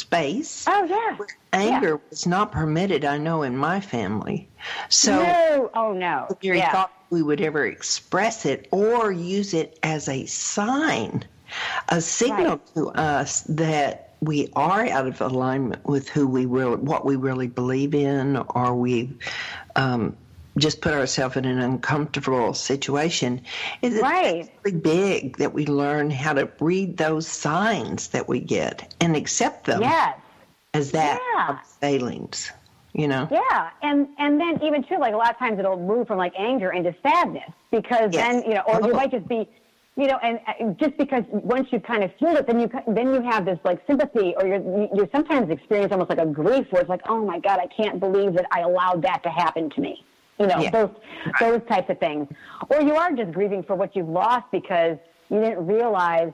space. 0.00 0.64
Oh 0.66 0.84
yeah. 0.84 1.16
Anger 1.52 2.00
yeah. 2.02 2.10
was 2.10 2.26
not 2.26 2.52
permitted, 2.52 3.04
I 3.04 3.18
know, 3.18 3.42
in 3.42 3.56
my 3.56 3.80
family. 3.80 4.48
So 4.88 5.22
no, 5.22 5.70
oh 5.74 5.92
no. 5.92 6.26
Very 6.42 6.58
yeah. 6.58 6.72
thought 6.72 6.92
we 7.10 7.22
would 7.22 7.40
ever 7.40 7.66
express 7.66 8.46
it 8.46 8.68
or 8.70 9.12
use 9.12 9.54
it 9.54 9.78
as 9.82 10.08
a 10.08 10.26
sign, 10.26 11.24
a 11.88 12.00
signal 12.00 12.56
right. 12.56 12.74
to 12.74 12.88
us 12.90 13.42
that 13.42 14.14
we 14.20 14.48
are 14.54 14.86
out 14.86 15.06
of 15.06 15.20
alignment 15.20 15.84
with 15.86 16.08
who 16.08 16.26
we 16.26 16.46
really, 16.46 16.76
what 16.76 17.04
we 17.04 17.16
really 17.16 17.48
believe 17.48 17.94
in, 17.94 18.36
or 18.36 18.74
we 18.74 19.10
um, 19.76 20.16
just 20.58 20.80
put 20.80 20.94
ourselves 20.94 21.36
in 21.36 21.44
an 21.44 21.60
uncomfortable 21.60 22.54
situation. 22.54 23.42
It's 23.82 24.00
right. 24.00 24.50
really 24.64 24.78
big 24.78 25.36
that 25.38 25.52
we 25.52 25.66
learn 25.66 26.10
how 26.10 26.32
to 26.34 26.50
read 26.60 26.96
those 26.96 27.26
signs 27.26 28.08
that 28.08 28.28
we 28.28 28.40
get 28.40 28.94
and 29.00 29.16
accept 29.16 29.66
them 29.66 29.82
yes. 29.82 30.18
as 30.74 30.92
that 30.92 31.20
yeah. 31.34 31.58
feelings. 31.80 32.50
You 32.92 33.06
know? 33.06 33.28
Yeah, 33.30 33.70
and 33.82 34.08
and 34.18 34.40
then 34.40 34.60
even 34.64 34.82
too, 34.82 34.98
like 34.98 35.14
a 35.14 35.16
lot 35.16 35.30
of 35.30 35.38
times 35.38 35.60
it'll 35.60 35.78
move 35.78 36.08
from 36.08 36.18
like 36.18 36.32
anger 36.36 36.72
into 36.72 36.92
sadness 37.04 37.48
because 37.70 38.12
yes. 38.12 38.14
then 38.14 38.42
you 38.42 38.54
know, 38.54 38.62
or 38.66 38.82
oh. 38.82 38.86
you 38.88 38.94
might 38.94 39.12
just 39.12 39.28
be 39.28 39.48
you 39.96 40.08
know, 40.08 40.18
and 40.24 40.40
uh, 40.48 40.72
just 40.72 40.96
because 40.96 41.22
once 41.30 41.68
you 41.70 41.78
kind 41.78 42.02
of 42.02 42.10
feel 42.18 42.34
it, 42.36 42.48
then 42.48 42.58
you 42.58 42.68
then 42.88 43.14
you 43.14 43.22
have 43.22 43.44
this 43.44 43.60
like 43.64 43.80
sympathy, 43.86 44.34
or 44.36 44.44
you're 44.44 44.56
you 44.56 44.88
you 44.92 45.08
sometimes 45.12 45.50
experience 45.50 45.92
almost 45.92 46.10
like 46.10 46.18
a 46.18 46.26
grief 46.26 46.66
where 46.70 46.80
it's 46.80 46.88
like, 46.88 47.02
oh 47.08 47.24
my 47.24 47.38
god, 47.38 47.60
I 47.60 47.68
can't 47.68 48.00
believe 48.00 48.34
that 48.34 48.46
I 48.50 48.62
allowed 48.62 49.02
that 49.02 49.22
to 49.22 49.28
happen 49.30 49.70
to 49.70 49.80
me 49.80 50.04
you 50.40 50.46
know, 50.46 50.58
yeah. 50.58 50.70
those 50.70 50.90
those 51.38 51.60
types 51.68 51.90
of 51.90 52.00
things. 52.00 52.26
Or 52.70 52.80
you 52.80 52.94
are 52.94 53.12
just 53.12 53.32
grieving 53.32 53.62
for 53.62 53.76
what 53.76 53.94
you've 53.94 54.08
lost 54.08 54.46
because 54.50 54.96
you 55.28 55.40
didn't 55.40 55.66
realize, 55.66 56.32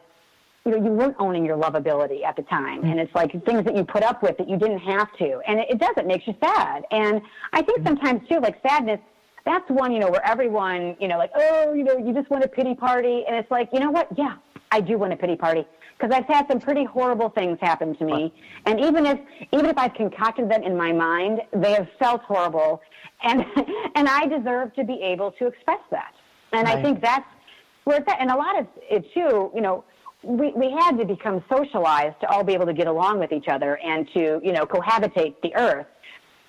you 0.65 0.71
know, 0.73 0.77
you 0.79 0.93
weren't 0.93 1.17
owning 1.19 1.45
your 1.45 1.57
lovability 1.57 2.25
at 2.25 2.37
the 2.37 2.43
time. 2.43 2.85
And 2.85 3.01
it's 3.01 3.15
like 3.15 3.33
things 3.45 3.65
that 3.65 3.77
you 3.77 3.85
put 3.85 4.03
up 4.03 4.23
with 4.23 4.39
that 4.39 4.49
you 4.49 4.57
didn't 4.57 4.79
have 4.79 5.13
to. 5.19 5.41
And 5.47 5.59
it, 5.59 5.71
it 5.71 5.79
does, 5.79 5.95
it 5.97 6.07
makes 6.07 6.27
you 6.27 6.35
sad. 6.43 6.85
And 6.93 7.21
I 7.53 7.63
think 7.63 7.81
mm-hmm. 7.81 7.89
sometimes 7.89 8.29
too, 8.29 8.39
like 8.39 8.61
sadness, 8.67 9.01
that's 9.45 9.69
one, 9.69 9.93
you 9.93 9.99
know, 9.99 10.09
where 10.09 10.25
everyone, 10.25 10.97
you 11.01 11.09
know, 11.09 11.19
like, 11.19 11.31
oh, 11.35 11.75
you 11.75 11.85
know, 11.85 11.99
you 11.99 12.15
just 12.15 12.31
want 12.31 12.45
a 12.45 12.49
pity 12.49 12.75
party. 12.75 13.25
And 13.27 13.37
it's 13.37 13.51
like, 13.51 13.69
you 13.73 13.81
know 13.81 13.91
what? 13.91 14.09
Yeah, 14.17 14.37
I 14.71 14.81
do 14.81 14.99
want 14.99 15.13
a 15.13 15.17
pity 15.17 15.37
party 15.37 15.67
because 15.99 16.14
I've 16.14 16.26
had 16.26 16.47
some 16.49 16.61
pretty 16.61 16.84
horrible 16.84 17.30
things 17.30 17.59
happen 17.61 17.97
to 17.97 18.05
me. 18.05 18.32
And 18.66 18.80
even 18.80 19.07
if 19.07 19.18
even 19.53 19.66
if 19.66 19.78
I've 19.78 19.94
concocted 19.94 20.51
them 20.51 20.62
in 20.62 20.76
my 20.76 20.92
mind, 20.92 21.40
they 21.53 21.72
have 21.72 21.88
felt 21.99 22.22
horrible, 22.22 22.80
and 23.22 23.44
and 23.94 24.09
I 24.09 24.26
deserve 24.26 24.74
to 24.74 24.84
be 24.84 25.01
able 25.03 25.32
to 25.32 25.47
express 25.47 25.80
that. 25.90 26.12
And 26.53 26.66
right. 26.66 26.78
I 26.78 26.82
think 26.82 27.01
that's 27.01 27.26
where 27.84 27.99
it's 27.99 28.09
at. 28.11 28.20
And 28.20 28.30
a 28.30 28.36
lot 28.36 28.59
of 28.59 28.66
it 28.90 29.05
too, 29.14 29.51
you 29.55 29.61
know, 29.61 29.84
we, 30.22 30.53
we 30.53 30.70
had 30.70 30.97
to 30.99 31.05
become 31.05 31.42
socialized 31.49 32.20
to 32.20 32.28
all 32.28 32.42
be 32.42 32.53
able 32.53 32.66
to 32.66 32.74
get 32.74 32.88
along 32.88 33.20
with 33.20 33.32
each 33.32 33.49
other 33.49 33.78
and 33.78 34.09
to, 34.14 34.40
you 34.42 34.53
know, 34.53 34.66
cohabitate 34.66 35.36
the 35.42 35.55
earth. 35.55 35.86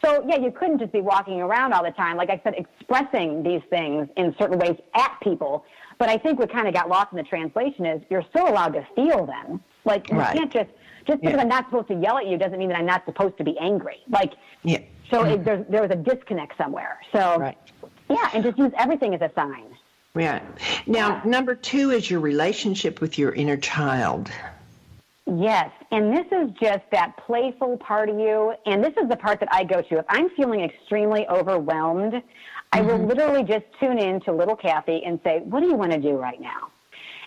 So, 0.04 0.24
yeah, 0.28 0.38
you 0.38 0.52
couldn't 0.52 0.80
just 0.80 0.92
be 0.92 1.02
walking 1.02 1.42
around 1.42 1.74
all 1.74 1.84
the 1.84 1.92
time, 1.92 2.18
like 2.18 2.30
I 2.30 2.40
said, 2.44 2.54
expressing 2.56 3.42
these 3.44 3.62
things 3.70 4.08
in 4.16 4.36
certain 4.40 4.60
ways 4.60 4.78
at 4.94 5.18
people. 5.24 5.66
But 5.98 6.10
I 6.10 6.18
think 6.18 6.40
what 6.40 6.52
kind 6.52 6.68
of 6.68 6.74
got 6.74 6.90
lost 6.90 7.12
in 7.12 7.18
the 7.18 7.24
translation 7.24 7.86
is 7.86 8.02
you're 8.10 8.24
still 8.30 8.48
allowed 8.48 8.74
to 8.74 8.86
feel 8.96 9.26
them. 9.26 9.62
Like, 9.86 10.10
you 10.12 10.18
Right. 10.18 10.36
can't 10.38 10.52
just, 10.52 10.70
just 11.06 11.22
because 11.22 11.36
Yeah. 11.36 11.42
I'm 11.42 11.48
not 11.48 11.66
supposed 11.66 11.88
to 11.88 11.96
yell 11.96 12.18
at 12.18 12.28
you 12.28 12.38
doesn't 12.38 12.60
mean 12.60 12.70
that 12.70 12.78
I'm 12.78 12.86
not 12.86 13.06
supposed 13.06 13.38
to 13.38 13.44
be 13.44 13.58
angry. 13.60 13.98
Like, 14.10 14.34
Yeah. 14.64 14.80
so 15.10 15.24
it, 15.24 15.44
there, 15.44 15.64
there 15.70 15.82
was 15.82 15.92
a 15.92 15.96
disconnect 15.96 16.58
somewhere. 16.58 17.00
So, 17.12 17.38
Right. 17.40 17.58
yeah, 18.10 18.30
and 18.34 18.44
just 18.44 18.58
use 18.58 18.72
everything 18.78 19.16
as 19.16 19.22
a 19.22 19.32
sign. 19.34 19.66
Yeah. 20.16 20.42
Now, 20.86 21.22
number 21.26 21.56
two 21.56 21.92
is 21.92 22.10
your 22.10 22.20
relationship 22.20 23.02
with 23.02 23.18
your 23.18 23.34
inner 23.34 23.58
child. 23.58 24.32
Yes, 25.30 25.72
and 25.92 26.16
this 26.16 26.26
is 26.32 26.52
just 26.60 26.90
that 26.92 27.18
playful 27.18 27.78
part 27.78 28.10
of 28.10 28.18
you, 28.18 28.54
and 28.66 28.82
this 28.84 28.94
is 29.02 29.10
the 29.10 29.18
part 29.18 29.40
that 29.42 29.50
I 29.52 29.64
go 29.66 29.82
to. 29.82 29.98
If 30.00 30.06
I'm 30.08 30.30
feeling 30.30 30.62
extremely 30.62 31.28
overwhelmed, 31.28 32.22
I 32.72 32.82
will 32.82 32.98
mm-hmm. 32.98 33.08
literally 33.08 33.44
just 33.44 33.66
tune 33.80 33.98
in 33.98 34.20
to 34.22 34.32
little 34.32 34.56
Cathy 34.56 35.04
and 35.06 35.20
say, 35.24 35.40
"What 35.40 35.62
do 35.62 35.68
you 35.68 35.76
want 35.76 35.92
to 35.94 36.00
do 36.00 36.18
right 36.18 36.40
now?" 36.40 36.70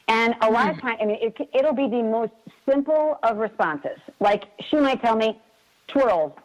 And 0.08 0.34
a 0.42 0.50
lot 0.50 0.70
of 0.70 0.76
mm. 0.76 0.80
times, 0.82 0.98
I 1.00 1.04
mean, 1.06 1.18
it, 1.20 1.48
it'll 1.54 1.74
be 1.74 1.88
the 1.88 2.02
most 2.02 2.32
simple 2.68 3.18
of 3.22 3.38
responses. 3.38 3.98
Like 4.18 4.44
she 4.68 4.76
might 4.76 5.00
tell 5.02 5.16
me, 5.16 5.40
"Twirl," 5.88 6.36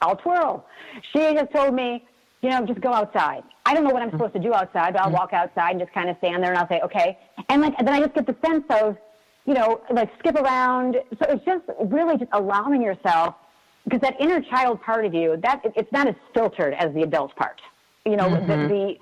I'll 0.00 0.16
twirl. 0.16 0.66
She 1.12 1.18
just 1.34 1.52
told 1.52 1.74
me, 1.74 2.04
you 2.42 2.50
know, 2.50 2.64
just 2.66 2.80
go 2.80 2.92
outside. 2.92 3.42
I 3.66 3.74
don't 3.74 3.84
know 3.84 3.90
what 3.90 4.02
I'm 4.02 4.08
mm. 4.08 4.12
supposed 4.12 4.34
to 4.34 4.40
do 4.40 4.52
outside, 4.52 4.92
but 4.92 5.02
I'll 5.02 5.10
mm. 5.10 5.18
walk 5.18 5.32
outside 5.32 5.70
and 5.72 5.80
just 5.80 5.92
kind 5.92 6.10
of 6.10 6.16
stand 6.18 6.42
there 6.42 6.50
and 6.50 6.58
I'll 6.58 6.68
say, 6.68 6.80
okay. 6.84 7.18
And 7.48 7.62
like, 7.62 7.76
then 7.78 7.88
I 7.88 8.00
just 8.00 8.14
get 8.14 8.26
the 8.26 8.36
sense 8.44 8.64
of, 8.70 8.98
you 9.46 9.54
know, 9.54 9.80
like 9.90 10.10
skip 10.18 10.36
around. 10.36 10.96
So 11.18 11.30
it's 11.30 11.44
just 11.44 11.64
really 11.80 12.18
just 12.18 12.30
allowing 12.32 12.82
yourself, 12.82 13.34
because 13.84 14.00
that 14.00 14.20
inner 14.20 14.40
child 14.40 14.82
part 14.82 15.06
of 15.06 15.14
you, 15.14 15.38
that 15.42 15.62
it's 15.74 15.90
not 15.92 16.06
as 16.06 16.14
filtered 16.34 16.74
as 16.74 16.92
the 16.94 17.02
adult 17.02 17.34
part. 17.36 17.60
You 18.06 18.16
know, 18.16 18.28
the, 18.28 18.36
mm-hmm. 18.36 18.68
the, 18.68 18.96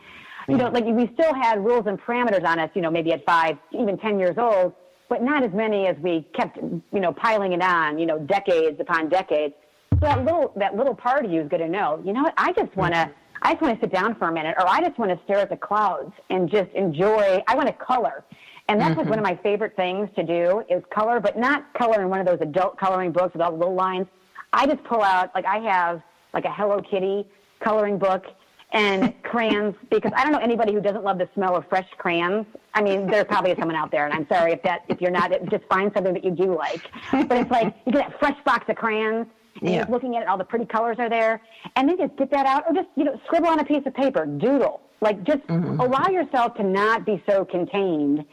you 0.49 0.57
know, 0.57 0.69
like 0.69 0.85
we 0.85 1.11
still 1.15 1.35
had 1.35 1.65
rules 1.65 1.87
and 1.87 2.01
parameters 2.01 2.45
on 2.45 2.59
us, 2.59 2.71
you 2.75 2.83
know, 2.83 2.91
maybe 2.91 3.13
at 3.13 3.25
five, 3.25 3.57
even 3.73 3.99
10 3.99 4.19
years 4.19 4.37
old, 4.39 4.75
but 5.09 5.23
not 5.23 5.43
as 5.43 5.53
many 5.53 5.87
as 5.87 5.97
we 5.99 6.27
kept, 6.35 6.57
you 6.57 7.01
know, 7.01 7.13
piling 7.13 7.53
it 7.53 7.63
on, 7.63 7.99
you 7.99 8.07
know, 8.07 8.19
decades 8.21 8.79
upon 8.81 9.09
decades. 9.09 9.55
So 9.95 10.07
that 10.07 10.25
little 10.25 10.53
that 10.57 10.77
little 10.77 10.95
part 10.95 11.25
of 11.25 11.31
you 11.31 11.41
is 11.43 11.49
going 11.49 11.63
to 11.63 11.69
know. 11.69 12.01
You 12.05 12.13
know 12.13 12.23
what? 12.23 12.35
I 12.37 12.53
just 12.53 12.75
want 12.77 12.95
to. 12.95 13.01
Mm-hmm. 13.01 13.19
I 13.45 13.55
just 13.55 13.63
want 13.63 13.75
to 13.75 13.85
sit 13.85 13.93
down 13.93 14.15
for 14.15 14.29
a 14.29 14.33
minute, 14.33 14.55
or 14.57 14.69
I 14.69 14.81
just 14.81 14.97
want 15.01 15.11
to 15.11 15.19
stare 15.25 15.39
at 15.39 15.51
the 15.51 15.57
clouds 15.57 16.13
and 16.31 16.49
just 16.49 16.71
enjoy. 16.75 17.43
I 17.49 17.57
want 17.57 17.67
to 17.67 17.75
color, 17.75 18.25
and 18.69 18.81
that's 18.81 18.97
like 18.97 19.09
one 19.09 19.19
of 19.19 19.25
mm-hmm. 19.25 19.35
my 19.35 19.43
favorite 19.43 19.75
things 19.75 20.09
to 20.15 20.23
do 20.23 20.63
is 20.71 20.83
color, 20.95 21.19
but 21.19 21.37
not 21.37 21.73
color 21.75 22.03
in 22.03 22.09
one 22.09 22.21
of 22.21 22.27
those 22.27 22.39
adult 22.41 22.79
coloring 22.79 23.11
books 23.11 23.33
with 23.33 23.43
all 23.43 23.51
the 23.51 23.59
little 23.59 23.75
lines. 23.75 24.07
I 24.53 24.67
just 24.67 24.83
pull 24.85 25.03
out 25.03 25.31
like 25.35 25.45
I 25.45 25.59
have 25.59 26.03
like 26.33 26.45
a 26.45 26.53
Hello 26.53 26.81
Kitty 26.81 27.27
coloring 27.61 27.99
book 27.99 28.25
and 28.73 29.13
crayons 29.23 29.75
because 29.91 30.13
I 30.17 30.23
don't 30.23 30.33
know 30.33 30.39
anybody 30.39 30.73
who 30.73 30.81
doesn't 30.81 31.05
love 31.05 31.19
the 31.19 31.29
smell 31.35 31.57
of 31.57 31.69
fresh 31.69 31.87
crayons. 31.99 32.47
I 32.75 32.83
mean, 32.83 33.07
there 33.07 33.25
probably 33.25 33.51
is 33.51 33.59
someone 33.59 33.77
out 33.77 33.91
there, 33.91 34.07
and 34.07 34.15
I'm 34.15 34.27
sorry 34.29 34.53
if 34.53 34.63
that 34.63 34.81
if 34.89 35.01
you're 35.01 35.11
not, 35.11 35.31
just 35.51 35.65
find 35.69 35.93
something 35.95 36.15
that 36.15 36.25
you 36.25 36.31
do 36.31 36.57
like. 36.57 36.81
But 37.13 37.33
it's 37.33 37.51
like 37.51 37.75
you 37.87 37.93
get 37.93 38.09
that 38.11 38.19
fresh 38.19 38.37
box 38.45 38.65
of 38.69 38.77
crayons, 38.77 39.27
and 39.61 39.71
Yeah. 39.71 39.77
you're 39.79 39.87
looking 39.87 40.17
at 40.17 40.23
it, 40.23 40.29
all 40.29 40.39
the 40.39 40.45
pretty 40.45 40.65
colors 40.65 40.97
are 40.99 41.11
there, 41.11 41.43
and 41.77 41.89
then 41.89 41.99
just 41.99 42.17
get 42.17 42.31
that 42.31 42.47
out, 42.47 42.65
or 42.67 42.73
just 42.75 42.89
you 42.97 43.05
know 43.05 43.21
scribble 43.27 43.49
on 43.49 43.61
a 43.61 43.65
piece 43.65 43.83
of 43.87 43.95
paper, 43.95 44.25
doodle. 44.25 44.81
Like 45.01 45.23
just 45.25 45.47
mm-hmm. 45.49 45.81
allow 45.81 46.09
yourself 46.09 46.55
to 46.55 46.63
not 46.63 47.05
be 47.05 47.23
so 47.29 47.45
contained, 47.45 48.25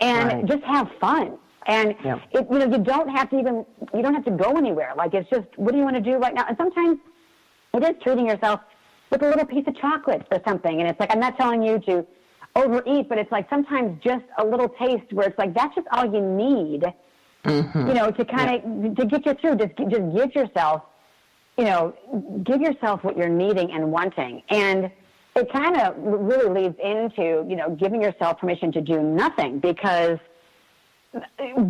and 0.00 0.28
Right. 0.28 0.46
just 0.46 0.62
have 0.64 0.88
fun. 1.00 1.36
And 1.66 1.94
Yeah. 2.02 2.18
it, 2.32 2.46
you 2.50 2.58
know 2.58 2.66
you 2.66 2.78
don't 2.78 3.08
have 3.08 3.28
to 3.30 3.38
even 3.38 3.66
you 3.92 4.02
don't 4.02 4.14
have 4.14 4.24
to 4.24 4.30
go 4.30 4.56
anywhere. 4.56 4.94
Like 4.96 5.12
it's 5.12 5.28
just 5.28 5.46
what 5.56 5.72
do 5.72 5.78
you 5.78 5.84
want 5.84 5.96
to 5.96 6.02
do 6.02 6.16
right 6.16 6.34
now? 6.34 6.46
And 6.48 6.56
sometimes 6.56 6.98
it 7.74 7.82
is 7.84 8.02
treating 8.02 8.26
yourself 8.26 8.60
with 9.12 9.22
a 9.22 9.28
little 9.28 9.44
piece 9.44 9.64
of 9.68 9.76
chocolate 9.76 10.26
or 10.32 10.40
something. 10.44 10.80
And 10.80 10.88
it's 10.88 10.98
like, 10.98 11.12
I'm 11.12 11.20
not 11.20 11.36
telling 11.36 11.62
you 11.62 11.78
to 11.80 12.04
overeat, 12.56 13.08
but 13.08 13.18
it's 13.18 13.30
like 13.30 13.48
sometimes 13.48 14.02
just 14.02 14.24
a 14.38 14.44
little 14.44 14.68
taste 14.70 15.12
where 15.12 15.28
it's 15.28 15.38
like, 15.38 15.54
that's 15.54 15.74
just 15.74 15.86
all 15.92 16.04
you 16.04 16.20
need, 16.20 16.84
mm-hmm. 17.44 17.86
you 17.88 17.94
know, 17.94 18.10
to 18.10 18.24
kind 18.24 18.56
of, 18.56 18.96
to 18.96 19.04
get 19.04 19.26
you 19.26 19.34
through. 19.34 19.56
Just, 19.56 19.76
just 19.76 20.16
give 20.16 20.34
yourself, 20.34 20.82
you 21.58 21.64
know, 21.64 21.94
give 22.42 22.60
yourself 22.62 23.04
what 23.04 23.16
you're 23.16 23.28
needing 23.28 23.70
and 23.72 23.92
wanting. 23.92 24.42
And 24.48 24.90
it 25.36 25.52
kind 25.52 25.76
of 25.76 25.94
really 25.98 26.62
leads 26.62 26.76
into, 26.82 27.46
you 27.48 27.56
know, 27.56 27.76
giving 27.76 28.02
yourself 28.02 28.38
permission 28.38 28.72
to 28.72 28.80
do 28.80 29.02
nothing 29.02 29.60
because 29.60 30.18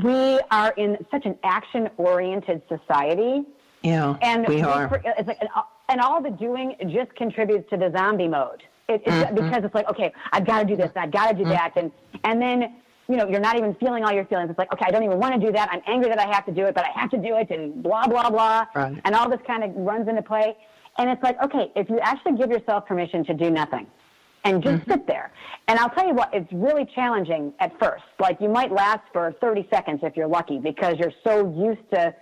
we 0.05 0.40
are 0.53 0.70
in 0.76 0.97
such 1.11 1.26
an 1.26 1.36
action 1.43 1.90
oriented 1.97 2.62
society 2.68 3.43
Yeah, 3.83 4.16
and 4.22 4.47
we 4.49 4.62
are. 4.62 4.85
It's 5.05 5.26
like, 5.28 5.39
and, 5.41 5.49
and 5.89 6.01
all 6.01 6.22
the 6.22 6.30
doing 6.30 6.74
just 6.89 7.14
contributes 7.16 7.68
to 7.70 7.76
the 7.76 7.91
zombie 7.97 8.28
mode. 8.28 8.62
It, 8.89 9.03
it's 9.07 9.11
Mm-hmm. 9.11 9.35
because 9.35 9.64
it's 9.64 9.74
like, 9.74 9.89
okay, 9.89 10.12
I've 10.33 10.47
got 10.47 10.61
to 10.61 10.64
do 10.64 10.76
this, 10.76 10.91
and 10.95 11.05
I've 11.05 11.11
got 11.11 11.30
to 11.30 11.37
do 11.37 11.45
that, 11.51 11.72
and 11.76 11.91
and 12.24 12.41
then 12.41 12.76
you 13.09 13.16
know 13.16 13.28
you're 13.28 13.41
not 13.41 13.57
even 13.57 13.74
feeling 13.76 14.05
all 14.05 14.12
your 14.12 14.24
feelings. 14.26 14.51
It's 14.51 14.59
like, 14.59 14.72
okay, 14.72 14.85
I 14.87 14.91
don't 14.91 15.03
even 15.03 15.18
want 15.18 15.35
to 15.41 15.45
do 15.45 15.53
that. 15.53 15.68
I'm 15.72 15.83
angry 15.87 16.09
that 16.11 16.18
I 16.20 16.33
have 16.33 16.47
to 16.47 16.53
do 16.53 16.64
it, 16.66 16.74
but 16.74 16.85
I 16.85 16.99
have 16.99 17.11
to 17.11 17.18
do 17.18 17.37
it, 17.37 17.51
and 17.51 17.83
blah 17.83 18.07
blah 18.07 18.30
blah, 18.30 18.66
Right. 18.74 19.01
and 19.05 19.14
all 19.14 19.28
this 19.28 19.41
kind 19.47 19.64
of 19.64 19.70
runs 19.76 20.09
into 20.09 20.22
play. 20.22 20.57
And 20.99 21.09
it's 21.09 21.22
like, 21.22 21.43
okay, 21.43 21.72
if 21.74 21.89
you 21.89 21.99
actually 22.01 22.37
give 22.37 22.51
yourself 22.51 22.87
permission 22.87 23.24
to 23.24 23.35
do 23.35 23.51
nothing, 23.51 23.87
and 24.45 24.62
just 24.62 24.87
sit 24.89 25.07
there. 25.07 25.33
And 25.68 25.78
I'll 25.78 25.89
tell 25.91 26.07
you 26.07 26.12
what, 26.14 26.28
it's 26.35 26.53
really 26.53 26.85
challenging 26.95 27.53
at 27.61 27.72
first. 27.80 28.05
Like 28.20 28.41
you 28.41 28.49
might 28.49 28.70
last 28.72 29.01
for 29.12 29.33
30 29.41 29.66
seconds 29.72 30.01
if 30.03 30.16
you're 30.16 30.26
lucky 30.28 30.59
because 30.59 30.97
you're 30.99 31.12
so 31.24 31.51
used 31.57 31.89
to, 31.95 32.12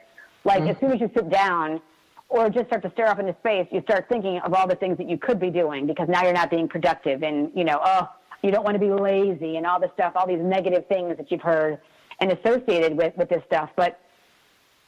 like, 0.45 0.61
mm-hmm. 0.61 0.71
as 0.71 0.77
soon 0.81 0.93
as 0.93 1.01
you 1.01 1.11
sit 1.15 1.29
down 1.31 1.81
or 2.29 2.49
just 2.49 2.67
start 2.67 2.83
to 2.83 2.91
stare 2.93 3.09
off 3.09 3.19
into 3.19 3.35
space, 3.41 3.67
you 3.71 3.83
start 3.83 4.09
thinking 4.09 4.39
of 4.41 4.55
all 4.55 4.67
the 4.67 4.77
things 4.77 4.97
that 4.99 5.09
you 5.09 5.19
could 5.19 5.41
be 5.41 5.51
doing 5.51 5.87
because 5.87 6.09
now 6.09 6.23
you're 6.23 6.33
not 6.33 6.51
being 6.51 6.69
productive 6.69 7.23
and, 7.23 7.51
you 7.55 7.65
know, 7.65 7.81
oh, 7.85 8.09
you 8.43 8.51
don't 8.51 8.65
want 8.65 8.75
to 8.75 8.79
be 8.79 8.91
lazy 8.91 9.57
and 9.57 9.67
all 9.67 9.81
this 9.81 9.91
stuff, 9.95 10.13
all 10.15 10.27
these 10.27 10.41
negative 10.41 10.87
things 10.89 11.17
that 11.17 11.31
you've 11.31 11.43
heard 11.43 11.79
and 12.21 12.33
associated 12.33 12.97
with, 12.97 13.17
with 13.17 13.29
this 13.29 13.43
stuff. 13.47 13.71
But 13.77 14.01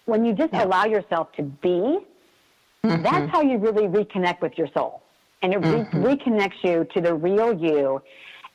when 0.06 0.24
you 0.24 0.32
just 0.32 0.54
allow 0.54 0.84
yourself 0.84 1.32
to 1.32 1.42
be, 1.42 1.98
mm-hmm. 2.84 3.02
that's 3.02 3.30
how 3.30 3.42
you 3.42 3.58
really 3.58 3.88
reconnect 3.88 4.40
with 4.40 4.56
your 4.56 4.68
soul. 4.74 5.02
And 5.42 5.52
it 5.52 5.58
re- 5.58 5.64
mm-hmm. 5.64 6.04
reconnects 6.04 6.62
you 6.62 6.86
to 6.94 7.00
the 7.00 7.14
real 7.14 7.52
you. 7.52 8.00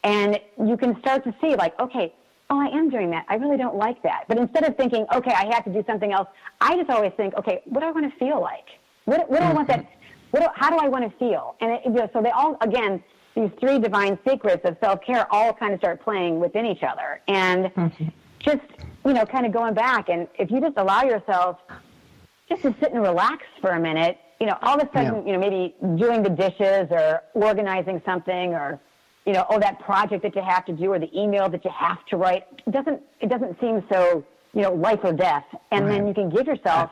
And 0.04 0.39
you 0.64 0.78
can 0.78 0.98
start 1.00 1.24
to 1.26 1.36
see, 1.41 1.56
like, 1.56 1.78
okay, 1.80 2.14
oh, 2.50 2.60
I 2.60 2.68
am 2.68 2.89
doing 2.89 3.10
that. 3.12 3.26
I 3.28 3.36
really 3.36 3.58
don't 3.58 3.76
like 3.76 4.02
that. 4.04 4.24
But 4.28 4.38
instead 4.38 4.64
of 4.64 4.78
thinking, 4.78 5.06
okay, 5.14 5.32
I 5.32 5.54
have 5.54 5.64
to 5.66 5.74
do 5.74 5.84
something 5.86 6.12
else, 6.14 6.28
I 6.62 6.76
just 6.78 6.89
always 6.89 7.12
think, 7.18 7.34
okay, 7.36 7.62
what 7.66 7.82
do 7.82 7.88
I 7.88 7.91
want 7.91 8.12
to 8.12 8.18
feel 8.20 8.41
like? 8.41 8.66
What, 9.06 9.30
what 9.30 9.39
do 9.39 9.45
I 9.45 9.54
want 9.54 9.68
that? 9.68 9.80
Mm-hmm. 9.80 9.91
What 10.32 10.39
do, 10.41 10.48
how 10.56 10.70
do 10.70 10.78
I 10.78 10.88
want 10.88 11.10
to 11.10 11.18
feel? 11.18 11.56
And 11.62 11.72
it, 11.72 11.82
you 11.86 11.91
know, 11.91 12.10
so 12.14 12.22
they 12.22 12.32
all, 12.32 12.58
again, 12.62 13.04
these 13.36 13.50
three 13.60 13.80
divine 13.80 14.18
secrets 14.28 14.64
of 14.66 14.78
self 14.82 15.02
care 15.02 15.28
all 15.32 15.54
kind 15.54 15.74
of 15.74 15.80
start 15.80 16.02
playing 16.02 16.39
within 16.39 16.66
each 16.66 16.84
other. 16.84 17.22
And 17.28 17.66
mm-hmm. 17.66 18.08
just, 18.39 18.62
you 19.06 19.14
know, 19.14 19.26
kind 19.26 19.45
of 19.45 19.54
going 19.54 19.74
back. 19.74 20.10
And 20.10 20.28
if 20.38 20.50
you 20.52 20.60
just 20.60 20.78
allow 20.78 21.04
yourself 21.04 21.58
just 22.50 22.62
to 22.64 22.76
sit 22.80 22.93
and 22.93 23.02
relax 23.02 23.43
for 23.62 23.72
a 23.72 23.80
minute, 23.80 24.18
you 24.39 24.48
know, 24.48 24.58
all 24.62 24.80
of 24.80 24.88
a 24.88 24.91
sudden, 24.93 25.16
Yeah. 25.16 25.26
you 25.26 25.34
know, 25.34 25.39
maybe 25.39 25.76
doing 25.98 26.24
the 26.24 26.30
dishes 26.30 26.88
or 26.91 27.24
organizing 27.34 28.02
something 28.06 28.54
or, 28.54 28.80
you 29.28 29.34
know, 29.34 29.45
oh, 29.49 29.59
that 29.59 29.78
project 29.80 30.23
that 30.23 30.36
you 30.36 30.41
have 30.41 30.65
to 30.65 30.71
do 30.71 30.93
or 30.93 30.99
the 30.99 31.09
email 31.15 31.49
that 31.49 31.63
you 31.65 31.71
have 31.71 32.03
to 32.05 32.15
write 32.15 32.45
it 32.65 32.71
doesn't, 32.71 33.01
it 33.19 33.30
doesn't 33.30 33.59
seem 33.59 33.84
so, 33.91 34.23
you 34.53 34.61
know, 34.61 34.73
life 34.73 35.01
or 35.03 35.11
death. 35.11 35.43
And 35.71 35.88
then 35.88 36.07
you 36.07 36.13
can 36.13 36.30
give 36.30 36.47
yourself 36.47 36.89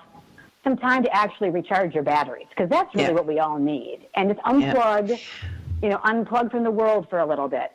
some 0.64 0.76
time 0.76 1.02
to 1.04 1.16
actually 1.16 1.50
recharge 1.50 1.94
your 1.94 2.04
batteries 2.04 2.48
because 2.50 2.70
that's 2.70 2.94
really 2.94 3.08
Yeah. 3.08 3.14
what 3.14 3.26
we 3.26 3.40
all 3.40 3.58
need. 3.58 4.08
And 4.16 4.30
just 4.30 4.42
unplug, 4.42 5.18
you 5.82 5.90
know, 5.90 5.98
unplug 6.00 6.52
from 6.52 6.64
the 6.64 6.72
world 6.72 7.08
for 7.10 7.20
a 7.20 7.26
little 7.26 7.48
bit. 7.48 7.72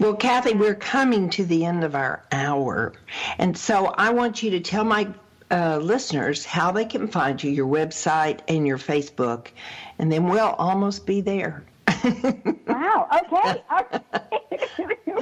Well, 0.00 0.14
Cathy, 0.16 0.54
we're 0.54 0.74
coming 0.74 1.30
to 1.30 1.44
the 1.44 1.64
end 1.64 1.84
of 1.84 1.94
our 1.94 2.24
hour. 2.32 2.92
And 3.38 3.56
so 3.56 3.86
I 3.86 4.10
want 4.10 4.42
you 4.42 4.50
to 4.52 4.60
tell 4.60 4.82
my 4.82 5.08
uh, 5.48 5.78
listeners 5.78 6.44
how 6.44 6.72
they 6.72 6.86
can 6.86 7.06
find 7.06 7.40
you, 7.40 7.52
your 7.52 7.68
website 7.68 8.40
and 8.48 8.66
your 8.66 8.78
Facebook, 8.78 9.48
and 9.98 10.10
then 10.10 10.28
we'll 10.28 10.54
almost 10.58 11.06
be 11.06 11.20
there. 11.20 11.64
Wow. 12.66 13.08
Okay. 13.32 13.62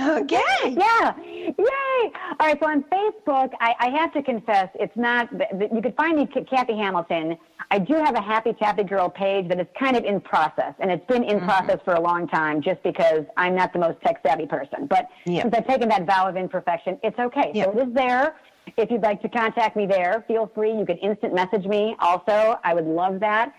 okay. 0.00 0.42
Yeah. 0.78 1.16
Yay. 1.18 2.12
All 2.38 2.46
right. 2.46 2.58
So 2.60 2.68
on 2.68 2.84
Facebook, 2.84 3.50
I, 3.60 3.74
I 3.80 3.88
have 3.90 4.12
to 4.12 4.22
confess, 4.22 4.68
it's 4.74 4.96
not, 4.96 5.28
you 5.32 5.82
can 5.82 5.92
find 5.92 6.16
me, 6.18 6.26
Cathy 6.26 6.76
Hamilton. 6.76 7.36
I 7.70 7.78
do 7.78 7.94
have 7.94 8.14
a 8.14 8.20
Happy 8.20 8.52
Tappy 8.52 8.84
Girl 8.84 9.08
page, 9.08 9.48
but 9.48 9.58
it's 9.58 9.70
kind 9.78 9.96
of 9.96 10.04
in 10.04 10.20
process. 10.20 10.74
And 10.78 10.90
it's 10.90 11.04
been 11.06 11.24
in 11.24 11.38
mm-hmm. 11.38 11.46
process 11.46 11.78
for 11.84 11.94
a 11.94 12.00
long 12.00 12.28
time 12.28 12.62
just 12.62 12.82
because 12.82 13.24
I'm 13.36 13.54
not 13.54 13.72
the 13.72 13.78
most 13.78 14.00
tech 14.02 14.20
savvy 14.24 14.46
person. 14.46 14.86
But 14.86 15.08
Yeah. 15.26 15.42
since 15.42 15.54
I've 15.54 15.66
taken 15.66 15.88
that 15.88 16.06
vow 16.06 16.28
of 16.28 16.36
imperfection, 16.36 16.98
it's 17.02 17.18
okay. 17.18 17.50
Yeah. 17.54 17.64
So 17.64 17.72
it 17.72 17.88
is 17.88 17.94
there. 17.94 18.36
If 18.76 18.90
you'd 18.90 19.02
like 19.02 19.22
to 19.22 19.28
contact 19.28 19.76
me 19.76 19.86
there, 19.86 20.24
feel 20.28 20.50
free. 20.54 20.72
You 20.72 20.84
can 20.84 20.98
instant 20.98 21.34
message 21.34 21.66
me 21.66 21.96
also. 22.00 22.58
I 22.64 22.74
would 22.74 22.86
love 22.86 23.20
that. 23.20 23.52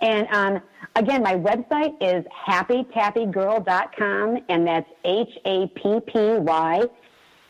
And 0.00 0.26
um, 0.30 0.60
again, 0.94 1.22
my 1.22 1.34
website 1.36 1.94
is 2.00 2.24
happytappygirl.com, 2.46 4.38
and 4.48 4.66
that's 4.66 4.90
H 5.04 5.38
A 5.44 5.66
P 5.68 6.00
P 6.06 6.12
Y 6.38 6.82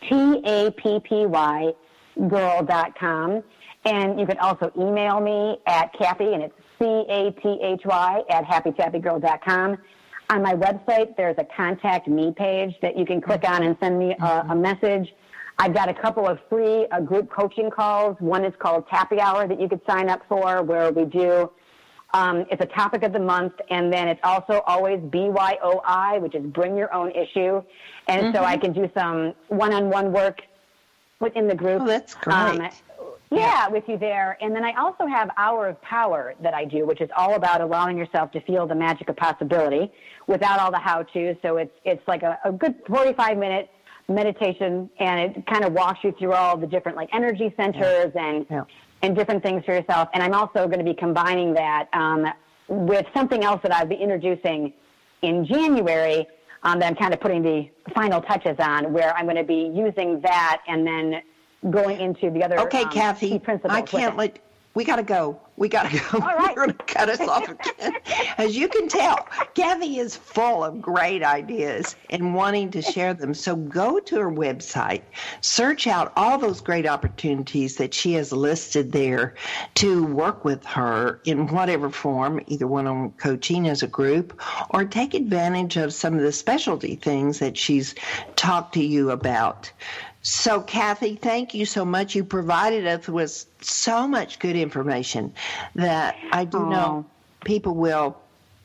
T 0.08 0.42
A 0.44 0.70
P 0.72 1.00
P 1.00 1.26
Y 1.26 1.72
girl.com. 2.28 3.42
And 3.84 4.18
you 4.18 4.26
can 4.26 4.38
also 4.38 4.72
email 4.76 5.20
me 5.20 5.58
at 5.66 5.92
Cathy, 5.98 6.32
and 6.34 6.42
it's 6.42 6.54
C 6.78 6.84
A 7.08 7.30
T 7.42 7.58
H 7.62 7.82
Y 7.84 8.22
at 8.30 8.44
happytappygirl.com. 8.44 9.78
On 10.28 10.42
my 10.42 10.54
website, 10.54 11.16
there's 11.16 11.36
a 11.38 11.46
contact 11.56 12.08
me 12.08 12.32
page 12.36 12.74
that 12.82 12.98
you 12.98 13.06
can 13.06 13.20
click 13.20 13.44
on 13.48 13.62
and 13.62 13.76
send 13.80 13.96
me 13.98 14.16
a, 14.20 14.46
a 14.50 14.56
message. 14.56 15.14
I've 15.58 15.72
got 15.72 15.88
a 15.88 15.94
couple 15.94 16.26
of 16.26 16.38
free 16.50 16.86
uh, 16.90 17.00
group 17.00 17.30
coaching 17.30 17.70
calls. 17.70 18.16
One 18.18 18.44
is 18.44 18.52
called 18.58 18.88
Tappy 18.88 19.20
Hour 19.20 19.46
that 19.46 19.60
you 19.60 19.68
could 19.68 19.80
sign 19.88 20.10
up 20.10 20.20
for, 20.28 20.62
where 20.62 20.90
we 20.92 21.04
do. 21.04 21.50
Um, 22.14 22.46
it's 22.50 22.62
a 22.62 22.66
topic 22.66 23.02
of 23.02 23.12
the 23.12 23.20
month, 23.20 23.52
and 23.68 23.92
then 23.92 24.08
it's 24.08 24.20
also 24.22 24.62
always 24.66 25.00
BYOI, 25.00 26.20
which 26.20 26.34
is 26.34 26.44
bring 26.46 26.76
your 26.76 26.92
own 26.94 27.10
issue. 27.10 27.62
And 28.08 28.26
mm-hmm. 28.26 28.36
so 28.36 28.44
I 28.44 28.56
can 28.56 28.72
do 28.72 28.90
some 28.96 29.34
one-on-one 29.48 30.12
work 30.12 30.40
within 31.20 31.48
the 31.48 31.54
group. 31.54 31.82
Oh, 31.82 31.86
that's 31.86 32.14
great. 32.14 32.34
Um, 32.34 32.68
yeah, 33.30 33.68
with 33.68 33.84
you 33.88 33.98
there. 33.98 34.38
And 34.40 34.54
then 34.54 34.64
I 34.64 34.72
also 34.80 35.06
have 35.06 35.30
Hour 35.36 35.68
of 35.68 35.80
Power 35.82 36.34
that 36.42 36.54
I 36.54 36.64
do, 36.64 36.86
which 36.86 37.00
is 37.00 37.10
all 37.16 37.34
about 37.34 37.60
allowing 37.60 37.98
yourself 37.98 38.30
to 38.32 38.40
feel 38.42 38.66
the 38.66 38.74
magic 38.74 39.08
of 39.08 39.16
possibility 39.16 39.92
without 40.26 40.60
all 40.60 40.70
the 40.70 40.78
how-to. 40.78 41.36
So 41.42 41.56
it's 41.56 41.74
it's 41.84 42.06
like 42.06 42.22
a, 42.22 42.38
a 42.44 42.52
good 42.52 42.76
45 42.86 43.36
minute 43.36 43.70
meditation, 44.08 44.88
and 45.00 45.36
it 45.36 45.46
kind 45.46 45.64
of 45.64 45.72
walks 45.72 46.00
you 46.04 46.14
through 46.18 46.34
all 46.34 46.56
the 46.56 46.66
different 46.66 46.96
like 46.96 47.08
energy 47.12 47.52
centers 47.56 48.12
yeah. 48.14 48.26
and 48.26 48.46
yeah. 48.48 48.64
And 49.06 49.16
different 49.16 49.42
things 49.42 49.64
for 49.64 49.72
yourself. 49.72 50.08
And 50.12 50.22
I'm 50.22 50.34
also 50.34 50.66
going 50.66 50.78
to 50.78 50.84
be 50.84 50.94
combining 50.94 51.54
that 51.54 51.88
um, 51.92 52.26
with 52.68 53.06
something 53.14 53.44
else 53.44 53.60
that 53.62 53.72
I'll 53.72 53.86
be 53.86 53.94
introducing 53.94 54.72
in 55.22 55.46
January. 55.46 56.26
Um, 56.62 56.80
that 56.80 56.86
I'm 56.86 56.96
kind 56.96 57.14
of 57.14 57.20
putting 57.20 57.42
the 57.42 57.70
final 57.94 58.20
touches 58.20 58.56
on, 58.58 58.92
where 58.92 59.16
I'm 59.16 59.26
going 59.26 59.36
to 59.36 59.44
be 59.44 59.70
using 59.72 60.20
that 60.22 60.62
and 60.66 60.84
then 60.84 61.22
going 61.70 62.00
into 62.00 62.28
the 62.30 62.42
other. 62.42 62.58
Okay, 62.58 62.82
um, 62.82 62.90
Cathy, 62.90 63.40
I 63.68 63.82
can't 63.82 64.16
let. 64.16 64.40
We 64.76 64.84
got 64.84 64.96
to 64.96 65.02
go. 65.02 65.40
We 65.56 65.70
got 65.70 65.90
to 65.90 65.96
go. 65.96 66.18
All 66.18 66.20
right. 66.36 66.54
You're 66.54 66.66
going 66.66 66.76
to 66.76 66.84
cut 66.84 67.08
us 67.08 67.20
off 67.20 67.48
again. 67.48 67.94
As 68.36 68.54
you 68.54 68.68
can 68.68 68.88
tell, 68.88 69.26
Cathy 69.54 69.98
is 69.98 70.14
full 70.14 70.62
of 70.62 70.82
great 70.82 71.22
ideas 71.22 71.96
and 72.10 72.34
wanting 72.34 72.70
to 72.72 72.82
share 72.82 73.14
them. 73.14 73.32
So 73.32 73.56
go 73.56 73.98
to 73.98 74.16
her 74.16 74.30
website, 74.30 75.00
search 75.40 75.86
out 75.86 76.12
all 76.14 76.36
those 76.36 76.60
great 76.60 76.86
opportunities 76.86 77.76
that 77.76 77.94
she 77.94 78.12
has 78.12 78.32
listed 78.32 78.92
there 78.92 79.34
to 79.76 80.04
work 80.04 80.44
with 80.44 80.62
her 80.66 81.22
in 81.24 81.46
whatever 81.46 81.88
form, 81.88 82.42
either 82.46 82.66
one 82.66 82.86
on 82.86 83.12
coaching 83.12 83.68
as 83.68 83.82
a 83.82 83.86
group 83.86 84.38
or 84.68 84.84
take 84.84 85.14
advantage 85.14 85.78
of 85.78 85.94
some 85.94 86.12
of 86.12 86.20
the 86.20 86.32
specialty 86.32 86.96
things 86.96 87.38
that 87.38 87.56
she's 87.56 87.94
talked 88.36 88.74
to 88.74 88.84
you 88.84 89.10
about. 89.10 89.72
So, 90.28 90.60
Cathy, 90.60 91.14
thank 91.14 91.54
you 91.54 91.64
so 91.64 91.84
much. 91.84 92.16
You 92.16 92.24
provided 92.24 92.84
us 92.84 93.08
with 93.08 93.46
so 93.60 94.08
much 94.08 94.40
good 94.40 94.56
information 94.56 95.32
that 95.76 96.16
I 96.32 96.44
do 96.44 96.58
Aww. 96.58 96.68
know 96.68 97.06
people 97.44 97.76
will 97.76 98.16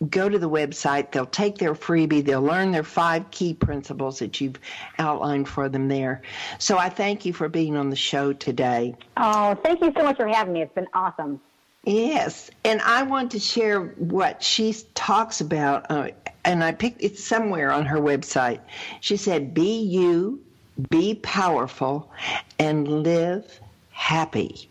go 0.09 0.27
to 0.27 0.39
the 0.39 0.49
website, 0.49 1.11
they'll 1.11 1.27
take 1.27 1.59
their 1.59 1.75
freebie, 1.75 2.25
they'll 2.25 2.41
learn 2.41 2.71
their 2.71 2.83
five 2.83 3.29
key 3.29 3.53
principles 3.53 4.17
that 4.17 4.41
you've 4.41 4.55
outlined 4.97 5.47
for 5.47 5.69
them 5.69 5.87
there. 5.87 6.23
So, 6.57 6.79
I 6.79 6.89
thank 6.89 7.27
you 7.27 7.33
for 7.33 7.47
being 7.47 7.77
on 7.77 7.91
the 7.91 7.95
show 7.95 8.33
today. 8.33 8.95
Oh, 9.15 9.53
thank 9.53 9.81
you 9.81 9.93
so 9.95 10.01
much 10.01 10.17
for 10.17 10.27
having 10.27 10.53
me. 10.53 10.63
It's 10.63 10.73
been 10.73 10.87
awesome. 10.95 11.39
Yes, 11.83 12.49
and 12.63 12.81
I 12.81 13.03
want 13.03 13.33
to 13.33 13.39
share 13.39 13.81
what 13.81 14.41
she 14.41 14.75
talks 14.95 15.41
about, 15.41 15.91
uh, 15.91 16.07
and 16.43 16.63
I 16.63 16.71
picked 16.71 17.03
it 17.03 17.19
somewhere 17.19 17.71
on 17.71 17.85
her 17.85 17.99
website. 17.99 18.61
She 18.99 19.15
said, 19.17 19.53
"Be 19.53 19.81
you, 19.83 20.41
be 20.89 21.15
powerful, 21.15 22.11
and 22.59 22.87
live 22.87 23.59
happy. 23.91 24.69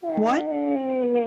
What 0.00 0.44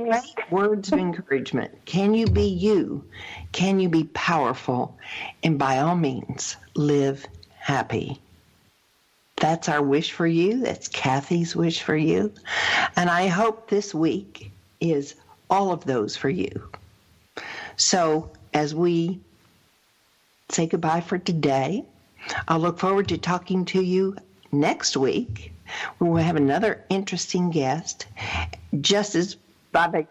great 0.09 0.51
words 0.51 0.91
of 0.91 0.99
encouragement. 0.99 1.85
Can 1.85 2.13
you 2.13 2.25
be 2.25 2.47
you? 2.47 3.03
Can 3.51 3.79
you 3.79 3.89
be 3.89 4.05
powerful? 4.05 4.97
And 5.43 5.57
by 5.59 5.79
all 5.79 5.95
means, 5.95 6.55
live 6.75 7.25
happy. 7.57 8.19
That's 9.35 9.69
our 9.69 9.81
wish 9.81 10.11
for 10.11 10.27
you. 10.27 10.61
That's 10.61 10.87
Cathy's 10.87 11.55
wish 11.55 11.81
for 11.81 11.95
you. 11.95 12.33
And 12.95 13.09
I 13.09 13.27
hope 13.27 13.69
this 13.69 13.93
week 13.93 14.51
is 14.81 15.15
all 15.49 15.71
of 15.71 15.85
those 15.85 16.17
for 16.17 16.29
you. 16.29 16.69
So 17.77 18.31
as 18.53 18.75
we 18.75 19.19
say 20.49 20.67
goodbye 20.67 21.01
for 21.01 21.17
today, 21.17 21.85
I'll 22.47 22.59
look 22.59 22.79
forward 22.79 23.07
to 23.09 23.17
talking 23.17 23.65
to 23.65 23.81
you 23.81 24.17
next 24.51 24.97
week. 24.97 25.53
We'll 25.99 26.23
have 26.23 26.35
another 26.35 26.83
interesting 26.89 27.51
guest, 27.51 28.07
just 28.81 29.15
as 29.15 29.35
Bobby. 29.71 30.07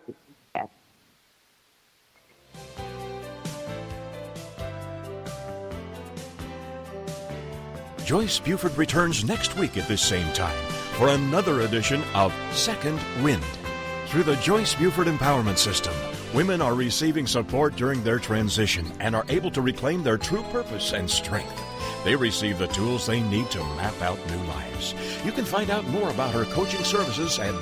Joyce 8.05 8.39
Buford 8.39 8.79
returns 8.79 9.23
next 9.23 9.55
week 9.59 9.77
at 9.77 9.87
this 9.87 10.01
same 10.01 10.33
time 10.33 10.57
for 10.95 11.09
another 11.09 11.61
edition 11.61 12.03
of 12.15 12.33
Second 12.53 12.99
Wind. 13.23 13.45
Through 14.07 14.23
the 14.23 14.37
Joyce 14.37 14.75
Buford 14.75 15.09
Empowerment 15.09 15.59
System, 15.59 15.93
women 16.33 16.63
are 16.63 16.75
receiving 16.75 17.27
support 17.27 17.77
during 17.77 18.03
their 18.03 18.19
transition 18.19 18.91
and 18.99 19.15
are 19.15 19.27
able 19.29 19.51
to 19.51 19.61
reclaim 19.61 20.03
their 20.03 20.17
true 20.17 20.43
purpose 20.45 20.95
and 20.95 21.11
strength. 21.11 21.68
They 22.09 22.17
receive 22.17 22.57
the 22.57 22.69
tools 22.69 23.05
they 23.05 23.21
need 23.21 23.51
to 23.51 23.63
map 23.77 24.01
out 24.01 24.19
new 24.31 24.43
lives. 24.45 24.95
You 25.27 25.31
can 25.31 25.45
find 25.45 25.69
out 25.69 25.87
more 25.89 26.09
about 26.09 26.33
her 26.33 26.47
coaching 26.47 26.83
services 26.83 27.39
at 27.39 27.53